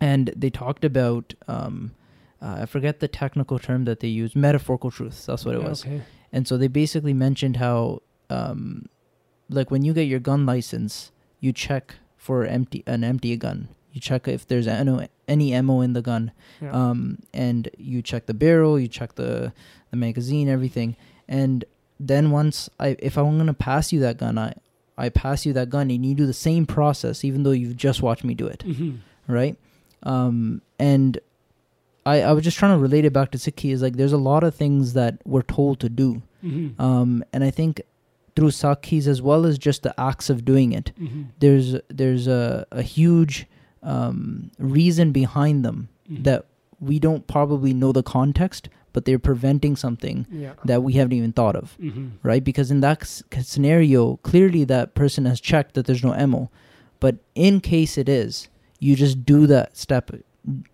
and 0.00 0.32
they 0.34 0.48
talked 0.48 0.82
about 0.82 1.34
um, 1.46 1.92
uh, 2.40 2.58
I 2.62 2.66
forget 2.66 3.00
the 3.00 3.08
technical 3.08 3.58
term 3.58 3.84
that 3.84 4.00
they 4.00 4.08
used, 4.08 4.36
metaphorical 4.36 4.90
truths. 4.90 5.26
That's 5.26 5.44
what 5.44 5.54
it 5.54 5.62
was. 5.62 5.84
Okay. 5.84 6.02
And 6.32 6.46
so 6.46 6.56
they 6.56 6.68
basically 6.68 7.14
mentioned 7.14 7.56
how, 7.56 8.02
um, 8.28 8.86
like 9.48 9.70
when 9.70 9.82
you 9.84 9.92
get 9.92 10.08
your 10.08 10.20
gun 10.20 10.46
license, 10.46 11.10
you 11.40 11.52
check 11.52 11.94
for 12.16 12.44
empty 12.44 12.82
an 12.86 13.04
empty 13.04 13.36
gun. 13.36 13.68
You 13.92 14.00
check 14.00 14.28
if 14.28 14.46
there's 14.46 14.66
any, 14.66 15.08
any 15.26 15.54
ammo 15.54 15.80
in 15.80 15.92
the 15.94 16.02
gun, 16.02 16.32
Yeah. 16.60 16.72
um, 16.72 17.20
and 17.32 17.68
you 17.78 18.02
check 18.02 18.26
the 18.26 18.34
barrel, 18.34 18.78
you 18.78 18.88
check 18.88 19.14
the 19.14 19.52
the 19.90 19.96
magazine, 19.96 20.48
everything. 20.48 20.96
And 21.28 21.64
then 21.98 22.30
once 22.30 22.68
I, 22.78 22.96
if 22.98 23.16
I'm 23.16 23.38
gonna 23.38 23.54
pass 23.54 23.92
you 23.92 24.00
that 24.00 24.18
gun, 24.18 24.36
I 24.38 24.52
I 24.98 25.08
pass 25.10 25.46
you 25.46 25.52
that 25.54 25.70
gun, 25.70 25.90
and 25.90 26.04
you 26.04 26.14
do 26.14 26.26
the 26.26 26.32
same 26.32 26.66
process, 26.66 27.24
even 27.24 27.42
though 27.42 27.52
you've 27.52 27.76
just 27.76 28.02
watched 28.02 28.24
me 28.24 28.34
do 28.34 28.46
it 28.46 28.64
Mhm. 28.66 28.98
right? 29.28 29.56
Um, 30.02 30.60
and 30.78 31.18
I 32.04 32.22
I 32.22 32.32
was 32.32 32.44
just 32.44 32.58
trying 32.58 32.76
to 32.76 32.82
relate 32.82 33.04
it 33.04 33.12
back 33.12 33.30
to 33.32 33.38
Sikhi 33.38 33.72
is 33.72 33.80
like 33.82 33.96
there's 33.96 34.12
a 34.12 34.18
lot 34.18 34.44
of 34.44 34.54
things 34.54 34.92
that 34.92 35.18
we're 35.24 35.42
told 35.42 35.80
to 35.80 35.88
do, 35.88 36.22
Mhm. 36.44 36.78
um, 36.80 37.24
and 37.32 37.42
I 37.44 37.50
think 37.50 37.80
through 38.36 38.50
Sakhis 38.50 39.06
as 39.06 39.20
well 39.22 39.46
as 39.46 39.58
just 39.58 39.82
the 39.82 39.98
acts 39.98 40.28
of 40.30 40.44
doing 40.44 40.72
it, 40.72 40.92
Mhm. 41.00 41.26
there's 41.40 41.74
there's 41.88 42.26
a 42.28 42.66
a 42.70 42.82
huge 42.82 43.46
um, 43.82 44.50
reason 44.58 45.12
behind 45.12 45.64
them 45.64 45.88
Mhm. 46.10 46.24
that 46.24 46.46
we 46.80 46.98
don't 46.98 47.26
probably 47.26 47.72
know 47.72 47.92
the 47.92 48.02
context, 48.02 48.68
but 48.92 49.04
they're 49.04 49.18
preventing 49.18 49.76
something 49.76 50.26
yeah. 50.30 50.52
that 50.64 50.82
we 50.82 50.92
haven't 50.94 51.12
even 51.16 51.32
thought 51.32 51.54
of 51.56 51.76
Mhm. 51.80 52.10
right? 52.22 52.42
Because 52.44 52.70
in 52.70 52.80
that 52.80 53.02
s- 53.02 53.22
scenario, 53.42 54.16
clearly 54.22 54.64
that 54.64 54.94
person 54.94 55.24
has 55.24 55.40
checked 55.40 55.74
that 55.74 55.86
there's 55.86 56.02
no 56.04 56.12
ammo, 56.14 56.50
but 57.00 57.16
in 57.34 57.60
case 57.60 57.96
it 57.96 58.08
is, 58.08 58.48
you 58.80 58.96
just 58.96 59.24
do 59.24 59.46
that 59.46 59.76
step 59.76 60.10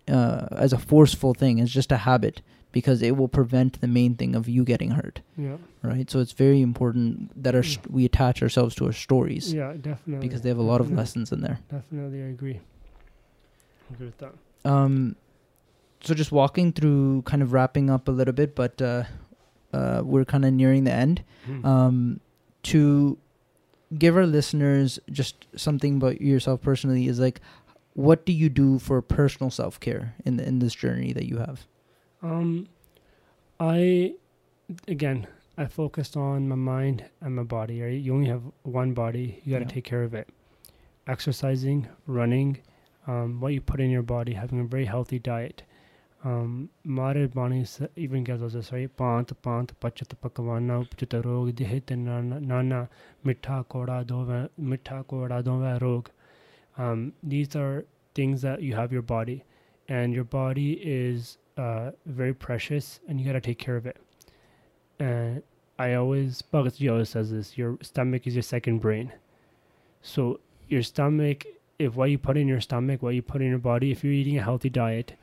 uh, 0.07 0.47
as 0.51 0.71
a 0.73 0.77
forceful 0.77 1.33
thing, 1.33 1.59
It's 1.59 1.71
just 1.71 1.91
a 1.91 1.97
habit, 1.97 2.41
because 2.73 3.01
it 3.01 3.15
will 3.15 3.29
prevent 3.29 3.79
the 3.79 3.87
main 3.87 4.15
thing 4.15 4.35
of 4.35 4.49
you 4.49 4.65
getting 4.65 4.91
hurt, 4.91 5.21
Yeah. 5.37 5.55
right? 5.83 6.09
So 6.11 6.19
it's 6.19 6.33
very 6.33 6.59
important 6.61 7.31
that 7.41 7.55
our 7.55 7.63
st- 7.63 7.89
we 7.89 8.03
attach 8.03 8.41
ourselves 8.43 8.75
to 8.75 8.85
our 8.87 8.91
stories 8.91 9.53
Yeah, 9.53 9.73
definitely. 9.79 10.27
because 10.27 10.41
they 10.41 10.49
have 10.49 10.57
a 10.57 10.63
lot 10.73 10.81
of 10.81 10.91
lessons 10.91 11.31
in 11.31 11.39
there. 11.41 11.59
Definitely, 11.71 12.21
I 12.23 12.27
agree. 12.27 12.59
I 13.89 13.93
agree 13.93 14.07
with 14.07 14.17
that. 14.17 14.33
Um, 14.65 15.15
so 16.01 16.13
just 16.13 16.31
walking 16.31 16.73
through, 16.73 17.21
kind 17.23 17.41
of 17.41 17.53
wrapping 17.53 17.89
up 17.89 18.07
a 18.07 18.11
little 18.11 18.33
bit, 18.33 18.55
but 18.55 18.81
uh, 18.81 19.03
uh, 19.71 20.01
we're 20.03 20.25
kind 20.25 20.43
of 20.45 20.51
nearing 20.53 20.83
the 20.83 20.91
end. 20.93 21.23
Mhm. 21.47 21.65
um, 21.65 22.19
to 22.63 23.17
give 23.97 24.15
our 24.17 24.25
listeners 24.25 24.97
just 25.11 25.45
something 25.55 25.97
about 25.97 26.21
yourself 26.21 26.61
personally 26.61 27.07
is 27.07 27.19
like 27.19 27.41
what 27.93 28.25
do 28.25 28.31
you 28.33 28.49
do 28.49 28.79
for 28.79 28.99
personal 29.03 29.51
self-care 29.51 30.15
in 30.25 30.37
the, 30.37 30.47
in 30.47 30.57
this 30.59 30.73
journey 30.73 31.11
that 31.13 31.25
you 31.27 31.37
have 31.37 31.67
um, 32.23 32.67
I 33.59 34.13
again, 34.87 35.27
I 35.57 35.65
focused 35.65 36.15
on 36.17 36.47
my 36.47 36.55
mind 36.55 37.03
and 37.21 37.35
my 37.35 37.43
body. 37.43 37.81
Right, 37.81 38.01
you 38.01 38.13
only 38.13 38.29
have 38.29 38.43
one 38.63 38.93
body. 38.93 39.41
You 39.43 39.51
got 39.51 39.59
to 39.59 39.65
yeah. 39.65 39.75
take 39.75 39.83
care 39.83 40.03
of 40.03 40.13
it. 40.13 40.29
Exercising, 41.05 41.87
running, 42.07 42.59
um, 43.07 43.41
what 43.41 43.53
you 43.53 43.59
put 43.59 43.81
in 43.81 43.91
your 43.91 44.03
body, 44.03 44.33
having 44.33 44.61
a 44.61 44.63
very 44.63 44.85
healthy 44.85 45.19
diet. 45.19 45.63
Um, 46.25 46.69
මාරෙ 46.87 47.23
even 47.25 47.79
ඉවන් 47.97 48.23
ගැසස 48.23 48.53
සයි 48.67 48.87
පාන්ත 48.99 49.33
පාන්ත 49.43 49.73
පච්චත 49.81 50.15
පකවන්න 50.21 50.69
උපචත 50.75 51.15
රෝග 51.25 51.49
දිහෙත 51.61 51.91
නාන 51.91 52.71
මිට්ඨා 53.25 53.57
කෝඩා 53.73 54.03
Dowa 54.03 54.29
dova 54.29 55.03
කෝඩා 55.09 55.41
Dowa 55.41 55.65
රෝග 55.83 56.11
um, 56.77 57.11
these 57.21 57.57
are 57.57 57.83
things 58.15 58.41
that 58.41 58.63
you 58.67 58.73
have 58.73 58.93
your 58.93 59.01
body 59.01 59.43
and 59.89 60.13
your 60.13 60.23
body 60.23 60.69
is 60.93 61.37
uh, 61.57 61.91
very 62.05 62.33
precious 62.33 62.99
and 63.07 63.19
you 63.19 63.25
got 63.25 63.33
to 63.33 63.41
take 63.41 63.59
care 63.59 63.75
of 63.75 63.85
it. 63.85 63.97
And 64.99 65.43
I 65.79 65.93
always 65.95 66.41
Bhagavad 66.41 66.87
always 66.87 67.09
says 67.09 67.31
this 67.31 67.57
your 67.57 67.77
stomach 67.81 68.27
is 68.27 68.35
your 68.35 68.43
second 68.43 68.79
brain. 68.79 69.11
So 70.01 70.39
your 70.67 70.83
stomach 70.83 71.45
if 71.79 71.95
what 71.95 72.09
you 72.09 72.17
put 72.17 72.37
in 72.37 72.47
your 72.47 72.61
stomach 72.61 73.01
what 73.01 73.15
you 73.15 73.21
put 73.21 73.41
in 73.41 73.49
your 73.49 73.57
body 73.57 73.91
if 73.91 74.03
you're 74.03 74.13
eating 74.13 74.37
a 74.37 74.43
healthy 74.43 74.69
diet 74.69 75.13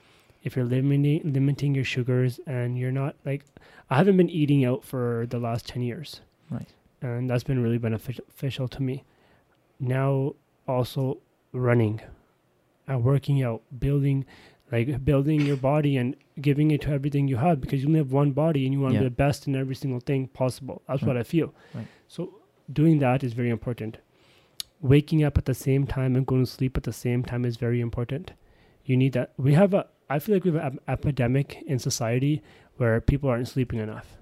if 0.43 0.57
you're 0.57 0.65
limiting 0.65 1.21
limiting 1.33 1.75
your 1.75 1.85
sugars 1.85 2.41
and 2.47 2.79
you're 2.79 2.91
not 2.91 3.15
like 3.25 3.45
I 3.89 3.97
haven't 3.97 4.17
been 4.17 4.31
eating 4.31 4.65
out 4.65 4.85
for 4.85 5.27
the 5.29 5.39
last 5.39 5.67
10 5.69 5.83
years. 5.83 6.21
Right. 6.51 6.69
and 7.03 7.31
that's 7.31 7.45
been 7.45 7.63
really 7.63 7.79
beneficial 7.79 8.67
to 8.69 8.83
me. 8.83 9.05
Now 9.79 10.35
also 10.67 11.19
running 11.53 12.01
and 12.87 13.05
working 13.05 13.43
out 13.43 13.63
building 13.79 14.27
like 14.73 15.05
building 15.05 15.41
your 15.41 15.57
body 15.57 15.97
and 15.97 16.15
giving 16.41 16.71
it 16.71 16.81
to 16.83 16.91
everything 16.91 17.27
you 17.29 17.37
have 17.37 17.61
because 17.61 17.83
you 17.83 17.89
only 17.89 17.99
have 17.99 18.13
one 18.13 18.31
body 18.33 18.65
and 18.65 18.73
you 18.73 18.81
want 18.81 18.93
to 18.93 18.97
Yeah. 18.97 19.01
be 19.01 19.09
the 19.09 19.23
best 19.27 19.47
in 19.49 19.57
every 19.57 19.75
single 19.75 20.01
thing 20.01 20.29
possible. 20.29 20.83
That's 20.89 21.03
what 21.03 21.17
i 21.17 21.23
feel. 21.23 21.53
Right. 21.75 21.87
so 22.09 22.35
doing 22.73 22.99
that 23.01 23.25
is 23.25 23.33
very 23.33 23.51
important. 23.51 23.99
Waking 24.81 25.23
up 25.25 25.37
at 25.37 25.45
the 25.45 25.55
same 25.55 25.87
time 25.87 26.17
and 26.17 26.27
going 26.27 26.45
to 26.45 26.51
sleep 26.51 26.77
at 26.77 26.85
the 26.85 26.93
same 26.93 27.23
time 27.25 27.45
is 27.45 27.57
very 27.57 27.81
important. 27.81 28.33
You 28.85 28.97
need 28.97 29.13
that. 29.13 29.33
We 29.37 29.55
have 29.55 29.75
a 29.75 29.87
i 30.09 30.19
feel 30.19 30.35
like 30.37 30.45
we 30.45 30.53
have 30.53 30.73
an 30.73 30.81
epidemic 30.89 31.63
in 31.67 31.79
society 31.79 32.43
where 32.77 33.01
people 33.01 33.29
aren't 33.29 33.49
sleeping 33.49 33.79
enough. 33.79 34.17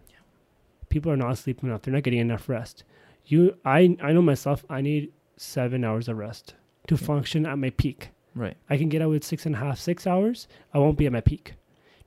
People 0.88 1.12
are 1.12 1.16
not 1.16 1.38
sleeping 1.38 1.68
enough. 1.68 1.82
They're 1.82 1.94
not 1.94 2.02
getting 2.02 2.20
enough 2.20 2.48
rest. 2.48 2.84
You 3.26 3.56
i 3.64 3.96
i 4.02 4.12
know 4.12 4.22
myself 4.22 4.64
i 4.70 4.80
need 4.80 5.12
seven 5.36 5.84
hours 5.84 6.08
of 6.08 6.16
rest 6.16 6.54
to 6.88 6.94
Yeah. 6.96 7.06
function 7.06 7.46
at 7.46 7.58
my 7.58 7.70
peak 7.70 8.08
right 8.38 8.56
I 8.70 8.76
can 8.76 8.88
get 8.88 9.02
out 9.02 9.10
with 9.10 9.24
six 9.24 9.46
and 9.46 9.54
a 9.54 9.58
half, 9.58 9.78
six 9.78 10.06
hours. 10.06 10.48
I 10.72 10.78
won't 10.78 10.98
be 10.98 11.06
at 11.06 11.12
my 11.12 11.20
peak. 11.20 11.54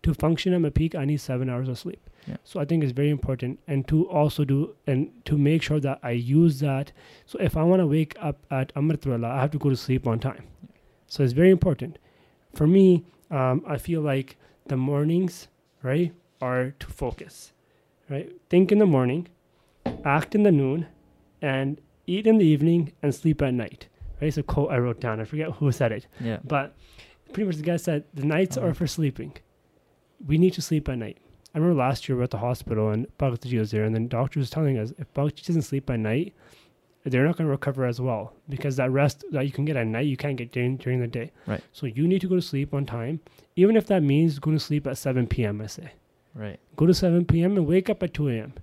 To 0.04 0.14
function 0.16 0.54
at 0.54 0.62
my 0.62 0.72
peak, 0.72 0.96
I 0.96 1.06
need 1.06 1.22
seven 1.22 1.50
hours 1.50 1.70
of 1.70 1.78
sleep. 1.78 2.10
Yeah. 2.28 2.38
So 2.44 2.60
I 2.60 2.66
think 2.66 2.84
it's 2.84 2.92
very 2.92 3.10
important, 3.10 3.60
and 3.68 3.88
to 3.88 4.10
also 4.10 4.44
do 4.44 4.76
and 4.88 5.12
to 5.26 5.38
make 5.38 5.62
sure 5.62 5.80
that 5.80 6.00
I 6.02 6.12
use 6.12 6.60
that. 6.60 6.92
So 7.26 7.38
if 7.40 7.56
I 7.56 7.64
want 7.64 7.82
to 7.82 7.88
wake 7.88 8.16
up 8.20 8.38
at 8.50 8.74
Amritvela, 8.74 9.26
I 9.26 9.42
have 9.42 9.52
to 9.52 9.60
go 9.60 9.70
to 9.70 9.76
sleep 9.76 10.08
on 10.08 10.20
time. 10.20 10.48
So 11.08 11.24
it's 11.24 11.34
very 11.34 11.52
important. 11.52 12.00
For 12.54 12.68
me, 12.68 13.06
um, 13.30 13.64
I 13.68 13.78
feel 13.78 14.02
like 14.02 14.38
the 14.68 14.78
mornings, 14.78 15.48
right, 15.84 16.14
are 16.42 16.72
to 16.80 16.88
focus, 16.88 17.54
right. 18.10 18.32
Think 18.50 18.72
in 18.72 18.80
the 18.80 18.86
morning, 18.86 19.28
act 20.04 20.36
in 20.36 20.44
the 20.44 20.52
noon, 20.52 20.88
and 21.42 21.80
eat 22.08 22.26
in 22.28 22.38
the 22.38 22.46
evening 22.46 22.94
and 23.02 23.14
sleep 23.14 23.42
at 23.42 23.54
night. 23.54 23.88
Right. 24.22 24.28
It's 24.28 24.38
a 24.38 24.44
quote 24.44 24.72
I 24.72 24.78
wrote 24.78 25.00
down. 25.02 25.20
I 25.20 25.26
forget 25.26 25.50
who 25.52 25.72
said 25.72 25.92
it. 25.92 26.08
yeah 26.20 26.38
But 26.44 26.76
pretty 27.34 27.48
much 27.48 27.58
the 27.58 27.64
guy 27.64 27.78
said 27.78 28.04
the 28.14 28.26
nights 28.26 28.56
Uh-huh. 28.58 28.68
are 28.68 28.74
for 28.74 28.88
sleeping. 28.88 29.34
We 30.28 30.38
need 30.38 30.54
to 30.54 30.62
sleep 30.62 30.88
at 30.88 30.98
night. 31.00 31.18
I 31.54 31.58
remember 31.58 31.78
last 31.80 32.08
year 32.08 32.16
we 32.16 32.20
were 32.20 32.24
at 32.26 32.30
the 32.32 32.38
hospital 32.38 32.92
and 32.92 33.08
Bhagavaji 33.18 33.60
was 33.60 33.72
there, 33.72 33.84
and 33.84 33.94
then 33.96 34.08
doctor 34.08 34.40
was 34.40 34.50
telling 34.50 34.78
us 34.78 34.94
if 34.98 35.12
Bhagavaji 35.14 35.46
doesn't 35.48 35.64
sleep 35.64 35.90
at 35.90 36.00
night, 36.00 36.34
they're 37.04 37.26
not 37.26 37.36
going 37.36 37.48
to 37.48 37.52
recover 37.52 37.86
as 37.86 38.00
well 38.00 38.34
because 38.48 38.76
that 38.76 38.92
rest 38.92 39.26
that 39.32 39.44
you 39.48 39.52
can 39.52 39.66
get 39.66 39.76
at 39.76 39.88
night 39.88 40.06
you 40.06 40.16
can't 40.16 40.38
get 40.38 40.52
during, 40.52 40.78
during 40.78 41.00
the 41.02 41.08
day. 41.08 41.32
Right. 41.48 41.62
So 41.74 41.88
you 41.88 42.08
need 42.08 42.22
to 42.22 42.28
go 42.28 42.36
to 42.36 42.42
sleep 42.44 42.74
on 42.76 42.86
time, 42.86 43.20
even 43.56 43.76
if 43.76 43.88
that 43.88 44.04
means 44.04 44.38
going 44.38 44.56
to 44.56 44.64
sleep 44.64 44.86
at 44.86 44.98
7 45.00 45.26
p.m. 45.28 45.62
I 45.62 45.66
say 45.68 45.92
right 46.36 46.60
go 46.78 46.86
to 46.86 46.94
7 46.94 47.26
p.m. 47.26 47.58
and 47.58 47.66
wake 47.68 47.90
up 47.90 48.04
at 48.04 48.14
2 48.14 48.30
a.m. 48.30 48.54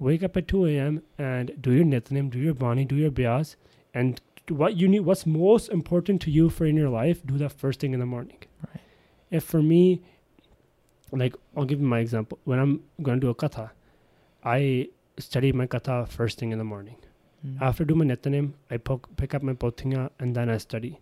Wake 0.00 0.22
up 0.24 0.36
at 0.36 0.48
2 0.48 0.66
a.m. 0.66 1.02
and 1.18 1.52
do 1.60 1.70
your 1.72 1.84
nitnem, 1.84 2.28
do 2.30 2.38
your 2.40 2.52
bani, 2.54 2.84
do 2.84 2.96
your 2.96 3.12
bias, 3.12 3.54
and 3.94 4.20
what 4.48 4.76
you 4.76 4.88
need, 4.88 5.00
what's 5.00 5.26
most 5.26 5.68
important 5.68 6.20
to 6.22 6.30
you 6.30 6.50
for 6.50 6.64
in 6.66 6.76
your 6.76 6.88
life, 6.88 7.24
do 7.24 7.38
that 7.38 7.52
first 7.52 7.80
thing 7.80 7.92
in 7.94 8.00
the 8.00 8.06
morning. 8.06 8.38
Right. 8.66 8.82
If 9.30 9.44
for 9.44 9.62
me, 9.62 10.02
like 11.12 11.34
I'll 11.56 11.64
give 11.64 11.80
you 11.80 11.86
my 11.86 12.00
example. 12.00 12.38
When 12.44 12.58
I'm 12.58 12.82
going 13.02 13.20
to 13.20 13.26
do 13.26 13.30
a 13.30 13.34
katha, 13.34 13.70
I 14.44 14.88
study 15.18 15.52
my 15.52 15.66
katha 15.66 16.08
first 16.08 16.38
thing 16.38 16.52
in 16.52 16.58
the 16.58 16.64
morning. 16.64 16.96
Mm. 17.46 17.60
After 17.60 17.84
do 17.84 17.94
my 17.94 18.04
nitnem, 18.04 18.52
I 18.70 18.76
poke, 18.76 19.08
pick 19.16 19.34
up 19.34 19.42
my 19.42 19.52
potinga 19.52 20.10
and 20.18 20.34
then 20.34 20.48
I 20.48 20.58
study, 20.58 21.00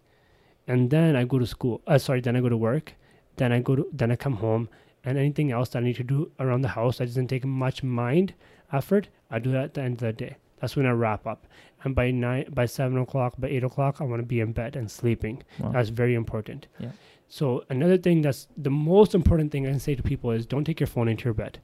and 0.67 0.91
then 0.91 1.17
I 1.17 1.25
go 1.25 1.39
to 1.39 1.47
school. 1.47 1.81
Uh, 1.87 1.99
sorry, 1.99 2.21
then 2.21 2.37
I 2.37 2.41
go 2.41 2.49
to 2.49 2.57
work. 2.57 2.95
Then 3.37 3.53
I 3.53 3.61
go 3.61 3.77
to 3.77 3.89
then 3.93 4.11
I 4.11 4.17
come 4.17 4.35
home, 4.35 4.69
and 5.05 5.17
anything 5.17 5.51
else 5.51 5.71
that 5.71 5.79
I 5.79 5.83
need 5.83 5.97
to 5.97 6.05
do 6.05 6.31
around 6.39 6.63
the 6.63 6.69
house 6.69 6.99
that 6.99 7.07
doesn't 7.07 7.29
take 7.29 7.45
much 7.45 7.83
mind, 7.83 8.35
effort, 8.73 9.09
I 9.31 9.39
do 9.39 9.53
that 9.53 9.65
at 9.65 9.75
the 9.75 9.83
end 9.83 9.95
of 9.95 10.01
the 10.01 10.13
day. 10.13 10.37
That's 10.61 10.77
when 10.77 10.87
I 10.87 10.91
wrap 10.91 11.27
up. 11.27 11.47
And 11.85 11.95
by 11.95 12.11
nine, 12.11 12.47
by 12.53 12.67
seven 12.67 12.99
o'clock, 12.99 13.35
by 13.39 13.49
eight 13.49 13.65
o'clock, 13.65 14.01
I 14.01 14.05
want 14.05 14.21
to 14.21 14.27
be 14.27 14.41
in 14.41 14.53
bed 14.53 14.77
and 14.77 14.91
sleeping. 14.91 15.43
Wow. 15.59 15.73
That's 15.73 15.89
very 15.89 16.15
important. 16.15 16.67
Yeah. 16.79 16.91
So 17.29 17.65
another 17.71 17.97
thing 17.97 18.23
that's 18.23 18.49
the 18.57 18.71
most 18.71 19.15
important 19.15 19.53
thing 19.53 19.67
I 19.67 19.71
can 19.71 19.81
say 19.81 19.95
to 19.95 20.03
people 20.03 20.31
is 20.33 20.47
don't 20.47 20.65
take 20.65 20.81
your 20.81 20.87
phone 20.87 21.09
into 21.09 21.25
your 21.25 21.35
bed. 21.35 21.61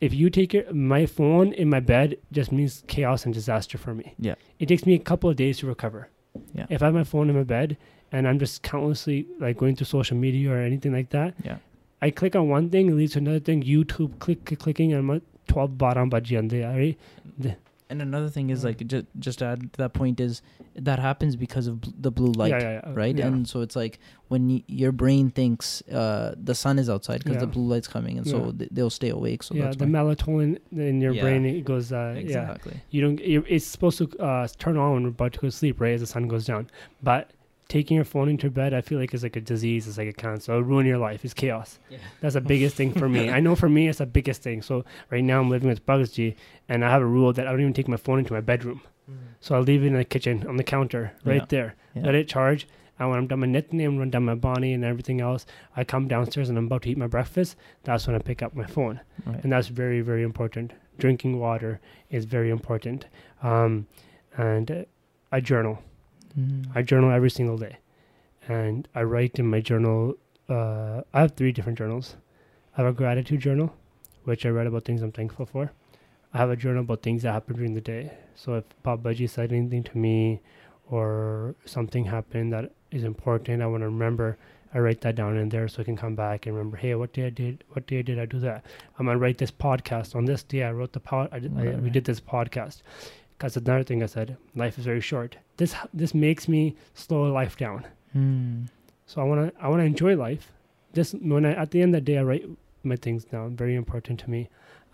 If 0.00 0.14
you 0.14 0.30
take 0.30 0.54
your 0.54 0.72
my 0.72 1.06
phone 1.06 1.52
in 1.52 1.68
my 1.68 1.80
bed, 1.80 2.16
just 2.32 2.52
means 2.52 2.84
chaos 2.86 3.24
and 3.24 3.34
disaster 3.34 3.76
for 3.78 3.94
me. 3.94 4.14
Yeah. 4.18 4.34
It 4.58 4.66
takes 4.66 4.86
me 4.86 4.94
a 4.94 4.98
couple 4.98 5.28
of 5.28 5.36
days 5.36 5.58
to 5.58 5.66
recover. 5.66 6.08
Yeah. 6.54 6.66
If 6.70 6.82
I 6.82 6.86
have 6.86 6.94
my 6.94 7.04
phone 7.04 7.28
in 7.28 7.36
my 7.36 7.42
bed 7.42 7.76
and 8.12 8.28
I'm 8.28 8.38
just 8.38 8.62
countlessly 8.62 9.26
like 9.40 9.56
going 9.56 9.76
through 9.76 9.86
social 9.86 10.16
media 10.16 10.52
or 10.52 10.58
anything 10.58 10.92
like 10.92 11.10
that, 11.10 11.34
yeah. 11.42 11.56
I 12.02 12.10
click 12.10 12.34
on 12.34 12.48
one 12.48 12.70
thing, 12.70 12.88
it 12.88 12.94
leads 12.94 13.12
to 13.12 13.18
another 13.18 13.40
thing. 13.40 13.62
YouTube, 13.62 14.18
click, 14.20 14.44
click 14.44 14.58
clicking, 14.58 14.92
and 14.92 15.20
I'm 15.56 15.68
12 15.68 15.70
baram 15.78 16.10
ande, 16.38 16.64
right? 16.64 17.56
And 17.92 18.00
another 18.00 18.28
thing 18.28 18.50
is 18.50 18.60
Mm. 18.60 18.64
like 18.66 18.86
just 18.86 19.06
just 19.18 19.42
add 19.42 19.72
to 19.72 19.78
that 19.78 19.92
point 19.94 20.20
is 20.20 20.42
that 20.76 21.00
happens 21.00 21.34
because 21.34 21.66
of 21.66 21.80
bl- 21.80 21.90
the 21.98 22.12
blue 22.12 22.30
light. 22.30 22.50
yeah, 22.52 22.60
yeah, 22.60 22.80
yeah. 22.84 22.92
right? 22.94 23.16
Yeah. 23.18 23.26
And 23.26 23.48
so 23.48 23.62
it's 23.62 23.74
like 23.74 23.98
when 24.28 24.46
y- 24.48 24.62
your 24.68 24.92
brain 24.92 25.30
thinks 25.30 25.82
uh, 25.90 26.36
the 26.40 26.54
sun 26.54 26.78
is 26.78 26.88
outside 26.88 27.24
because 27.24 27.38
the 27.40 27.48
blue 27.48 27.66
light's 27.66 27.88
coming, 27.88 28.16
and 28.16 28.24
Yeah. 28.28 28.32
so 28.32 28.52
th- 28.52 28.70
they'll 28.72 28.90
stay 28.90 29.08
awake. 29.08 29.42
So 29.42 29.56
yeah, 29.56 29.64
that's 29.64 29.78
the 29.78 29.86
melatonin 29.86 30.58
in 30.70 31.00
your 31.00 31.14
Yeah. 31.14 31.22
brain 31.22 31.44
it 31.44 31.64
goes. 31.64 31.90
Uh, 31.92 32.12
Yeah, 32.14 32.20
exactly. 32.20 32.74
you 32.90 33.00
don't. 33.02 33.18
it's 33.24 33.66
supposed 33.66 33.98
to 33.98 34.06
uh, 34.20 34.46
turn 34.58 34.76
on 34.76 34.92
when 34.94 35.02
we're 35.02 35.08
about 35.08 35.32
to 35.32 35.40
go 35.40 35.48
to 35.48 35.50
sleep, 35.50 35.80
right? 35.80 35.94
As 35.94 36.00
the 36.00 36.06
sun 36.06 36.28
goes 36.28 36.46
down. 36.46 36.68
But 37.02 37.32
taking 37.70 37.94
your 37.94 38.04
phone 38.04 38.28
into 38.28 38.50
bed, 38.50 38.74
I 38.74 38.82
feel 38.82 38.98
like 38.98 39.14
is 39.14 39.22
like 39.22 39.36
a 39.36 39.40
disease. 39.40 39.88
It's 39.88 39.96
like 39.96 40.08
a 40.08 40.12
cancer. 40.12 40.52
It'll 40.52 40.64
ruin 40.64 40.84
your 40.84 40.98
life. 40.98 41.24
It's 41.24 41.32
chaos. 41.32 41.78
Yeah. 41.88 41.98
That's 42.20 42.34
the 42.34 42.42
biggest 42.42 42.76
thing 42.76 42.92
for 42.92 43.08
me. 43.08 43.30
I 43.36 43.40
know 43.40 43.54
for 43.56 43.68
me, 43.70 43.88
it's 43.88 43.98
the 43.98 44.06
biggest 44.06 44.42
thing. 44.42 44.60
So 44.60 44.84
right 45.10 45.24
now 45.24 45.40
I'm 45.40 45.48
living 45.48 45.68
with 45.70 45.86
Bugs 45.86 46.10
G, 46.12 46.36
and 46.68 46.84
I 46.84 46.90
have 46.90 47.00
a 47.00 47.06
rule 47.06 47.32
that 47.32 47.46
I 47.46 47.50
don't 47.50 47.60
even 47.62 47.72
take 47.72 47.88
my 47.88 47.96
phone 47.96 48.18
into 48.18 48.34
my 48.34 48.40
bedroom. 48.42 48.82
So 49.40 49.54
I'll 49.54 49.62
leave 49.62 49.82
it 49.82 49.86
in 49.86 49.94
the 49.94 50.04
kitchen 50.04 50.46
on 50.46 50.56
the 50.58 50.62
counter 50.64 51.12
right 51.24 51.36
Yeah. 51.42 51.46
there. 51.48 51.74
Yeah. 51.94 52.02
Let 52.04 52.14
it 52.14 52.28
charge. 52.28 52.68
And 52.98 53.08
when 53.08 53.18
I'm 53.18 53.26
done 53.26 53.40
my 53.40 53.46
and 53.46 53.80
when 53.96 54.02
I'm 54.02 54.10
done 54.10 54.24
my 54.26 54.34
body 54.34 54.74
and 54.74 54.84
everything 54.84 55.22
else, 55.22 55.46
I 55.74 55.84
come 55.84 56.06
downstairs 56.06 56.50
and 56.50 56.58
I'm 56.58 56.66
about 56.66 56.82
to 56.82 56.90
eat 56.90 56.98
my 56.98 57.06
breakfast. 57.06 57.56
That's 57.84 58.06
when 58.06 58.14
I 58.14 58.18
pick 58.18 58.42
up 58.42 58.54
my 58.54 58.66
phone 58.66 59.00
Right. 59.24 59.42
and 59.42 59.50
that's 59.52 59.68
very 59.68 60.00
very 60.02 60.22
important 60.22 60.74
drinking 60.98 61.38
water 61.40 61.80
is 62.10 62.26
very 62.26 62.50
important 62.50 63.06
um, 63.42 63.86
and 64.36 64.70
uh, 64.70 64.84
i 65.32 65.40
journal 65.40 65.78
Mm. 66.38 66.66
i 66.74 66.82
journal 66.82 67.10
every 67.10 67.30
single 67.30 67.58
day 67.58 67.78
and 68.48 68.88
i 68.94 69.02
write 69.02 69.38
in 69.38 69.46
my 69.46 69.60
journal 69.60 70.14
uh, 70.48 71.02
i 71.12 71.20
have 71.20 71.32
three 71.32 71.52
different 71.52 71.78
journals 71.78 72.16
i 72.76 72.82
have 72.82 72.90
a 72.90 72.92
gratitude 72.92 73.40
journal 73.40 73.74
which 74.24 74.46
i 74.46 74.48
write 74.48 74.66
about 74.66 74.84
things 74.84 75.02
i'm 75.02 75.12
thankful 75.12 75.46
for 75.46 75.72
i 76.32 76.38
have 76.38 76.50
a 76.50 76.56
journal 76.56 76.82
about 76.82 77.02
things 77.02 77.22
that 77.22 77.32
happen 77.32 77.56
during 77.56 77.74
the 77.74 77.80
day 77.80 78.12
so 78.36 78.54
if 78.54 78.64
Bob 78.82 79.02
Budgie 79.02 79.28
said 79.28 79.52
anything 79.52 79.82
to 79.82 79.98
me 79.98 80.40
or 80.88 81.54
something 81.64 82.04
happened 82.04 82.52
that 82.52 82.70
is 82.90 83.04
important 83.04 83.62
i 83.62 83.66
want 83.66 83.80
to 83.82 83.86
remember 83.86 84.38
I 84.72 84.78
write 84.78 85.00
that 85.00 85.16
down 85.16 85.36
in 85.36 85.48
there 85.48 85.66
so 85.66 85.82
I 85.82 85.84
can 85.84 85.96
come 85.96 86.14
back 86.14 86.46
and 86.46 86.54
remember, 86.54 86.76
hey, 86.76 86.94
what 86.94 87.12
day 87.12 87.26
I 87.26 87.30
did, 87.30 87.64
what 87.70 87.88
day 87.88 88.02
did 88.02 88.20
I 88.20 88.24
do 88.26 88.38
that? 88.40 88.64
I'm 88.98 89.06
gonna 89.06 89.18
write 89.18 89.38
this 89.38 89.50
podcast 89.50 90.14
on 90.14 90.26
this 90.26 90.44
day. 90.44 90.62
I 90.62 90.70
wrote 90.70 90.92
the 90.92 91.00
pod. 91.00 91.28
I 91.32 91.40
did, 91.40 91.58
I, 91.58 91.74
we 91.74 91.90
did 91.90 92.04
this 92.04 92.20
podcast. 92.20 92.82
Because 93.40 93.56
another 93.56 93.82
thing 93.82 94.02
I 94.02 94.06
said, 94.06 94.36
life 94.54 94.78
is 94.78 94.84
very 94.84 95.00
short. 95.00 95.38
This 95.56 95.74
this 95.94 96.12
makes 96.12 96.46
me 96.46 96.76
slow 96.92 97.22
life 97.32 97.56
down. 97.56 97.86
Mm. 98.14 98.68
So 99.06 99.22
I 99.22 99.24
wanna 99.24 99.50
I 99.58 99.68
wanna 99.68 99.84
enjoy 99.84 100.14
life. 100.14 100.52
This 100.92 101.14
when 101.14 101.46
I 101.46 101.52
at 101.54 101.70
the 101.70 101.80
end 101.80 101.94
of 101.94 102.04
the 102.04 102.12
day 102.12 102.18
I 102.18 102.22
write 102.22 102.44
my 102.82 102.96
things 102.96 103.24
down. 103.24 103.56
Very 103.56 103.76
important 103.76 104.20
to 104.20 104.30
me. 104.30 104.50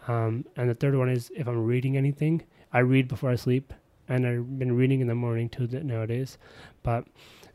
Um, 0.06 0.44
and 0.56 0.70
the 0.70 0.76
third 0.76 0.94
one 0.94 1.08
is 1.08 1.32
if 1.34 1.48
I'm 1.48 1.66
reading 1.66 1.96
anything, 1.96 2.44
I 2.72 2.78
read 2.78 3.08
before 3.08 3.30
I 3.30 3.34
sleep, 3.34 3.72
and 4.08 4.24
I've 4.24 4.60
been 4.60 4.76
reading 4.76 5.00
in 5.00 5.08
the 5.08 5.16
morning 5.16 5.48
too 5.48 5.66
nowadays. 5.82 6.38
But 6.84 7.04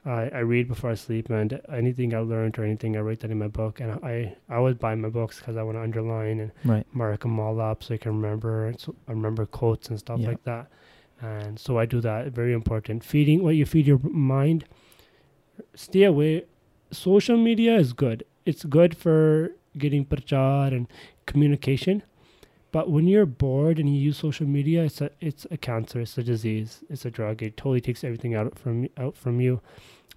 I 0.05 0.29
I 0.33 0.39
read 0.39 0.67
before 0.67 0.89
I 0.91 0.95
sleep, 0.95 1.29
and 1.29 1.59
anything 1.71 2.13
I 2.13 2.19
learned 2.19 2.57
or 2.57 2.63
anything 2.63 2.97
I 2.97 3.01
write 3.01 3.19
that 3.19 3.31
in 3.31 3.37
my 3.39 3.47
book. 3.47 3.79
And 3.79 3.91
I 4.03 4.35
I 4.49 4.55
always 4.55 4.75
buy 4.75 4.95
my 4.95 5.09
books 5.09 5.37
because 5.39 5.57
I 5.57 5.63
want 5.63 5.77
to 5.77 5.81
underline 5.83 6.39
and 6.39 6.51
Right. 6.65 6.85
mark 6.93 7.21
them 7.21 7.39
all 7.39 7.59
up 7.61 7.83
so 7.83 7.93
I 7.93 7.97
can 7.97 8.13
remember 8.19 8.65
and 8.67 8.79
so 8.79 8.95
I 9.07 9.11
remember 9.11 9.45
quotes 9.45 9.89
and 9.89 9.99
stuff 9.99 10.19
Yeah. 10.19 10.29
like 10.29 10.43
that. 10.43 10.67
And 11.21 11.59
so 11.59 11.77
I 11.77 11.85
do 11.85 12.01
that. 12.01 12.31
Very 12.33 12.53
important. 12.53 13.03
Feeding 13.03 13.43
what 13.43 13.55
you 13.55 13.65
feed 13.65 13.85
your 13.85 13.99
mind. 14.03 14.65
Stay 15.75 16.03
away. 16.03 16.45
Social 16.91 17.37
media 17.37 17.75
is 17.77 17.93
good. 17.93 18.23
It's 18.45 18.63
good 18.65 18.97
for 18.97 19.51
getting 19.77 20.03
prachar 20.05 20.73
and 20.75 20.87
communication. 21.27 22.01
But 22.71 22.89
when 22.89 23.07
you're 23.07 23.25
bored 23.25 23.79
and 23.79 23.93
you 23.93 23.99
use 23.99 24.17
social 24.17 24.47
media, 24.47 24.83
it's 24.83 25.01
a 25.01 25.11
it's 25.19 25.45
a 25.51 25.57
cancer. 25.57 25.99
It's 26.01 26.17
a 26.17 26.23
disease. 26.23 26.83
It's 26.89 27.05
a 27.05 27.11
drug. 27.11 27.43
It 27.43 27.57
totally 27.57 27.81
takes 27.81 28.03
everything 28.03 28.33
out 28.33 28.57
from 28.57 28.87
out 28.97 29.17
from 29.17 29.41
you. 29.41 29.61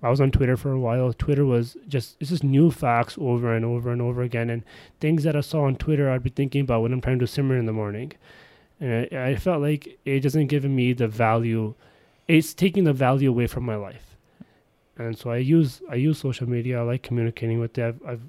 I 0.03 0.11
was 0.11 0.21
on 0.21 0.31
Twitter 0.31 0.57
for 0.57 0.71
a 0.71 0.79
while. 0.79 1.13
Twitter 1.13 1.45
was 1.45 1.77
just 1.89 2.17
it's 2.21 2.31
just 2.31 2.45
new 2.45 2.71
facts 2.71 3.17
over 3.19 3.55
and 3.55 3.65
over 3.65 3.91
and 3.91 4.01
over 4.01 4.23
again, 4.23 4.51
and 4.51 4.63
things 5.01 5.25
that 5.25 5.35
I 5.35 5.41
saw 5.41 5.65
on 5.65 5.77
Twitter 5.77 6.11
I'd 6.11 6.23
be 6.23 6.31
thinking 6.31 6.61
about 6.61 6.83
when 6.83 6.93
I'm 6.93 7.01
trying 7.01 7.19
to 7.21 7.27
simmer 7.27 7.57
in 7.57 7.67
the 7.67 7.73
morning. 7.73 8.13
And 8.81 9.09
I, 9.13 9.31
I 9.31 9.37
felt 9.37 9.63
like 9.63 9.99
it 10.05 10.21
doesn't 10.21 10.47
give 10.49 10.65
me 10.65 10.93
the 10.93 11.09
value. 11.09 11.75
It's 12.29 12.55
taking 12.55 12.85
the 12.85 12.93
value 12.93 13.31
away 13.31 13.47
from 13.47 13.65
my 13.65 13.77
life. 13.77 14.17
And 14.97 15.19
so 15.19 15.31
I 15.31 15.39
use 15.39 15.83
I 15.91 15.97
use 15.97 16.19
social 16.19 16.49
media. 16.49 16.81
I 16.81 16.83
like 16.83 17.03
communicating 17.03 17.59
with 17.59 17.75
them. 17.75 18.01
I've, 18.07 18.13
I've 18.13 18.23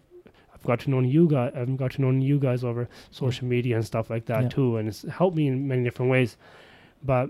got 0.65 0.79
to 0.81 0.89
know 0.89 0.99
you 0.99 1.27
guys. 1.27 1.53
I've 1.55 1.77
got 1.77 1.91
to 1.93 2.01
know 2.01 2.11
you 2.11 2.39
guys 2.39 2.63
over 2.63 2.87
social 3.11 3.47
media 3.47 3.75
and 3.75 3.85
stuff 3.85 4.09
like 4.09 4.25
that 4.25 4.43
Yeah. 4.43 4.49
too, 4.49 4.77
and 4.77 4.87
it's 4.87 5.03
helped 5.03 5.37
me 5.37 5.47
in 5.47 5.67
many 5.67 5.83
different 5.83 6.11
ways. 6.11 6.37
But 7.03 7.29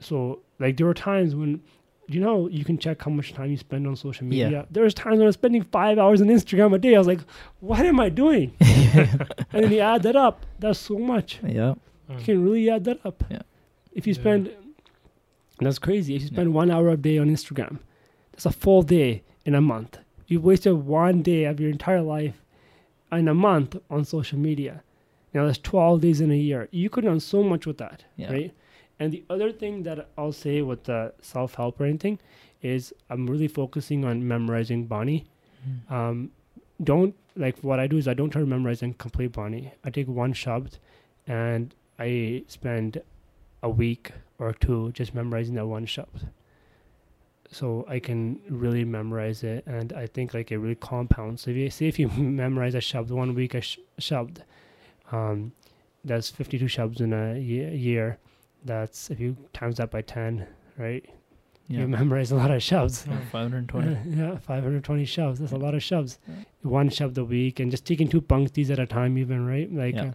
so 0.00 0.40
like 0.58 0.76
there 0.76 0.86
were 0.86 0.94
times 0.94 1.34
when 1.34 1.60
you 2.06 2.20
know 2.20 2.48
you 2.48 2.64
can 2.64 2.78
check 2.78 3.02
how 3.02 3.10
much 3.10 3.34
time 3.34 3.50
you 3.50 3.56
spend 3.56 3.86
on 3.86 3.94
social 3.96 4.26
media. 4.26 4.44
Yeah. 4.44 4.48
media. 4.50 4.66
There 4.70 4.84
was 4.84 4.94
times 4.94 5.16
when 5.18 5.22
I 5.22 5.26
was 5.26 5.34
spending 5.34 5.62
five 5.64 5.98
hours 5.98 6.20
on 6.22 6.28
Instagram 6.28 6.74
a 6.74 6.78
day. 6.78 6.94
I 6.94 6.98
was 6.98 7.06
like, 7.06 7.20
what 7.60 7.80
am 7.84 8.00
I 8.00 8.08
doing? 8.08 8.52
and 8.60 9.26
then 9.52 9.72
you 9.72 9.80
add 9.80 10.02
that 10.04 10.16
up. 10.16 10.46
That's 10.58 10.78
so 10.78 10.98
much. 10.98 11.40
yeah. 11.46 11.74
You 12.08 12.24
can 12.24 12.42
really 12.42 12.70
add 12.70 12.84
that 12.84 13.04
up. 13.04 13.22
Yeah. 13.30 13.42
If 13.92 14.06
you 14.06 14.14
Yeah. 14.14 14.20
spend, 14.20 14.50
that's 15.60 15.78
crazy. 15.78 16.14
If 16.16 16.22
you 16.22 16.28
Yeah. 16.28 16.34
spend 16.34 16.54
one 16.54 16.70
hour 16.70 16.88
a 16.88 16.96
day 16.96 17.18
on 17.18 17.28
Instagram, 17.28 17.78
that's 18.32 18.46
a 18.46 18.50
full 18.50 18.82
day 18.82 19.22
in 19.44 19.54
a 19.54 19.60
month. 19.60 19.98
You've 20.26 20.44
wasted 20.44 20.74
one 20.86 21.20
day 21.22 21.44
of 21.44 21.58
your 21.60 21.70
entire 21.70 22.00
life 22.02 22.42
in 23.12 23.28
a 23.28 23.34
month 23.34 23.76
on 23.90 24.04
social 24.04 24.38
media. 24.38 24.82
Now 25.34 25.46
that's 25.46 25.58
12 25.58 26.00
days 26.00 26.20
in 26.20 26.30
a 26.30 26.36
year. 26.36 26.68
You 26.70 26.90
could 26.90 27.04
earn 27.04 27.20
so 27.20 27.42
much 27.42 27.66
with 27.66 27.78
that, 27.78 28.04
Yeah. 28.16 28.32
right? 28.32 28.54
And 29.00 29.12
the 29.12 29.22
other 29.30 29.52
thing 29.52 29.82
that 29.84 30.08
I'll 30.18 30.32
say 30.32 30.60
with 30.62 30.84
the 30.84 31.12
self 31.20 31.54
help 31.54 31.80
or 31.80 31.84
anything 31.84 32.18
is 32.62 32.92
I'm 33.08 33.26
really 33.28 33.46
focusing 33.48 34.04
on 34.04 34.26
memorizing 34.26 34.86
Bani. 34.86 35.26
Mm. 35.68 35.92
Um, 35.92 36.30
don't 36.82 37.14
like 37.36 37.58
what 37.60 37.78
I 37.78 37.86
do 37.86 37.96
is 37.96 38.08
I 38.08 38.14
don't 38.14 38.30
try 38.30 38.40
to 38.40 38.46
memorize 38.46 38.82
and 38.82 38.96
complete 38.98 39.32
Bani. 39.32 39.72
I 39.84 39.90
take 39.90 40.08
one 40.08 40.32
shabd 40.32 40.78
and 41.26 41.74
I 41.98 42.44
spend 42.48 43.00
a 43.62 43.68
week 43.70 44.12
or 44.38 44.52
two 44.52 44.90
just 44.92 45.14
memorizing 45.14 45.54
that 45.56 45.66
one 45.66 45.86
shabd. 45.86 46.28
So 47.50 47.86
I 47.88 47.98
can 47.98 48.40
really 48.50 48.84
memorize 48.84 49.42
it, 49.42 49.64
and 49.66 49.92
I 49.94 50.06
think 50.06 50.34
like 50.34 50.52
it 50.52 50.58
really 50.58 50.74
compounds. 50.74 51.42
So 51.42 51.50
if 51.50 51.56
you 51.56 51.70
see 51.70 51.88
if 51.88 51.98
you 51.98 52.08
memorize 52.18 52.74
a 52.74 52.78
shabd 52.78 53.10
one 53.10 53.34
week 53.34 53.54
a 53.54 53.60
sh- 53.62 53.78
shabd, 54.00 54.38
um, 55.12 55.52
that's 56.04 56.28
fifty-two 56.30 56.68
shabds 56.68 57.00
in 57.00 57.12
a 57.12 57.38
ye- 57.38 57.74
year. 57.74 58.18
That's 58.64 59.10
if 59.10 59.18
you 59.20 59.36
times 59.54 59.76
that 59.78 59.90
by 59.90 60.02
ten, 60.02 60.46
right? 60.76 61.04
Yeah. 61.68 61.80
You 61.80 61.88
memorize 61.88 62.32
a 62.32 62.36
lot 62.36 62.50
of 62.50 62.62
shabds. 62.62 63.06
Yeah. 63.10 63.18
520. 63.30 64.16
yeah, 64.16 64.38
520 64.38 65.04
shoves. 65.04 65.38
That's 65.38 65.52
a 65.52 65.56
lot 65.58 65.74
of 65.74 65.82
shoves. 65.82 66.18
Yeah. 66.26 66.34
One 66.62 66.88
shove 66.88 67.16
a 67.18 67.24
week 67.24 67.60
and 67.60 67.70
just 67.70 67.84
taking 67.84 68.08
two 68.08 68.22
panktis 68.22 68.70
at 68.70 68.78
a 68.78 68.86
time, 68.86 69.18
even, 69.18 69.46
right? 69.46 69.70
Like, 69.72 69.94
Yeah. 69.94 70.12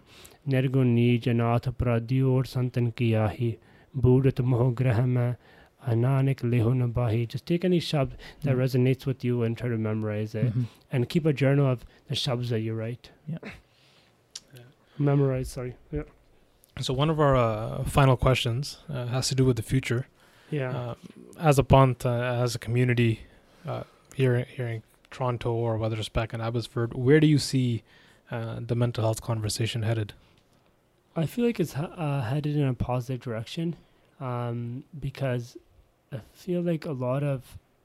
Nergo 0.48 0.84
ni 0.84 1.18
janath 1.20 1.72
pradior 1.76 2.42
santan 2.44 2.92
kiyahi, 2.94 3.58
budat 3.96 4.44
moh 4.44 4.72
grahama, 4.72 5.36
ananik 5.86 6.40
lehuna 6.42 6.92
bahi. 6.92 7.26
Just 7.28 7.46
take 7.46 7.64
any 7.64 7.80
shab 7.80 8.10
that 8.42 8.54
Mm. 8.56 8.58
resonates 8.58 9.06
with 9.06 9.24
you 9.24 9.42
and 9.42 9.56
try 9.56 9.68
to 9.68 9.76
memorize 9.78 10.34
it. 10.34 10.52
Mhm. 10.54 10.66
And 10.92 11.08
keep 11.08 11.26
a 11.26 11.32
journal 11.32 11.66
of 11.70 11.84
the 12.08 12.14
shabs 12.14 12.48
that 12.48 12.60
you 12.60 12.74
write. 12.74 13.10
Yeah. 13.28 13.38
Yeah. 14.54 14.60
Memorize, 14.98 15.50
sorry. 15.50 15.74
Yeah. 15.92 16.02
So 16.80 16.92
one 16.94 17.10
of 17.10 17.20
our 17.20 17.36
uh, 17.36 17.84
final 17.84 18.16
questions 18.16 18.78
uh, 18.88 19.06
has 19.06 19.28
to 19.28 19.34
do 19.34 19.44
with 19.44 19.56
the 19.56 19.62
future. 19.62 20.06
Yeah. 20.50 20.70
Uh, 20.76 20.94
as 21.38 21.58
a 21.58 21.62
Panth, 21.64 22.04
uh, 22.04 22.42
as 22.42 22.54
a 22.54 22.58
community 22.58 23.20
uh, 23.66 23.84
here 24.14 24.44
here 24.56 24.66
in 24.68 24.82
Toronto 25.10 25.52
or 25.52 25.76
whether 25.78 25.96
it's 25.98 26.08
back 26.08 26.34
in 26.34 26.40
Abbotsford, 26.40 26.94
where 26.94 27.20
do 27.20 27.26
you 27.26 27.38
see 27.38 27.82
uh, 28.30 28.58
the 28.60 28.74
mental 28.74 29.02
health 29.04 29.20
conversation 29.22 29.82
headed? 29.82 30.12
I 31.16 31.26
feel 31.26 31.44
like 31.46 31.60
it's 31.60 31.76
uh, 31.76 32.26
headed 32.28 32.56
in 32.56 32.66
a 32.66 32.74
positive 32.74 33.20
direction 33.20 33.76
um, 34.20 34.82
because 34.98 35.56
I 36.13 36.19
feel 36.43 36.61
like 36.67 36.85
a 36.85 36.95
lot 37.01 37.23
of, 37.31 37.39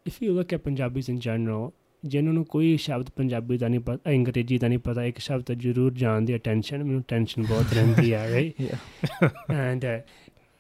if 0.07 0.15
you 0.23 0.33
look 0.37 0.53
at 0.53 0.63
Punjabis 0.67 1.09
in 1.15 1.19
general, 1.27 1.65
ਜਿਨ੍ਹਾਂ 2.05 2.33
ਨੂੰ 2.35 2.45
ਕੋਈ 2.45 2.77
ਸ਼ਬਦ 2.77 3.11
ਪੰਜਾਬੀ 3.17 3.57
ਦਾ 3.59 3.69
ਨਹੀਂ 3.69 3.81
ਪਤਾ 3.81 4.11
ਅੰਗਰੇਜ਼ੀ 4.11 4.59
ਦਾ 4.59 4.69
ਨਹੀਂ 4.69 4.79
ਪਤਾ 4.79 5.05
ਇੱਕ 5.05 5.19
ਸ਼ਬਦ 5.19 5.53
ਜ਼ਰੂਰ 5.53 5.93
ਜਾਣਦੇ 5.93 6.39
ਟੈਨਸ਼ਨ 6.39 6.85
ਮੈਨੂੰ 6.85 7.03
ਟੈਨਸ਼ਨ 7.09 7.43
ਬਹੁਤ 7.43 7.73
ਰਹਿੰਦੀ 7.75 8.13
ਹੈ 8.13 8.29
right 8.31 8.61
Yeah. 8.63 9.31
and 9.55 9.87
uh, 9.91 9.95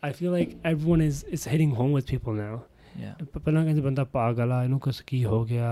I 0.02 0.10
feel 0.20 0.32
like 0.36 0.54
everyone 0.70 1.02
is 1.08 1.18
is 1.38 1.44
hitting 1.52 1.74
home 1.80 1.92
with 1.98 2.06
people 2.12 2.38
now. 2.38 2.54
Yeah. 3.02 3.24
ਪ- 3.24 3.38
ਪਹਿਲਾਂ 3.38 3.64
ਕਹਿੰਦੇ 3.64 3.80
ਬੰਦਾ 3.80 4.04
ਪਾਗਲ 4.16 4.52
ਆ 4.52 4.62
ਇਹਨੂੰ 4.64 4.78
ਕੁਛ 4.80 5.00
ਕੀ 5.06 5.24
ਹੋ 5.24 5.44
ਗਿਆ 5.44 5.68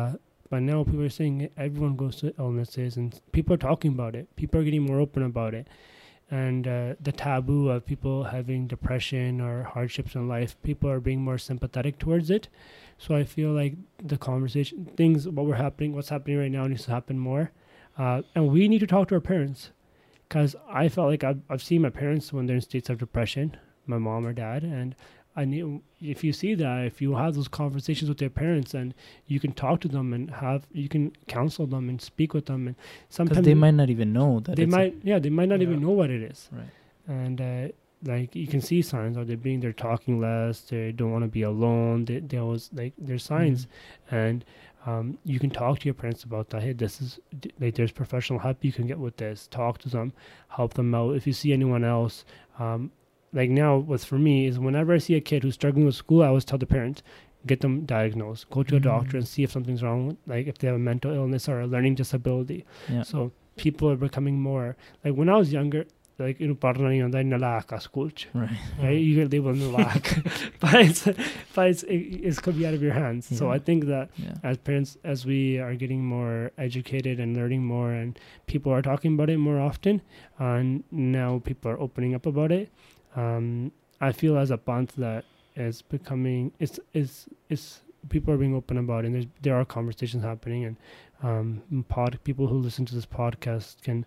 but 0.55 0.62
now 0.68 0.79
people 0.87 1.07
are 1.09 1.14
saying 1.16 1.37
it, 1.47 1.53
everyone 1.66 1.97
goes 2.05 2.16
to 2.23 2.31
illnesses 2.45 2.99
and 3.03 3.18
people 3.37 3.57
are 3.57 3.62
talking 3.66 3.95
about 3.99 4.18
it 4.20 4.27
people 4.43 4.61
are 4.61 4.66
getting 4.70 4.87
more 4.89 5.01
open 5.07 5.27
about 5.29 5.59
it 5.61 5.70
and 6.30 6.68
uh, 6.68 6.96
the 7.00 7.12
taboo 7.12 7.70
of 7.70 7.86
people 7.86 8.26
having 8.26 8.68
depression 8.68 9.40
or 9.40 9.64
hardships 9.64 10.16
in 10.16 10.28
life 10.28 10.62
people 10.62 10.90
are 10.90 11.00
being 11.00 11.22
more 11.22 11.38
sympathetic 11.38 12.00
towards 12.00 12.30
it. 12.30 12.48
So 12.98 13.16
i 13.16 13.24
feel 13.24 13.52
like 13.52 13.76
the 14.04 14.18
conversation 14.18 14.86
things 14.98 15.28
what 15.28 15.46
we're 15.46 15.56
happening 15.56 15.94
what's 15.94 16.10
happening 16.10 16.40
right 16.40 16.52
now 16.52 16.68
needs 16.68 16.86
to 16.86 16.92
happen 16.92 17.20
more. 17.20 17.52
Uh, 17.98 18.22
and 18.36 18.50
we 18.50 18.68
need 18.68 18.80
to 18.80 18.88
talk 18.88 19.08
to 19.08 19.16
our 19.16 19.22
parents 19.22 19.72
because 20.28 20.56
i 20.70 20.90
felt 20.90 21.10
like 21.10 21.24
I've, 21.24 21.42
I've 21.50 21.64
seen 21.64 21.82
my 21.82 21.90
parents 21.90 22.34
when 22.34 22.46
they're 22.46 22.58
in 22.58 22.62
states 22.62 22.90
of 22.90 22.98
depression 22.98 23.58
my 23.88 23.98
mom 23.98 24.26
or 24.26 24.34
dad 24.34 24.64
and 24.64 24.96
I 25.38 25.46
need 25.46 25.82
if 26.02 26.24
you 26.24 26.34
see 26.34 26.56
that 26.56 26.86
if 26.86 27.00
you 27.00 27.16
have 27.16 27.36
those 27.36 27.48
conversations 27.48 28.10
with 28.10 28.18
their 28.18 28.30
parents 28.30 28.74
and 28.74 28.96
you 29.28 29.40
can 29.40 29.54
talk 29.54 29.80
to 29.82 29.88
them 29.88 30.12
and 30.12 30.32
have 30.32 30.66
you 30.74 30.90
can 30.90 31.12
counsel 31.28 31.68
them 31.68 31.90
and 31.90 32.02
speak 32.02 32.34
with 32.34 32.48
them. 32.48 32.68
And 32.68 32.76
sometimes 33.10 33.46
they 33.46 33.54
might 33.54 33.76
not 33.76 33.92
even 33.92 34.12
know 34.12 34.40
that 34.42 34.56
they 34.56 34.64
a- 34.64 34.68
might 34.68 34.96
yeah 35.04 35.20
they 35.20 35.30
might 35.30 35.48
not 35.48 35.62
even 35.62 35.80
know 35.80 35.92
what 35.92 36.10
it 36.10 36.24
is. 36.24 36.50
Right. 36.52 36.70
and 37.08 37.40
uh, 37.40 37.68
like 38.04 38.36
you 38.36 38.48
can 38.48 38.62
see 38.62 38.82
signs 38.82 39.16
are 39.16 39.26
they're 39.26 39.38
being 39.38 39.60
they're 39.60 39.74
talking 39.74 40.20
less 40.20 40.62
they 40.62 40.92
don't 40.92 41.12
want 41.12 41.24
to 41.24 41.28
be 41.30 41.44
alone 41.44 42.06
they, 42.06 42.20
they 42.20 42.38
always 42.38 42.72
like 42.74 42.94
there's 42.98 43.24
signs. 43.24 43.68
And 44.10 44.44
um, 44.88 45.18
you 45.24 45.40
can 45.40 45.52
talk 45.52 45.80
to 45.80 45.86
your 45.86 45.94
parents 45.94 46.24
about 46.24 46.50
that 46.50 46.64
hey 46.64 46.74
this 46.74 47.00
is 47.00 47.20
like 47.60 47.76
there's 47.76 47.92
professional 47.92 48.40
help 48.40 48.66
you 48.66 48.72
can 48.72 48.88
get 48.88 48.98
with 48.98 49.18
this. 49.18 49.48
Talk 49.52 49.78
to 49.80 49.90
them 49.90 50.14
help 50.48 50.74
them 50.74 50.96
out. 50.96 51.16
If 51.16 51.28
you 51.28 51.34
see 51.34 51.54
anyone 51.54 51.84
else 51.84 52.26
um, 52.58 52.92
like 53.34 53.50
now 53.50 53.78
what's 53.78 54.06
for 54.06 54.18
me 54.18 54.46
is 54.48 54.58
whenever 54.60 54.94
i 54.94 54.98
see 54.98 55.16
a 55.16 55.22
kid 55.22 55.44
who's 55.44 55.54
struggling 55.56 55.86
with 55.86 55.96
school 55.96 56.24
i 56.24 56.28
always 56.28 56.46
tell 56.46 56.58
the 56.58 56.66
parents 56.66 57.04
get 57.46 57.62
them 57.62 57.86
diagnosed 57.86 58.50
go 58.50 58.64
to 58.64 58.76
a 58.76 58.80
doctor 58.80 59.14
Mm. 59.18 59.20
and 59.20 59.28
see 59.28 59.44
if 59.44 59.52
something's 59.52 59.84
wrong 59.84 60.18
like 60.28 60.48
if 60.48 60.58
they 60.58 60.68
have 60.68 60.76
a 60.76 60.80
mental 60.80 61.12
illness 61.12 61.48
or 61.50 61.60
a 61.62 61.68
learning 61.68 61.96
disability 61.96 62.66
Yeah. 62.90 63.04
so 63.04 63.32
people 63.58 63.90
are 63.90 63.96
becoming 63.96 64.40
more 64.42 64.76
like 65.04 65.14
when 65.16 65.30
I 65.30 65.36
was 65.38 65.52
younger, 65.52 65.86
like 66.20 66.40
you 66.40 66.48
know, 66.48 66.56
parna 66.56 66.82
nahi 66.88 67.00
hunda 67.02 67.24
nalak 67.24 67.72
a 67.72 67.80
school 67.80 68.10
ch, 68.10 68.28
right. 68.34 68.50
right? 68.82 69.00
You 69.08 69.16
get 69.16 69.32
labeled 69.32 69.58
nalak, 69.58 70.04
but 70.60 70.76
it's 70.76 71.04
but 71.56 71.70
it's 71.72 71.84
it, 71.84 71.96
it's 72.28 72.40
could 72.40 72.58
be 72.58 72.66
out 72.68 72.74
of 72.76 72.82
your 72.84 72.94
hands. 72.94 73.28
So 73.40 73.50
I 73.52 73.58
think 73.60 73.86
that 73.86 74.10
Yeah. 74.18 74.34
as 74.44 74.58
parents, 74.58 74.98
as 75.04 75.26
we 75.26 75.60
are 75.60 75.74
getting 75.76 76.04
more 76.06 76.52
educated 76.58 77.20
and 77.20 77.36
learning 77.36 77.66
more, 77.66 77.92
and 77.92 78.20
people 78.48 78.72
are 78.74 78.82
talking 78.82 79.14
about 79.14 79.30
it 79.30 79.38
more 79.38 79.60
often, 79.60 80.02
and 80.40 80.84
now 80.92 81.40
people 81.50 81.72
are 81.72 81.80
opening 81.80 82.14
up 82.16 82.26
about 82.26 82.52
it. 82.52 82.70
Um, 83.18 83.72
I 83.99 84.11
feel 84.11 84.38
as 84.38 84.51
a 84.51 84.59
month 84.68 84.93
that 84.97 85.26
is 85.55 85.82
becoming 85.82 86.51
it's 86.59 86.80
it's 86.93 87.15
it's 87.49 87.82
people 88.09 88.32
are 88.34 88.38
being 88.38 88.53
open 88.55 88.78
about 88.78 89.03
it 89.03 89.07
and 89.07 89.15
there's 89.15 89.26
there 89.41 89.55
are 89.59 89.65
conversations 89.65 90.24
happening 90.24 90.65
and 90.65 90.76
um 91.24 91.84
pod 91.89 92.20
people 92.24 92.45
who 92.47 92.57
listen 92.68 92.86
to 92.86 92.93
this 92.93 93.07
podcast 93.07 93.82
can 93.82 94.05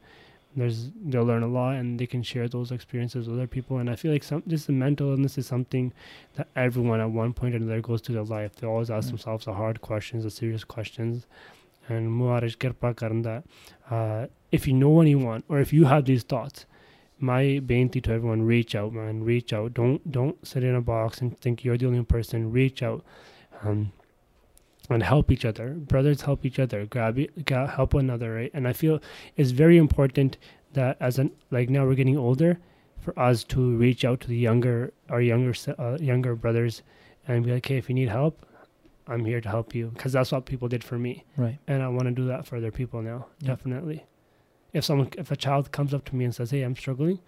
there's 0.57 0.79
they'll 1.07 1.25
learn 1.25 1.43
a 1.43 1.49
lot 1.49 1.73
and 1.75 1.99
they 1.99 2.07
can 2.07 2.23
share 2.23 2.49
those 2.49 2.71
experiences 2.71 3.27
with 3.27 3.37
other 3.37 3.49
people 3.49 3.79
and 3.79 3.91
i 3.91 3.97
feel 3.97 4.13
like 4.13 4.23
some 4.23 4.43
this 4.47 4.69
mental 4.69 5.11
illness 5.11 5.37
is 5.39 5.47
something 5.55 5.93
that 6.37 6.47
everyone 6.55 7.01
at 7.01 7.11
one 7.11 7.33
point 7.33 7.53
or 7.55 7.57
another 7.59 7.81
goes 7.81 8.01
through 8.01 8.15
their 8.15 8.25
life. 8.39 8.55
They 8.57 8.67
always 8.69 8.91
ask 8.91 9.07
Mm. 9.09 9.11
themselves 9.11 9.45
the 9.45 9.55
hard 9.55 9.81
questions 9.81 10.23
the 10.25 10.31
serious 10.31 10.63
questions. 10.65 11.27
And 11.89 13.27
uh, 13.91 14.27
if 14.53 14.67
you 14.69 14.73
know 14.75 15.01
anyone 15.01 15.43
or 15.49 15.59
if 15.59 15.73
you 15.73 15.85
have 15.87 16.05
these 16.05 16.23
thoughts 16.23 16.67
my 17.21 17.61
beinti 17.65 18.03
to 18.03 18.13
everyone 18.13 18.43
reach 18.43 18.75
out 18.75 18.93
man 18.93 19.23
reach 19.25 19.53
out. 19.53 19.75
Don't 19.75 20.11
don't 20.11 20.47
sit 20.47 20.65
in 20.65 20.75
a 20.75 20.81
box 20.81 21.21
and 21.21 21.39
think 21.41 21.65
you're 21.65 21.79
the 21.79 21.87
only 21.87 22.03
person. 22.03 22.51
Reach 22.51 22.83
out 22.83 23.05
um, 23.63 23.93
and 24.89 25.03
help 25.03 25.31
each 25.31 25.45
other. 25.45 25.71
Brothers 25.75 26.23
help 26.23 26.45
each 26.45 26.59
other. 26.59 26.87
Grab 26.87 27.19
help 27.49 27.95
one 27.95 28.05
another 28.05 28.35
right? 28.35 28.51
And 28.55 28.67
i 28.67 28.73
feel 28.73 29.01
it's 29.37 29.51
very 29.51 29.77
important 29.77 30.39
that 30.73 30.97
as 31.01 31.19
an 31.19 31.31
like 31.51 31.69
now 31.69 31.85
we're 31.87 31.95
getting 31.95 32.19
older 32.19 32.59
for 32.99 33.19
us 33.19 33.45
to 33.45 33.77
reach 33.77 34.05
out 34.05 34.21
to 34.21 34.29
the 34.29 34.37
younger 34.37 34.93
our 35.09 35.21
younger 35.21 35.55
uh, 35.79 35.97
younger 36.01 36.37
brothers 36.37 36.83
and 37.27 37.45
be 37.45 37.53
like 37.53 37.67
hey 37.67 37.77
if 37.79 37.89
you 37.89 37.95
need 37.95 38.09
help 38.09 38.47
i'm 39.11 39.25
here 39.25 39.41
to 39.41 39.49
help 39.49 39.75
you. 39.75 39.91
Because 39.95 40.13
that's 40.13 40.33
what 40.33 40.47
people 40.47 40.69
did 40.69 40.85
for 40.85 40.99
me. 40.99 41.25
Right. 41.37 41.59
and 41.67 41.83
I 41.83 41.89
want 41.89 42.05
to 42.05 42.13
do 42.13 42.27
that 42.29 42.47
for 42.47 42.57
other 42.57 42.71
people 42.71 43.03
now. 43.03 43.27
Definitely. 43.43 44.05
If 44.73 44.85
someone, 44.85 45.09
if 45.19 45.31
a 45.31 45.37
child 45.37 45.73
comes 45.73 45.93
up 45.95 46.05
to 46.07 46.17
me 46.17 46.25
and 46.25 46.35
says, 46.35 46.51
"Hey, 46.51 46.63
I'm 46.63 46.77
struggling," 46.77 47.19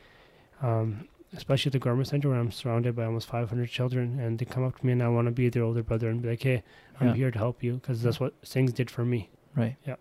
um, 0.62 1.08
especially 1.34 1.70
at 1.70 1.72
the 1.72 1.78
government 1.78 2.08
center 2.08 2.28
where 2.28 2.38
I'm 2.38 2.52
surrounded 2.52 2.94
by 2.94 3.04
almost 3.04 3.26
500 3.28 3.68
children, 3.68 4.20
and 4.20 4.38
they 4.38 4.44
come 4.44 4.64
up 4.64 4.78
to 4.78 4.86
me 4.86 4.92
and 4.92 5.02
I 5.02 5.08
want 5.08 5.26
to 5.26 5.32
be 5.32 5.48
their 5.48 5.62
older 5.64 5.82
brother 5.82 6.08
and 6.08 6.22
be 6.22 6.28
like, 6.30 6.42
"Hey, 6.42 6.62
I'm 7.00 7.08
Yeah. 7.08 7.14
here 7.14 7.30
to 7.30 7.38
help 7.38 7.62
you," 7.62 7.74
because 7.74 8.02
that's 8.02 8.20
what 8.20 8.40
Singhs 8.42 8.72
did 8.74 8.90
for 8.90 9.04
me. 9.04 9.28
Right. 9.56 9.76
Yeah. 9.86 9.96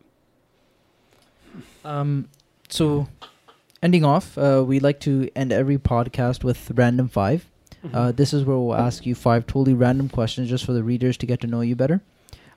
Um. 1.83 2.29
So, 2.69 3.07
ending 3.83 4.05
off, 4.05 4.37
uh, 4.37 4.63
we 4.65 4.79
like 4.79 4.99
to 5.01 5.29
end 5.35 5.51
every 5.51 5.77
podcast 5.77 6.43
with 6.43 6.71
random 6.75 7.09
five. 7.09 7.49
Mm-hmm. 7.83 7.95
Uh, 7.95 8.11
this 8.11 8.33
is 8.33 8.45
where 8.45 8.57
we'll 8.57 8.75
ask 8.75 9.05
you 9.05 9.15
five 9.15 9.47
totally 9.47 9.73
random 9.73 10.07
questions 10.07 10.49
just 10.49 10.65
for 10.65 10.71
the 10.73 10.83
readers 10.83 11.17
to 11.17 11.25
get 11.25 11.41
to 11.41 11.47
know 11.47 11.61
you 11.61 11.75
better. 11.75 12.01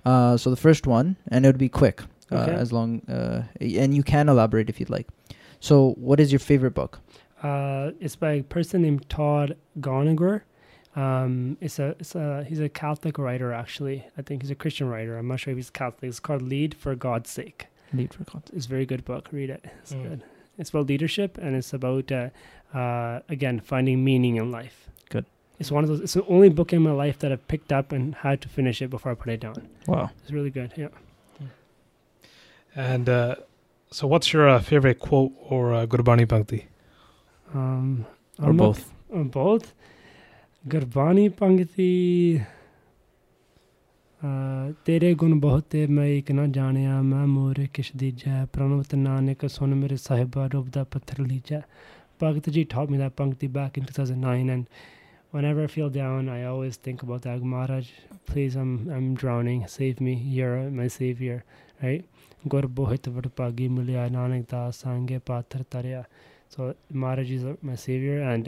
Uh, 0.04 0.36
so 0.36 0.50
the 0.50 0.56
first 0.56 0.86
one, 0.86 1.16
and 1.28 1.44
it 1.44 1.48
would 1.48 1.58
be 1.58 1.68
quick, 1.70 2.02
Okay. 2.32 2.52
as 2.52 2.72
long, 2.72 3.02
uh, 3.08 3.42
and 3.60 3.94
you 3.94 4.02
can 4.02 4.28
elaborate 4.28 4.68
if 4.68 4.80
you'd 4.80 4.90
like. 4.90 5.08
So, 5.60 5.92
what 5.98 6.20
is 6.20 6.32
your 6.32 6.38
favorite 6.38 6.74
book? 6.74 7.00
Uh, 7.42 7.90
it's 8.00 8.16
by 8.16 8.32
a 8.32 8.42
person 8.42 8.82
named 8.82 9.08
Todd 9.08 9.56
Gongwer. 9.80 10.42
Um, 10.96 11.56
it's 11.60 11.78
a, 11.78 11.96
it's 11.98 12.14
a, 12.14 12.44
he's 12.44 12.60
a 12.60 12.68
Catholic 12.68 13.18
writer 13.18 13.52
actually. 13.52 14.04
I 14.16 14.22
think 14.22 14.42
he's 14.42 14.50
a 14.50 14.54
Christian 14.54 14.88
writer. 14.88 15.18
I'm 15.18 15.26
not 15.28 15.40
sure 15.40 15.50
if 15.52 15.56
he's 15.58 15.70
Catholic. 15.70 16.08
It's 16.08 16.20
called 16.20 16.42
Lead 16.42 16.74
for 16.74 16.94
God's 16.94 17.30
Sake. 17.30 17.66
Lead 17.92 18.14
for 18.14 18.24
content. 18.24 18.50
It's 18.56 18.66
a 18.66 18.68
very 18.68 18.86
good 18.86 19.04
book. 19.04 19.28
Read 19.32 19.50
it. 19.50 19.64
It's 19.82 19.92
Mm. 19.92 20.02
good. 20.02 20.24
It's 20.56 20.70
about 20.70 20.86
leadership 20.86 21.36
and 21.38 21.56
it's 21.56 21.72
about 21.72 22.12
uh, 22.12 22.30
uh, 22.72 23.20
again 23.28 23.58
finding 23.60 24.04
meaning 24.04 24.36
in 24.36 24.50
life. 24.52 24.88
Good. 25.10 25.26
It's 25.58 25.70
one 25.72 25.82
of 25.84 25.88
those. 25.88 26.00
It's 26.00 26.14
the 26.14 26.24
only 26.26 26.48
book 26.48 26.72
in 26.72 26.80
my 26.82 26.92
life 26.92 27.18
that 27.20 27.32
I've 27.32 27.46
picked 27.48 27.72
up 27.72 27.90
and 27.92 28.14
had 28.14 28.40
to 28.42 28.48
finish 28.48 28.80
it 28.80 28.88
before 28.88 29.10
I 29.12 29.14
put 29.16 29.32
it 29.32 29.40
down. 29.40 29.68
Wow. 29.88 30.10
It's 30.22 30.30
really 30.32 30.50
good. 30.50 30.72
Yeah. 30.76 30.88
And 32.75 33.09
uh, 33.09 33.35
so, 33.91 34.07
what's 34.07 34.31
your 34.33 34.47
uh, 34.49 34.59
favorite 34.61 34.99
quote 34.99 35.31
or 35.49 35.73
uh, 35.73 35.85
Gurbani 35.85 36.27
Bhakti? 36.27 36.67
Um, 37.53 38.05
Or 38.39 38.49
I'm 38.49 38.55
not- 38.57 38.63
both. 38.65 38.83
uh, 39.13 39.23
both. 39.23 39.73
Gurbani 40.67 41.29
Pangti. 41.31 42.45
ਤੇਰੇ 44.85 45.13
ਗੁਣ 45.19 45.33
ਬਹੁਤੇ 45.39 45.85
ਮੈਂ 45.87 46.05
ਇੱਕ 46.05 46.31
ਨਾ 46.31 46.45
ਜਾਣਿਆ 46.55 47.01
ਮੈਂ 47.01 47.25
ਮੋਰੇ 47.27 47.67
ਕਿਛ 47.73 47.91
ਦੀਜੈ 47.97 48.43
ਪ੍ਰਣਵਤ 48.53 48.95
ਨਾਨਕ 48.95 49.45
ਸੁਨ 49.49 49.75
ਮੇਰੇ 49.75 49.95
ਸਾਹਿਬਾ 49.95 50.47
ਰੂਪ 50.53 50.67
ਦਾ 50.73 50.83
ਪੱਥਰ 50.91 51.21
ਲੀਜੈ 51.27 51.61
Bhagavad 52.21 52.47
Ji 52.55 52.61
taught 52.71 52.89
me 52.93 52.97
that 52.99 53.13
Pankti 53.19 53.47
back 53.57 53.77
in 53.79 53.85
2009 53.89 54.49
and 54.53 54.65
whenever 55.35 55.61
I 55.65 55.67
feel 55.75 55.91
down 55.97 56.25
I 56.33 56.39
always 56.49 56.77
think 56.87 57.03
about 57.05 57.21
that 57.27 57.45
Maharaj 57.51 57.91
please 58.31 58.57
I'm 58.63 58.73
I'm 58.95 59.05
drowning 59.21 59.61
save 59.75 60.01
me 60.07 60.15
you're 60.37 60.57
my 60.79 60.87
savior 60.95 61.37
right 61.83 62.12
ਗੁਰ 62.47 62.67
ਬੋਹਿਤ 62.67 63.09
ਵਡ 63.09 63.27
ਭਾਗੀ 63.27 63.67
ਮਿਲਿਆ 63.67 64.07
ਨਾਨਕ 64.09 64.45
ਦਾਸ 64.51 64.81
ਸੰਗੇ 64.81 65.19
ਪਾਥਰ 65.25 65.63
ਤਰਿਆ 65.71 66.03
so 66.49 66.73
Maharaj 67.01 67.31
is 67.31 67.43
uh, 67.45 67.55
my 67.61 67.75
savior 67.75 68.21
and 68.27 68.47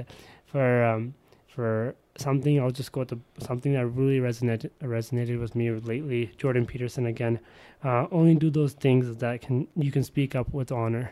for 0.52 0.84
um 0.86 1.14
for 1.48 1.94
something 2.24 2.60
I'll 2.60 2.72
just 2.72 2.92
go 2.92 3.02
with 3.02 3.10
the, 3.10 3.18
something 3.48 3.74
that 3.74 3.86
really 3.86 4.20
resonated 4.20 4.72
resonated 4.82 5.40
with 5.40 5.54
me 5.56 5.70
lately 5.70 6.22
Jordan 6.38 6.66
Peterson 6.66 7.06
again 7.06 7.40
uh, 7.84 8.08
only 8.12 8.34
do 8.36 8.50
those 8.50 8.74
things 8.74 9.12
that 9.18 9.42
can 9.42 9.68
you 9.76 9.92
can 9.92 10.04
speak 10.04 10.36
up 10.42 10.50
with 10.52 10.72
honor 10.72 11.04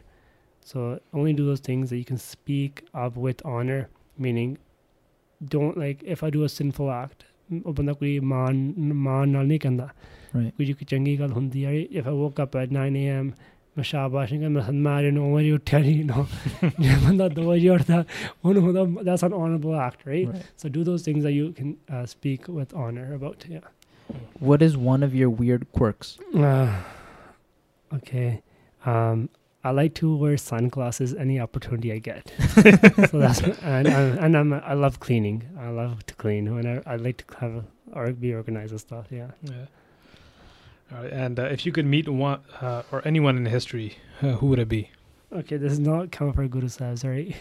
so 0.62 1.00
only 1.14 1.34
do 1.34 1.46
those 1.46 1.60
things 1.60 1.90
that 1.92 1.98
you 1.98 2.06
can 2.06 2.18
speak 2.18 2.84
up 3.06 3.16
with 3.28 3.46
honor 3.46 3.82
meaning 4.18 4.58
don't 5.42 5.78
like 5.78 6.04
if 6.04 6.24
I 6.24 6.32
do 6.40 6.44
a 6.44 6.54
sinful 6.60 6.92
act 6.92 7.26
ਉਹ 7.66 7.74
ਬੰਦਾ 7.74 7.94
ਕੋਈ 7.94 8.20
ਮਾਨ 8.20 8.58
ਮਾਨ 8.94 9.30
ਨਾਲ 9.30 9.48
ਨਹੀਂ 9.48 9.60
ਕਹਿੰਦਾ 9.60 9.90
Right. 10.23 10.23
ਕੋਈ 10.34 10.74
ਕੋਈ 10.74 10.86
ਚੰਗੀ 10.88 11.20
ਗੱਲ 11.20 11.32
ਹੁੰਦੀ 11.32 11.66
ਹੈ 11.66 11.72
if 12.02 12.10
I 12.12 12.16
woke 12.24 12.44
up 12.46 12.60
at 12.64 12.76
9 12.82 12.98
a.m. 13.06 13.32
ਮੈਂ 13.78 13.84
ਸ਼ਾਬਾਸ਼ 13.84 14.32
ਨਹੀਂ 14.34 14.42
ਕਹਿੰਦਾ 14.42 14.62
ਮੈਂ 14.72 14.82
ਮਾਰੇ 14.92 15.10
ਨੂੰ 15.12 15.32
ਵਜੇ 15.34 15.52
ਉੱਠਿਆ 15.52 15.80
ਨਹੀਂ 15.80 16.04
ਨੋ 16.06 16.26
ਜੇ 16.64 16.96
ਬੰਦਾ 17.06 17.26
2 17.40 17.44
ਵਜੇ 17.48 17.70
ਉੱਠਦਾ 17.70 18.04
ਉਹਨੂੰ 18.46 18.64
ਹੁੰਦਾ 18.64 18.82
that's 19.10 19.26
an 19.28 19.36
honorable 19.42 19.76
act 19.88 20.08
right 20.12 20.32
Right. 20.32 20.48
so 20.64 20.72
do 20.78 20.86
those 20.90 21.06
things 21.10 21.28
that 21.28 21.36
you 21.40 21.46
can 21.60 21.74
uh, 21.98 22.06
speak 22.14 22.50
with 22.60 22.74
honor 22.86 23.06
about 23.20 23.46
yeah 23.56 23.68
What 24.50 24.64
is 24.68 24.76
one 24.86 25.04
of 25.08 25.16
your 25.20 25.28
weird 25.40 25.64
quirks? 25.80 26.08
uh, 26.46 26.70
okay 28.00 28.30
um 28.94 29.30
I 29.70 29.72
like 29.72 29.94
to 29.96 30.10
wear 30.16 30.36
sunglasses 30.38 31.14
any 31.24 31.38
opportunity 31.46 31.90
I 31.92 31.98
get. 32.00 32.30
so 33.12 33.20
that's 33.24 33.42
and 33.72 33.88
and, 33.88 34.20
and 34.28 34.38
I'm 34.42 34.54
I 34.54 34.76
love 34.84 35.00
cleaning. 35.06 35.40
I 35.66 35.72
love 35.80 35.98
to 36.12 36.16
clean. 36.22 36.46
Whenever 36.58 36.82
I 36.94 36.96
like 37.08 37.18
to 37.24 37.36
have 37.42 37.58
or 37.94 38.06
be 38.22 38.32
organized 38.42 38.72
and 38.78 38.80
stuff. 38.84 39.10
Yeah. 39.18 39.32
Yeah. 39.50 39.66
Right, 40.91 41.13
and 41.13 41.41
uh, 41.41 41.45
if 41.45 41.65
you 41.67 41.73
could 41.73 41.87
meet 41.87 42.09
one 42.09 42.41
uh, 42.61 42.83
or 42.93 43.03
anyone 43.07 43.37
in 43.37 43.47
history, 43.47 43.99
uh, 44.23 44.33
who 44.33 44.47
would 44.49 44.59
it 44.59 44.69
be? 44.69 44.91
Okay, 45.33 45.57
this 45.57 45.73
is 45.73 45.81
not 45.81 46.13
coming 46.13 46.33
for 46.33 46.47
Guru 46.47 46.69
Sahibs, 46.69 47.03
right? 47.05 47.35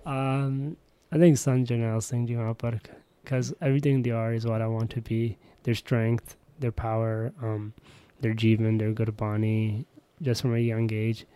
um, 0.06 0.76
I 1.12 1.18
think 1.18 1.36
Sant 1.36 1.68
Jarnail 1.68 2.02
Singh 2.02 2.26
Ji 2.26 2.34
Mahapurakh, 2.34 2.86
because 3.22 3.52
everything 3.60 4.02
they 4.02 4.10
are 4.10 4.32
is 4.32 4.46
what 4.46 4.62
I 4.62 4.66
want 4.66 4.90
to 4.90 5.00
be. 5.00 5.36
Their 5.64 5.74
strength, 5.74 6.36
their 6.60 6.72
power, 6.72 7.32
um, 7.42 7.74
their 8.20 8.32
jivan, 8.32 8.78
their 8.78 8.92
gurbani, 8.92 9.84
just 10.22 10.42
from 10.42 10.54
a 10.54 10.58
young 10.58 10.90
age. 10.92 11.26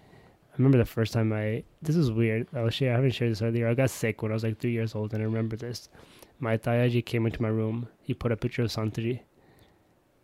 I 0.53 0.57
remember 0.57 0.79
the 0.79 0.85
first 0.85 1.13
time 1.13 1.33
I. 1.33 1.65
This 1.83 1.97
is 1.97 2.13
weird. 2.13 2.47
I'll 2.55 2.71
share. 2.71 2.93
I 2.93 2.97
haven't 2.97 3.11
shared 3.11 3.33
this 3.33 3.43
earlier. 3.43 3.69
I 3.69 3.75
got 3.75 3.91
sick 3.91 4.23
when 4.23 4.31
I 4.31 4.35
was 4.35 4.45
like 4.45 4.59
three 4.59 4.73
years 4.73 4.95
old, 4.95 5.13
and 5.13 5.23
I 5.23 5.27
remember 5.27 5.57
this. 5.57 5.89
My 6.39 6.57
Tayaji 6.57 7.05
came 7.05 7.27
into 7.27 7.43
my 7.43 7.49
room. 7.49 7.89
He 8.03 8.15
put 8.15 8.33
a 8.33 8.37
picture 8.37 8.63
of 8.63 8.71
Santaji, 8.71 9.21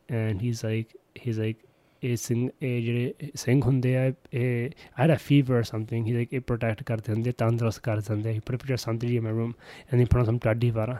and 0.09 0.41
he's 0.41 0.63
like, 0.63 0.95
he's 1.15 1.39
like, 1.45 1.61
ਇਹ 2.03 2.15
ਸਿੰਘ 2.17 2.49
ਇਹ 2.61 2.81
ਜਿਹੜੇ 2.85 3.31
ਸਿੰਘ 3.35 3.61
ਹੁੰਦੇ 3.65 3.95
ਆ 3.97 4.11
ਇਹ 4.33 4.69
I 4.97 5.03
had 5.03 5.11
a 5.13 5.17
fever 5.27 5.55
or 5.59 5.63
something 5.69 6.03
he's 6.07 6.17
like 6.21 6.33
ਇਹ 6.33 6.41
protect 6.51 6.83
ਕਰਦੇ 6.85 7.13
ਹੁੰਦੇ 7.13 7.31
ਤੰਦਰੁਸਤ 7.37 7.81
ਕਰ 7.83 8.01
ਦਿੰਦੇ 8.07 8.33
he 8.37 8.41
put 8.49 8.55
a 8.57 8.59
picture 8.63 8.75
of 8.77 8.83
Santaji 8.83 9.15
in 9.21 9.23
my 9.27 9.33
room 9.37 9.53
and 9.89 10.01
he 10.01 10.05
put 10.13 10.19
on 10.23 10.27
some 10.31 10.39
taddi 10.45 10.69
vara 10.75 10.97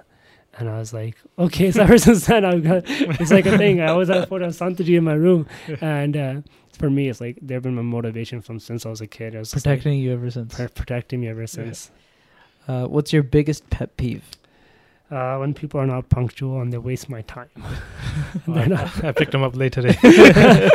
and 0.59 0.69
I 0.73 0.77
was 0.79 0.93
like 0.97 1.17
okay 1.45 1.67
so 1.77 1.83
ever 1.85 1.97
since 2.05 2.25
then 2.31 2.45
I've 2.51 2.63
got 2.67 2.89
it's 3.19 3.33
like 3.37 3.49
a 3.53 3.57
thing 3.63 3.81
I 3.81 3.89
always 3.95 4.13
have 4.13 4.23
a 4.23 4.29
photo 4.33 4.47
of 4.51 4.55
Santaji 4.61 4.95
in 5.01 5.05
my 5.09 5.17
room 5.25 5.45
and 5.91 6.17
uh, 6.23 6.33
for 6.79 6.89
me 6.97 7.05
it's 7.13 7.21
like 7.25 7.43
they've 7.51 7.65
been 7.67 7.75
my 7.81 7.85
motivation 7.91 8.41
from 8.47 8.59
since 8.69 8.85
I 8.89 8.95
was 8.95 9.01
a 9.07 9.09
kid 9.17 9.35
I 9.35 9.43
was 9.43 9.51
just, 9.51 9.65
like, 9.65 9.83
Protecting 9.83 9.99
you 10.05 10.13
ever 10.17 10.31
since. 10.37 10.55
pr- 10.61 10.73
protecting 10.81 11.21
me 11.25 11.31
ever 11.35 11.47
since 11.57 11.85
Uh, 12.73 12.85
what's 12.97 13.13
your 13.13 13.23
biggest 13.37 13.69
pet 13.73 13.91
peeve? 14.01 14.29
Uh, 15.10 15.36
when 15.38 15.54
people 15.54 15.80
are 15.80 15.86
not 15.86 16.08
punctual 16.08 16.60
and 16.60 16.72
they 16.72 16.78
waste 16.78 17.08
my 17.08 17.22
time 17.22 17.48
They're 18.46 18.64
I, 18.64 18.66
not- 18.66 19.04
I 19.04 19.12
picked 19.12 19.32
them 19.32 19.42
up 19.42 19.56
late 19.56 19.72
today. 19.72 19.96
yeah, 20.04 20.70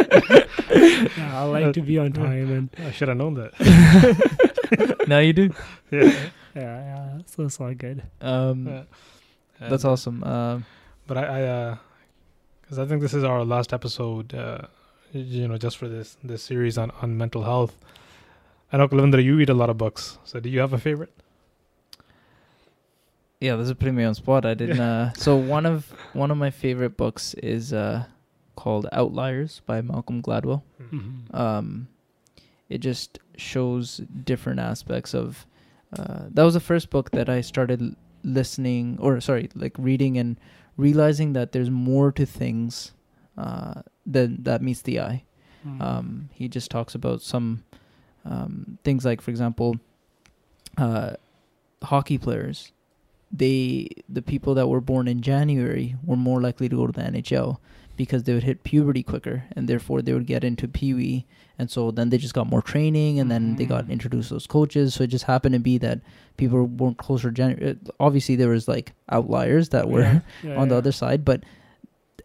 I 1.40 1.44
like 1.44 1.74
to 1.74 1.82
be 1.82 1.98
on 1.98 2.12
time 2.14 2.52
and 2.52 2.70
I 2.88 2.92
should 2.92 3.08
have 3.08 3.18
known 3.18 3.34
that. 3.36 5.06
now 5.08 5.20
you 5.20 5.34
do. 5.34 5.54
Yeah. 5.92 6.04
yeah, 6.04 6.30
yeah 6.56 7.18
so 7.26 7.44
it's 7.44 7.60
all 7.60 7.74
good 7.74 8.04
Um, 8.22 8.68
Yeah. 8.68 8.84
that's 9.70 9.86
awesome. 9.86 10.24
Um, 10.24 10.66
But 11.08 11.18
I, 11.18 11.24
I, 11.72 11.78
because 12.62 12.80
I 12.80 12.86
think 12.88 13.02
this 13.02 13.14
is 13.14 13.24
our 13.24 13.44
last 13.46 13.74
episode. 13.74 14.34
Uh, 14.34 14.62
you 15.14 15.48
know, 15.48 15.58
just 15.58 15.78
for 15.78 15.88
this 15.88 16.18
this 16.24 16.44
series 16.44 16.78
on 16.78 16.92
on 17.02 17.18
mental 17.18 17.44
health. 17.44 17.76
I 18.74 18.78
know, 18.78 18.88
Kalindra, 18.88 19.24
you 19.24 19.38
read 19.38 19.50
a 19.50 19.54
lot 19.54 19.70
of 19.70 19.78
books. 19.78 20.18
So, 20.26 20.40
do 20.40 20.50
you 20.50 20.60
have 20.60 20.74
a 20.74 20.80
favorite? 20.80 21.14
Yeah, 23.40 23.56
this 23.56 23.68
is 23.68 23.74
putting 23.74 23.96
me 23.96 24.04
on 24.04 24.16
spot. 24.16 24.46
I 24.46 24.54
didn't. 24.54 24.80
Uh, 24.80 25.14
so 25.14 25.36
one 25.36 25.66
of 25.66 25.92
one 26.14 26.32
of 26.32 26.38
my 26.38 26.50
favorite 26.52 26.98
books 26.98 27.34
is 27.36 27.74
uh, 27.74 28.06
called 28.56 28.88
Outliers 28.92 29.62
by 29.66 29.82
Malcolm 29.82 30.22
Gladwell. 30.22 30.62
Mhm. 30.82 31.34
um, 31.34 31.88
it 32.70 32.80
just 32.80 33.20
shows 33.38 33.98
different 34.24 34.60
aspects 34.60 35.14
of 35.14 35.46
uh, 35.98 36.26
that 36.32 36.44
was 36.44 36.54
the 36.56 36.60
first 36.60 36.90
book 36.90 37.12
that 37.12 37.30
i 37.30 37.40
started 37.42 37.96
listening 38.24 38.98
or 39.00 39.20
sorry 39.22 39.50
like 39.56 39.76
reading 39.78 40.18
and 40.18 40.38
realizing 40.78 41.34
that 41.34 41.52
there's 41.52 41.70
more 41.70 42.12
to 42.12 42.26
things 42.26 42.94
uh, 43.38 43.82
than 44.06 44.42
that 44.44 44.62
meets 44.62 44.82
the 44.82 45.00
eye 45.00 45.24
Mhm. 45.68 45.82
um, 45.82 46.30
he 46.34 46.48
just 46.48 46.72
talks 46.72 46.96
about 46.96 47.22
some 47.22 47.64
um, 48.26 48.78
things 48.84 49.06
like 49.06 49.22
for 49.22 49.30
example 49.32 49.76
uh, 50.78 51.14
hockey 51.84 52.18
players 52.18 52.72
they 53.38 53.88
the 54.10 54.22
people 54.22 54.54
that 54.56 54.68
were 54.68 54.82
born 54.82 55.08
in 55.08 55.22
january 55.22 55.96
were 56.04 56.16
more 56.16 56.42
likely 56.42 56.68
to 56.70 56.76
go 56.76 56.86
to 56.88 56.94
the 56.94 57.02
nhl 57.02 57.58
because 57.98 58.24
they 58.24 58.34
would 58.34 58.44
hit 58.44 58.64
puberty 58.64 59.02
quicker 59.04 59.44
and 59.56 59.68
therefore 59.70 60.02
they 60.02 60.14
would 60.14 60.26
get 60.28 60.44
into 60.44 60.68
pee 60.68 60.94
wee 60.94 61.26
and 61.58 61.72
so 61.72 61.92
then 61.92 62.10
they 62.10 62.18
just 62.18 62.34
got 62.34 62.48
more 62.50 62.62
training 62.62 63.20
and 63.20 63.32
then 63.32 63.56
they 63.56 63.66
got 63.66 63.86
Mhm. 63.86 63.92
introduced 63.92 64.28
to 64.30 64.34
those 64.36 64.48
coaches 64.48 64.94
so 64.94 65.04
it 65.06 65.08
just 65.08 65.26
happened 65.26 65.54
to 65.54 65.60
be 65.60 65.78
that 65.78 66.00
people 66.38 66.58
were 66.60 66.68
born 66.68 66.96
closer 66.96 67.32
Jan- 67.32 67.64
uh, 67.64 67.92
obviously 68.00 68.36
there 68.36 68.50
was 68.50 68.68
like 68.68 68.94
outliers 69.10 69.70
that 69.70 69.90
were 69.90 70.02
Yeah, 70.02 70.20
yeah, 70.44 70.56
on 70.58 70.68
the 70.68 70.76
other 70.76 70.92
side 70.92 71.24
but 71.24 71.44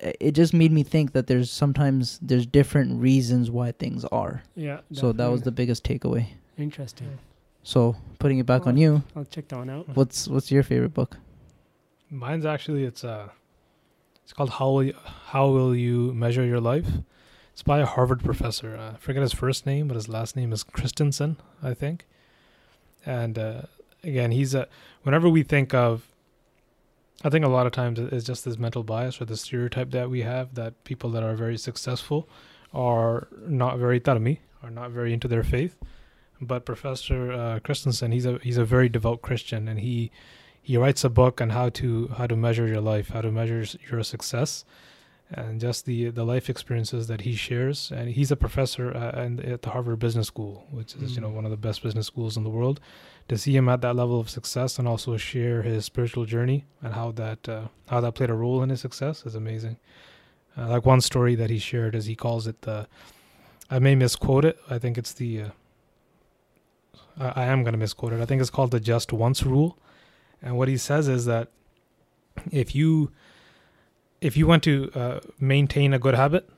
it 0.01 0.33
just 0.33 0.55
made 0.55 0.73
me 0.73 0.83
think 0.83 1.13
that 1.13 1.27
there's 1.27 1.51
sometimes 1.51 2.19
there's 2.23 2.47
different 2.47 3.01
reasons 3.01 3.51
why 3.51 3.73
things 3.73 4.05
are 4.07 4.43
Yeah. 4.57 4.81
so 4.93 5.13
that 5.13 5.29
was 5.29 5.43
the 5.43 5.53
biggest 5.53 5.85
takeaway 5.85 6.27
interesting. 6.59 7.19
So 7.63 7.97
putting 8.19 8.39
it 8.39 8.47
back 8.47 8.67
on 8.67 8.77
you 8.77 9.03
I'll 9.17 9.25
check 9.25 9.49
that 9.49 9.57
one 9.59 9.71
out. 9.71 9.89
what's 9.95 10.29
what's 10.29 10.51
your 10.51 10.63
favorite 10.63 10.95
book 10.95 11.17
Mine's 12.11 12.45
actually 12.45 12.85
it's 12.85 13.05
uh, 13.05 13.29
it's 14.25 14.33
called 14.33 14.51
How 14.51 14.71
Will 14.71 14.83
You, 14.85 14.95
How 15.27 15.49
Will 15.49 15.75
You 15.75 16.13
Measure 16.13 16.45
Your 16.45 16.61
Life. 16.61 16.87
It's 17.53 17.63
by 17.63 17.79
a 17.81 17.87
Harvard 17.87 18.23
professor. 18.25 18.77
Uh, 18.77 18.93
I 18.93 18.97
forget 18.97 19.23
his 19.23 19.33
first 19.33 19.67
name, 19.67 19.89
but 19.89 19.95
his 19.95 20.09
last 20.09 20.37
name 20.37 20.53
is 20.53 20.63
Christensen, 20.63 21.37
I 21.63 21.75
think. 21.75 22.07
And 23.07 23.39
uh, 23.39 23.63
again, 24.03 24.31
he's 24.33 24.55
a. 24.55 24.69
Whenever 25.03 25.29
we 25.29 25.43
think 25.43 25.73
of, 25.75 26.07
I 27.25 27.29
think 27.29 27.45
a 27.45 27.49
lot 27.49 27.67
of 27.67 27.73
times 27.73 27.99
it's 27.99 28.25
just 28.25 28.45
this 28.45 28.59
mental 28.59 28.83
bias 28.83 29.21
or 29.21 29.25
the 29.25 29.37
stereotype 29.37 29.91
that 29.91 30.11
we 30.11 30.23
have 30.23 30.55
that 30.55 30.83
people 30.85 31.11
that 31.11 31.23
are 31.23 31.35
very 31.35 31.59
successful 31.59 32.29
are 32.73 33.29
not 33.47 33.79
very 33.79 34.01
tarmi, 34.01 34.39
are 34.63 34.71
not 34.71 34.91
very 34.91 35.13
into 35.13 35.29
their 35.29 35.43
faith. 35.45 35.77
But 36.41 36.65
Professor 36.65 37.33
uh, 37.33 37.59
Christensen, 37.61 38.13
he's 38.13 38.27
a 38.27 38.39
he's 38.43 38.57
a 38.59 38.65
very 38.65 38.89
devout 38.89 39.21
Christian, 39.23 39.69
and 39.69 39.81
he 39.81 40.11
he 40.63 40.77
writes 40.77 41.05
a 41.05 41.11
book 41.11 41.41
on 41.41 41.51
how 41.51 41.69
to 41.71 42.09
how 42.17 42.27
to 42.27 42.37
measure 42.37 42.67
your 42.67 42.81
life, 42.81 43.11
how 43.11 43.21
to 43.21 43.31
measure 43.31 43.65
your 43.91 44.03
success, 44.03 44.65
and 45.31 45.61
just 45.61 45.85
the 45.85 46.09
the 46.11 46.25
life 46.25 46.49
experiences 46.49 47.07
that 47.09 47.21
he 47.23 47.35
shares. 47.35 47.93
And 47.95 48.09
he's 48.11 48.31
a 48.31 48.37
professor 48.37 48.91
uh, 48.97 49.21
and 49.21 49.41
at 49.41 49.63
the 49.63 49.71
Harvard 49.71 49.99
Business 49.99 50.29
School, 50.29 50.65
which 50.71 50.95
is 50.97 51.15
you 51.15 51.21
know 51.21 51.29
Mm. 51.31 51.35
one 51.35 51.45
of 51.45 51.51
the 51.51 51.57
best 51.69 51.83
business 51.83 52.07
schools 52.07 52.37
in 52.37 52.43
the 52.45 52.51
world. 52.51 52.81
To 53.29 53.37
see 53.39 53.55
him 53.55 53.69
at 53.69 53.81
that 53.83 53.95
level 53.95 54.19
of 54.19 54.29
success 54.29 54.79
and 54.79 54.89
also 54.89 55.17
share 55.17 55.63
his 55.63 55.85
spiritual 55.85 56.25
journey 56.25 56.65
and 56.83 56.95
how 56.95 57.13
that 57.13 57.49
uh, 57.49 57.69
how 57.89 58.01
that 58.01 58.15
played 58.15 58.31
a 58.31 58.35
role 58.35 58.63
in 58.63 58.71
his 58.71 58.81
success 58.81 59.25
is 59.27 59.35
amazing. 59.35 59.77
Uh, 60.57 60.69
like 60.69 60.85
one 60.87 61.01
story 61.01 61.37
that 61.37 61.49
he 61.51 61.59
shared 61.59 61.95
as 61.95 62.07
he 62.07 62.17
calls 62.17 62.47
it 62.47 62.63
the 62.63 62.89
I 63.71 63.79
may 63.79 63.95
misquote 63.95 64.45
it. 64.45 64.59
I 64.69 64.79
think 64.79 64.99
it's 64.99 65.13
the 65.13 65.45
uh, 67.19 67.33
I, 67.37 67.43
I 67.45 67.47
am 67.47 67.63
going 67.63 67.73
to 67.73 67.79
misquote 67.79 68.13
it. 68.13 68.21
I 68.21 68.27
think 68.27 68.41
it's 68.41 68.51
called 68.51 68.71
the 68.71 68.81
just 68.81 69.13
once 69.13 69.43
rule. 69.43 69.79
And 70.43 70.57
what 70.57 70.69
he 70.69 70.77
says 70.77 71.09
is 71.09 71.25
that 71.27 71.49
if 72.51 72.75
you 72.75 73.11
if 74.21 74.37
you 74.37 74.47
want 74.47 74.63
to 74.65 74.91
uh, 74.95 75.21
maintain 75.39 75.95
a 75.95 75.99
good 75.99 76.15
habit, 76.15 76.49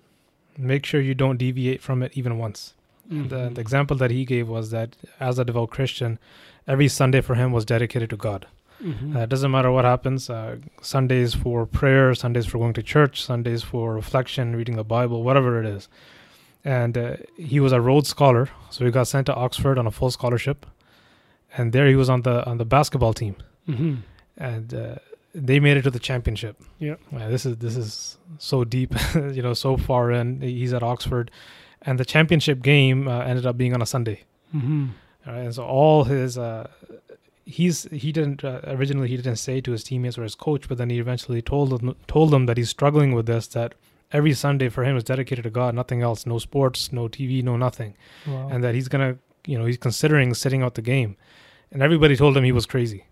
make 0.59 0.84
sure 0.84 1.00
you 1.00 1.14
don't 1.14 1.36
deviate 1.36 1.80
from 1.80 2.03
it 2.03 2.11
even 2.14 2.38
once. 2.38 2.74
The, 3.09 3.14
Mhm. 3.16 3.55
the 3.55 3.61
example 3.61 3.96
that 3.98 4.11
he 4.11 4.24
gave 4.24 4.48
was 4.48 4.70
that 4.70 4.96
as 5.20 5.38
a 5.38 5.44
devout 5.44 5.70
Christian, 5.70 6.18
every 6.66 6.88
Sunday 6.88 7.20
for 7.20 7.34
him 7.34 7.53
was 7.53 7.64
dedicated 7.64 8.11
to 8.11 8.16
God. 8.16 8.46
Mhm. 8.82 9.14
Uh, 9.16 9.20
it 9.20 9.28
doesn't 9.28 9.50
matter 9.50 9.70
what 9.70 9.84
happens. 9.84 10.28
Uh, 10.30 10.57
Sundays 10.80 11.34
for 11.34 11.66
prayer, 11.66 12.14
Sundays 12.14 12.46
for 12.46 12.59
going 12.59 12.72
to 12.74 12.82
church, 12.82 13.22
Sundays 13.22 13.62
for 13.62 13.94
reflection, 13.94 14.57
reading 14.57 14.76
the 14.76 14.84
Bible, 14.84 15.22
whatever 15.22 15.61
it 15.61 15.66
is. 15.66 15.88
And 16.64 16.96
uh, 16.96 17.16
he 17.36 17.58
was 17.60 17.72
a 17.72 17.80
Rhodes 17.80 18.08
Scholar, 18.08 18.48
so 18.70 18.84
he 18.84 18.90
got 18.90 19.08
sent 19.08 19.26
to 19.26 19.34
Oxford 19.34 19.78
on 19.78 19.86
a 19.86 19.90
full 19.90 20.10
scholarship. 20.10 20.64
And 21.56 21.72
there 21.72 21.88
he 21.88 21.96
was 21.96 22.08
on 22.08 22.22
the 22.22 22.44
on 22.46 22.58
the 22.58 22.64
basketball 22.64 23.12
team, 23.12 23.34
Mhm. 23.68 23.98
and 24.38 24.72
uh, 24.72 24.94
they 25.34 25.60
made 25.60 25.76
it 25.76 25.82
to 25.82 25.90
the 25.90 25.98
championship. 25.98 26.56
Yeah. 26.78 26.94
This 27.28 27.44
is 27.44 27.56
this 27.58 27.76
is 27.76 28.16
so 28.38 28.64
deep, 28.64 28.94
you 29.14 29.42
know, 29.42 29.52
so 29.54 29.76
far 29.76 30.10
in. 30.12 30.40
He's 30.40 30.72
at 30.72 30.82
Oxford, 30.82 31.30
and 31.82 31.98
the 32.00 32.04
championship 32.06 32.62
game 32.62 33.06
uh, 33.06 33.20
ended 33.20 33.44
up 33.44 33.56
being 33.58 33.74
on 33.74 33.82
a 33.82 33.86
Sunday. 33.86 34.22
Mhm. 34.54 34.90
All 35.26 35.32
right, 35.34 35.42
and 35.44 35.54
so 35.54 35.64
all 35.64 36.04
his 36.04 36.38
uh, 36.38 36.68
he's 37.44 37.82
he 37.90 38.12
didn't 38.12 38.44
uh, 38.44 38.60
originally 38.66 39.08
he 39.08 39.16
didn't 39.16 39.36
say 39.36 39.60
to 39.60 39.72
his 39.72 39.84
teammates 39.84 40.16
or 40.16 40.22
his 40.22 40.34
coach, 40.34 40.68
but 40.68 40.78
then 40.78 40.88
he 40.90 40.98
eventually 40.98 41.42
told 41.42 41.70
them 41.70 41.94
told 42.06 42.30
them 42.30 42.46
that 42.46 42.56
he's 42.56 42.70
struggling 42.70 43.12
with 43.12 43.26
this. 43.26 43.46
That 43.48 43.74
every 44.12 44.32
Sunday 44.34 44.68
for 44.68 44.84
him 44.84 44.96
is 44.96 45.04
dedicated 45.04 45.44
to 45.44 45.50
God, 45.50 45.74
nothing 45.74 46.02
else, 46.02 46.26
no 46.26 46.38
sports, 46.38 46.92
no 46.92 47.08
TV, 47.08 47.42
no 47.42 47.56
nothing, 47.56 47.94
Wow. 48.26 48.48
and 48.50 48.62
that 48.64 48.74
he's 48.74 48.88
gonna 48.88 49.16
you 49.46 49.58
know 49.58 49.64
he's 49.64 49.78
considering 49.78 50.34
sitting 50.34 50.62
out 50.62 50.74
the 50.74 50.82
game, 50.82 51.16
and 51.70 51.82
everybody 51.82 52.16
told 52.16 52.36
him 52.36 52.44
he 52.44 52.52
was 52.52 52.66
crazy. 52.66 53.06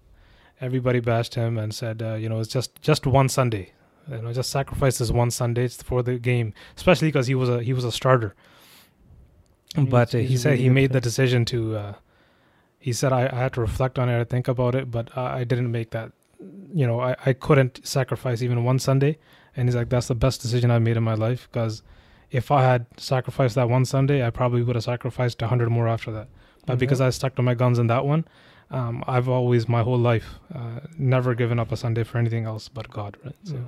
Everybody 0.61 1.01
bashed 1.01 1.35
him 1.37 1.57
and 1.57 1.75
said, 1.75 2.03
uh, 2.03 2.15
you 2.15 2.29
know, 2.29 2.39
it's 2.41 2.51
just 2.51 2.81
just 2.83 3.07
one 3.07 3.29
Sunday. 3.29 3.73
You 4.11 4.21
know, 4.23 4.33
just 4.33 4.51
sacrifice 4.51 4.99
this 4.99 5.11
one 5.11 5.31
Sunday 5.31 5.69
for 5.69 6.03
the 6.03 6.19
game, 6.19 6.53
especially 6.77 7.09
because 7.09 7.27
he 7.29 7.35
was 7.35 7.49
a 7.49 7.63
he 7.63 7.73
was 7.73 7.85
a 7.85 7.93
starter 7.93 8.35
but 9.77 10.15
uh, 10.15 10.19
he 10.19 10.37
said 10.37 10.59
he 10.59 10.69
made 10.69 10.93
the 10.93 11.01
decision 11.01 11.45
to 11.45 11.77
uh, 11.77 11.95
he 12.79 12.93
said 12.93 13.13
I, 13.13 13.29
I 13.33 13.37
had 13.37 13.53
to 13.55 13.61
reflect 13.61 13.99
on 13.99 14.09
it 14.09 14.21
i 14.21 14.25
think 14.25 14.49
about 14.49 14.75
it 14.75 14.91
but 14.91 15.17
uh, 15.17 15.23
i 15.23 15.45
didn't 15.45 15.71
make 15.71 15.91
that 15.91 16.11
you 16.75 16.87
know 16.87 16.99
I, 17.01 17.15
I 17.25 17.33
couldn't 17.35 17.87
sacrifice 17.87 18.43
even 18.43 18.65
one 18.65 18.79
sunday 18.81 19.19
and 19.61 19.69
he's 19.69 19.77
like 19.77 19.89
that's 19.91 20.09
the 20.09 20.15
best 20.15 20.41
decision 20.41 20.71
I've 20.71 20.83
made 20.83 20.97
in 20.97 21.03
my 21.03 21.15
life 21.15 21.49
because 21.53 21.83
if 22.31 22.51
i 22.51 22.63
had 22.63 22.87
sacrificed 22.97 23.55
that 23.57 23.69
one 23.69 23.85
sunday 23.85 24.19
i 24.27 24.31
probably 24.31 24.63
would 24.63 24.77
have 24.77 24.85
sacrificed 24.85 25.41
100 25.43 25.69
more 25.69 25.89
after 25.89 26.11
that 26.13 26.29
but 26.67 26.79
because 26.79 27.01
i 27.01 27.11
stuck 27.11 27.35
to 27.35 27.43
my 27.43 27.55
guns 27.63 27.79
in 27.83 27.89
that 27.89 28.05
one 28.07 28.23
um, 28.71 29.03
i've 29.15 29.29
always 29.29 29.69
my 29.69 29.83
whole 29.83 29.99
life 29.99 30.29
uh, 30.55 30.79
never 30.97 31.35
given 31.35 31.59
up 31.59 31.73
a 31.73 31.77
sunday 31.77 32.05
for 32.05 32.19
anything 32.19 32.45
else 32.53 32.69
but 32.69 32.89
god 32.91 33.17
right 33.25 33.35
so 33.45 33.55
Yeah. 33.55 33.61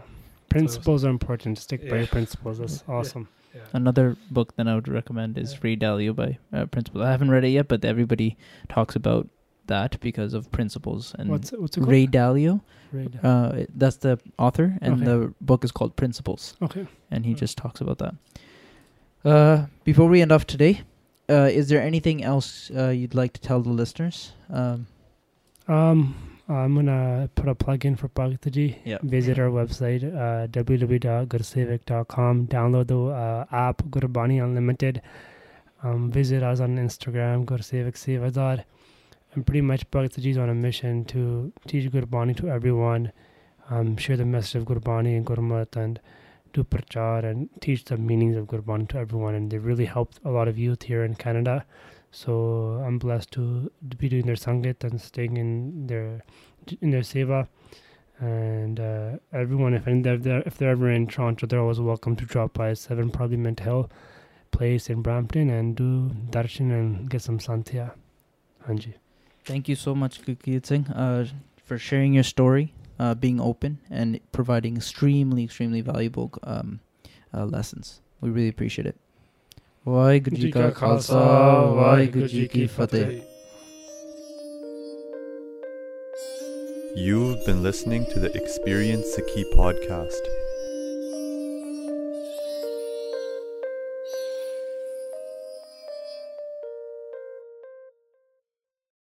Principles 0.49 1.03
are 1.05 1.09
important. 1.09 1.59
Stick 1.59 1.81
by 1.81 1.87
Yeah. 1.97 2.03
your 2.03 2.07
principles. 2.09 2.59
That's 2.59 2.85
awesome. 2.97 3.27
Yeah. 3.55 3.63
Another 3.73 4.17
book 4.31 4.55
that 4.57 4.69
I 4.69 4.75
would 4.75 4.87
recommend 4.99 5.39
is 5.39 5.53
Yeah. 5.55 5.59
Ray 5.63 5.77
Dalio 5.77 6.13
by 6.15 6.31
uh, 6.53 6.67
Principles. 6.67 7.03
I 7.07 7.11
haven't 7.11 7.31
read 7.31 7.45
it 7.45 7.53
yet, 7.59 7.69
but 7.69 7.85
everybody 7.93 8.37
talks 8.69 8.95
about 8.95 9.25
that 9.67 9.99
because 10.01 10.35
of 10.35 10.51
Principles. 10.51 11.15
And 11.19 11.31
What's 11.31 11.53
what's 11.53 11.77
it 11.77 11.81
called? 11.81 11.91
Ray 11.93 12.07
Dalio, 12.07 12.61
Ray 12.93 13.07
Dalio. 13.07 13.25
uh, 13.25 13.67
that's 13.75 13.97
the 13.97 14.19
author, 14.39 14.77
and 14.81 14.95
Okay. 14.95 15.05
the 15.05 15.35
book 15.41 15.65
is 15.65 15.73
called 15.73 15.95
Principles, 15.97 16.55
okay. 16.63 16.87
and 17.11 17.25
he 17.25 17.33
Hmm. 17.33 17.39
just 17.39 17.57
talks 17.59 17.81
about 17.81 17.99
that. 17.99 18.15
Uh, 19.25 19.67
before 19.85 20.09
we 20.09 20.21
end 20.21 20.33
off 20.33 20.47
today, 20.47 20.83
uh, 21.31 21.49
is 21.53 21.69
there 21.69 21.81
anything 21.81 22.25
else 22.25 22.71
uh, 22.77 22.89
you'd 22.89 23.15
like 23.15 23.33
to 23.35 23.41
tell 23.41 23.61
the 23.63 23.71
listeners? 23.71 24.33
Um, 24.51 24.87
Um, 25.69 26.15
I'm 26.49 26.75
gonna 26.75 27.31
put 27.37 27.49
a 27.49 27.55
plug 27.55 27.85
in 27.87 27.95
for 27.95 28.09
Bhaktaji. 28.09 28.75
Yeah. 28.85 28.99
Visit 29.05 29.39
our 29.39 29.49
website, 29.49 30.03
uh. 30.03 30.49
Download 32.49 32.87
the 32.89 32.99
uh, 32.99 33.45
app 33.53 33.83
Gurbani 33.85 34.43
Unlimited. 34.43 35.01
Um, 35.85 36.11
visit 36.11 36.43
us 36.43 36.61
on 36.61 36.77
Instagram, 36.79 37.45
Gursevic 37.45 37.95
Sevadar. 37.95 38.65
And 39.35 39.47
pretty 39.47 39.63
much 39.63 39.91
Bhaktaji 39.91 40.33
is 40.33 40.39
on 40.39 40.51
a 40.51 40.55
mission 40.55 41.07
to 41.07 41.53
teach 41.67 41.91
Gurbani 41.91 42.37
to 42.37 42.51
everyone, 42.51 43.13
um, 43.71 43.97
share 43.97 44.17
the 44.17 44.27
message 44.27 44.57
of 44.57 44.65
Gurbani 44.67 45.17
and 45.17 45.25
Gurmat, 45.25 45.75
and 45.75 45.99
do 46.53 46.63
prachar 46.65 47.25
and 47.25 47.49
teach 47.63 47.85
the 47.85 47.97
meanings 47.97 48.37
of 48.37 48.47
Gurbani 48.47 48.89
to 48.91 48.99
everyone. 48.99 49.35
And 49.35 49.51
they 49.51 49.57
really 49.57 49.87
helped 49.87 50.21
a 50.25 50.31
lot 50.31 50.49
of 50.49 50.59
youth 50.59 50.83
here 50.83 51.03
in 51.05 51.15
Canada. 51.15 51.65
So 52.11 52.83
I'm 52.87 52.99
blessed 52.99 53.31
to 53.33 53.73
be 53.97 54.11
doing 54.11 54.27
their 54.27 54.37
sangat 54.37 54.85
and 54.85 55.01
staying 55.01 55.39
in 55.39 55.87
their 55.87 56.23
in 56.83 56.91
their 56.91 57.01
seva. 57.01 57.49
And 58.21 58.79
uh, 58.79 59.17
everyone, 59.33 59.73
if 59.73 59.85
they're, 59.85 60.43
if 60.47 60.59
they're 60.59 60.71
ever 60.71 60.91
in 60.91 61.07
Toronto, 61.07 61.47
they're 61.47 61.59
always 61.59 61.81
welcome 61.81 62.17
to 62.17 62.27
drop 62.27 62.53
by 62.53 62.75
Seven 62.75 63.11
Parliament 63.11 63.61
Hill 63.61 63.91
place 64.51 64.91
in 64.91 65.01
Brampton 65.01 65.49
and 65.49 65.75
do 65.75 66.11
darshan 66.31 66.71
and 66.71 67.09
get 67.11 67.23
some 67.23 67.39
santia. 67.39 67.93
Anji. 68.69 68.95
Thank 69.45 69.69
you 69.69 69.75
so 69.75 69.95
much, 69.95 70.23
Gurkirat 70.23 70.71
uh, 70.95 71.27
for 71.65 71.79
sharing 71.79 72.15
your 72.15 72.23
story, 72.23 72.75
uh, 72.99 73.15
being 73.15 73.41
open, 73.41 73.79
and 73.91 74.21
providing 74.31 74.77
extremely, 74.77 75.45
extremely 75.45 75.81
valuable 75.81 76.33
um, 76.45 76.81
uh, 77.35 77.45
lessons. 77.45 78.01
We 78.21 78.31
really 78.31 78.49
appreciate 78.49 78.87
it. 78.87 78.97
You've 86.95 87.45
been 87.47 87.63
listening 87.63 88.07
to 88.13 88.21
the 88.21 88.31
Experience 88.37 89.07
Saki 89.15 89.45
podcast. 89.57 90.21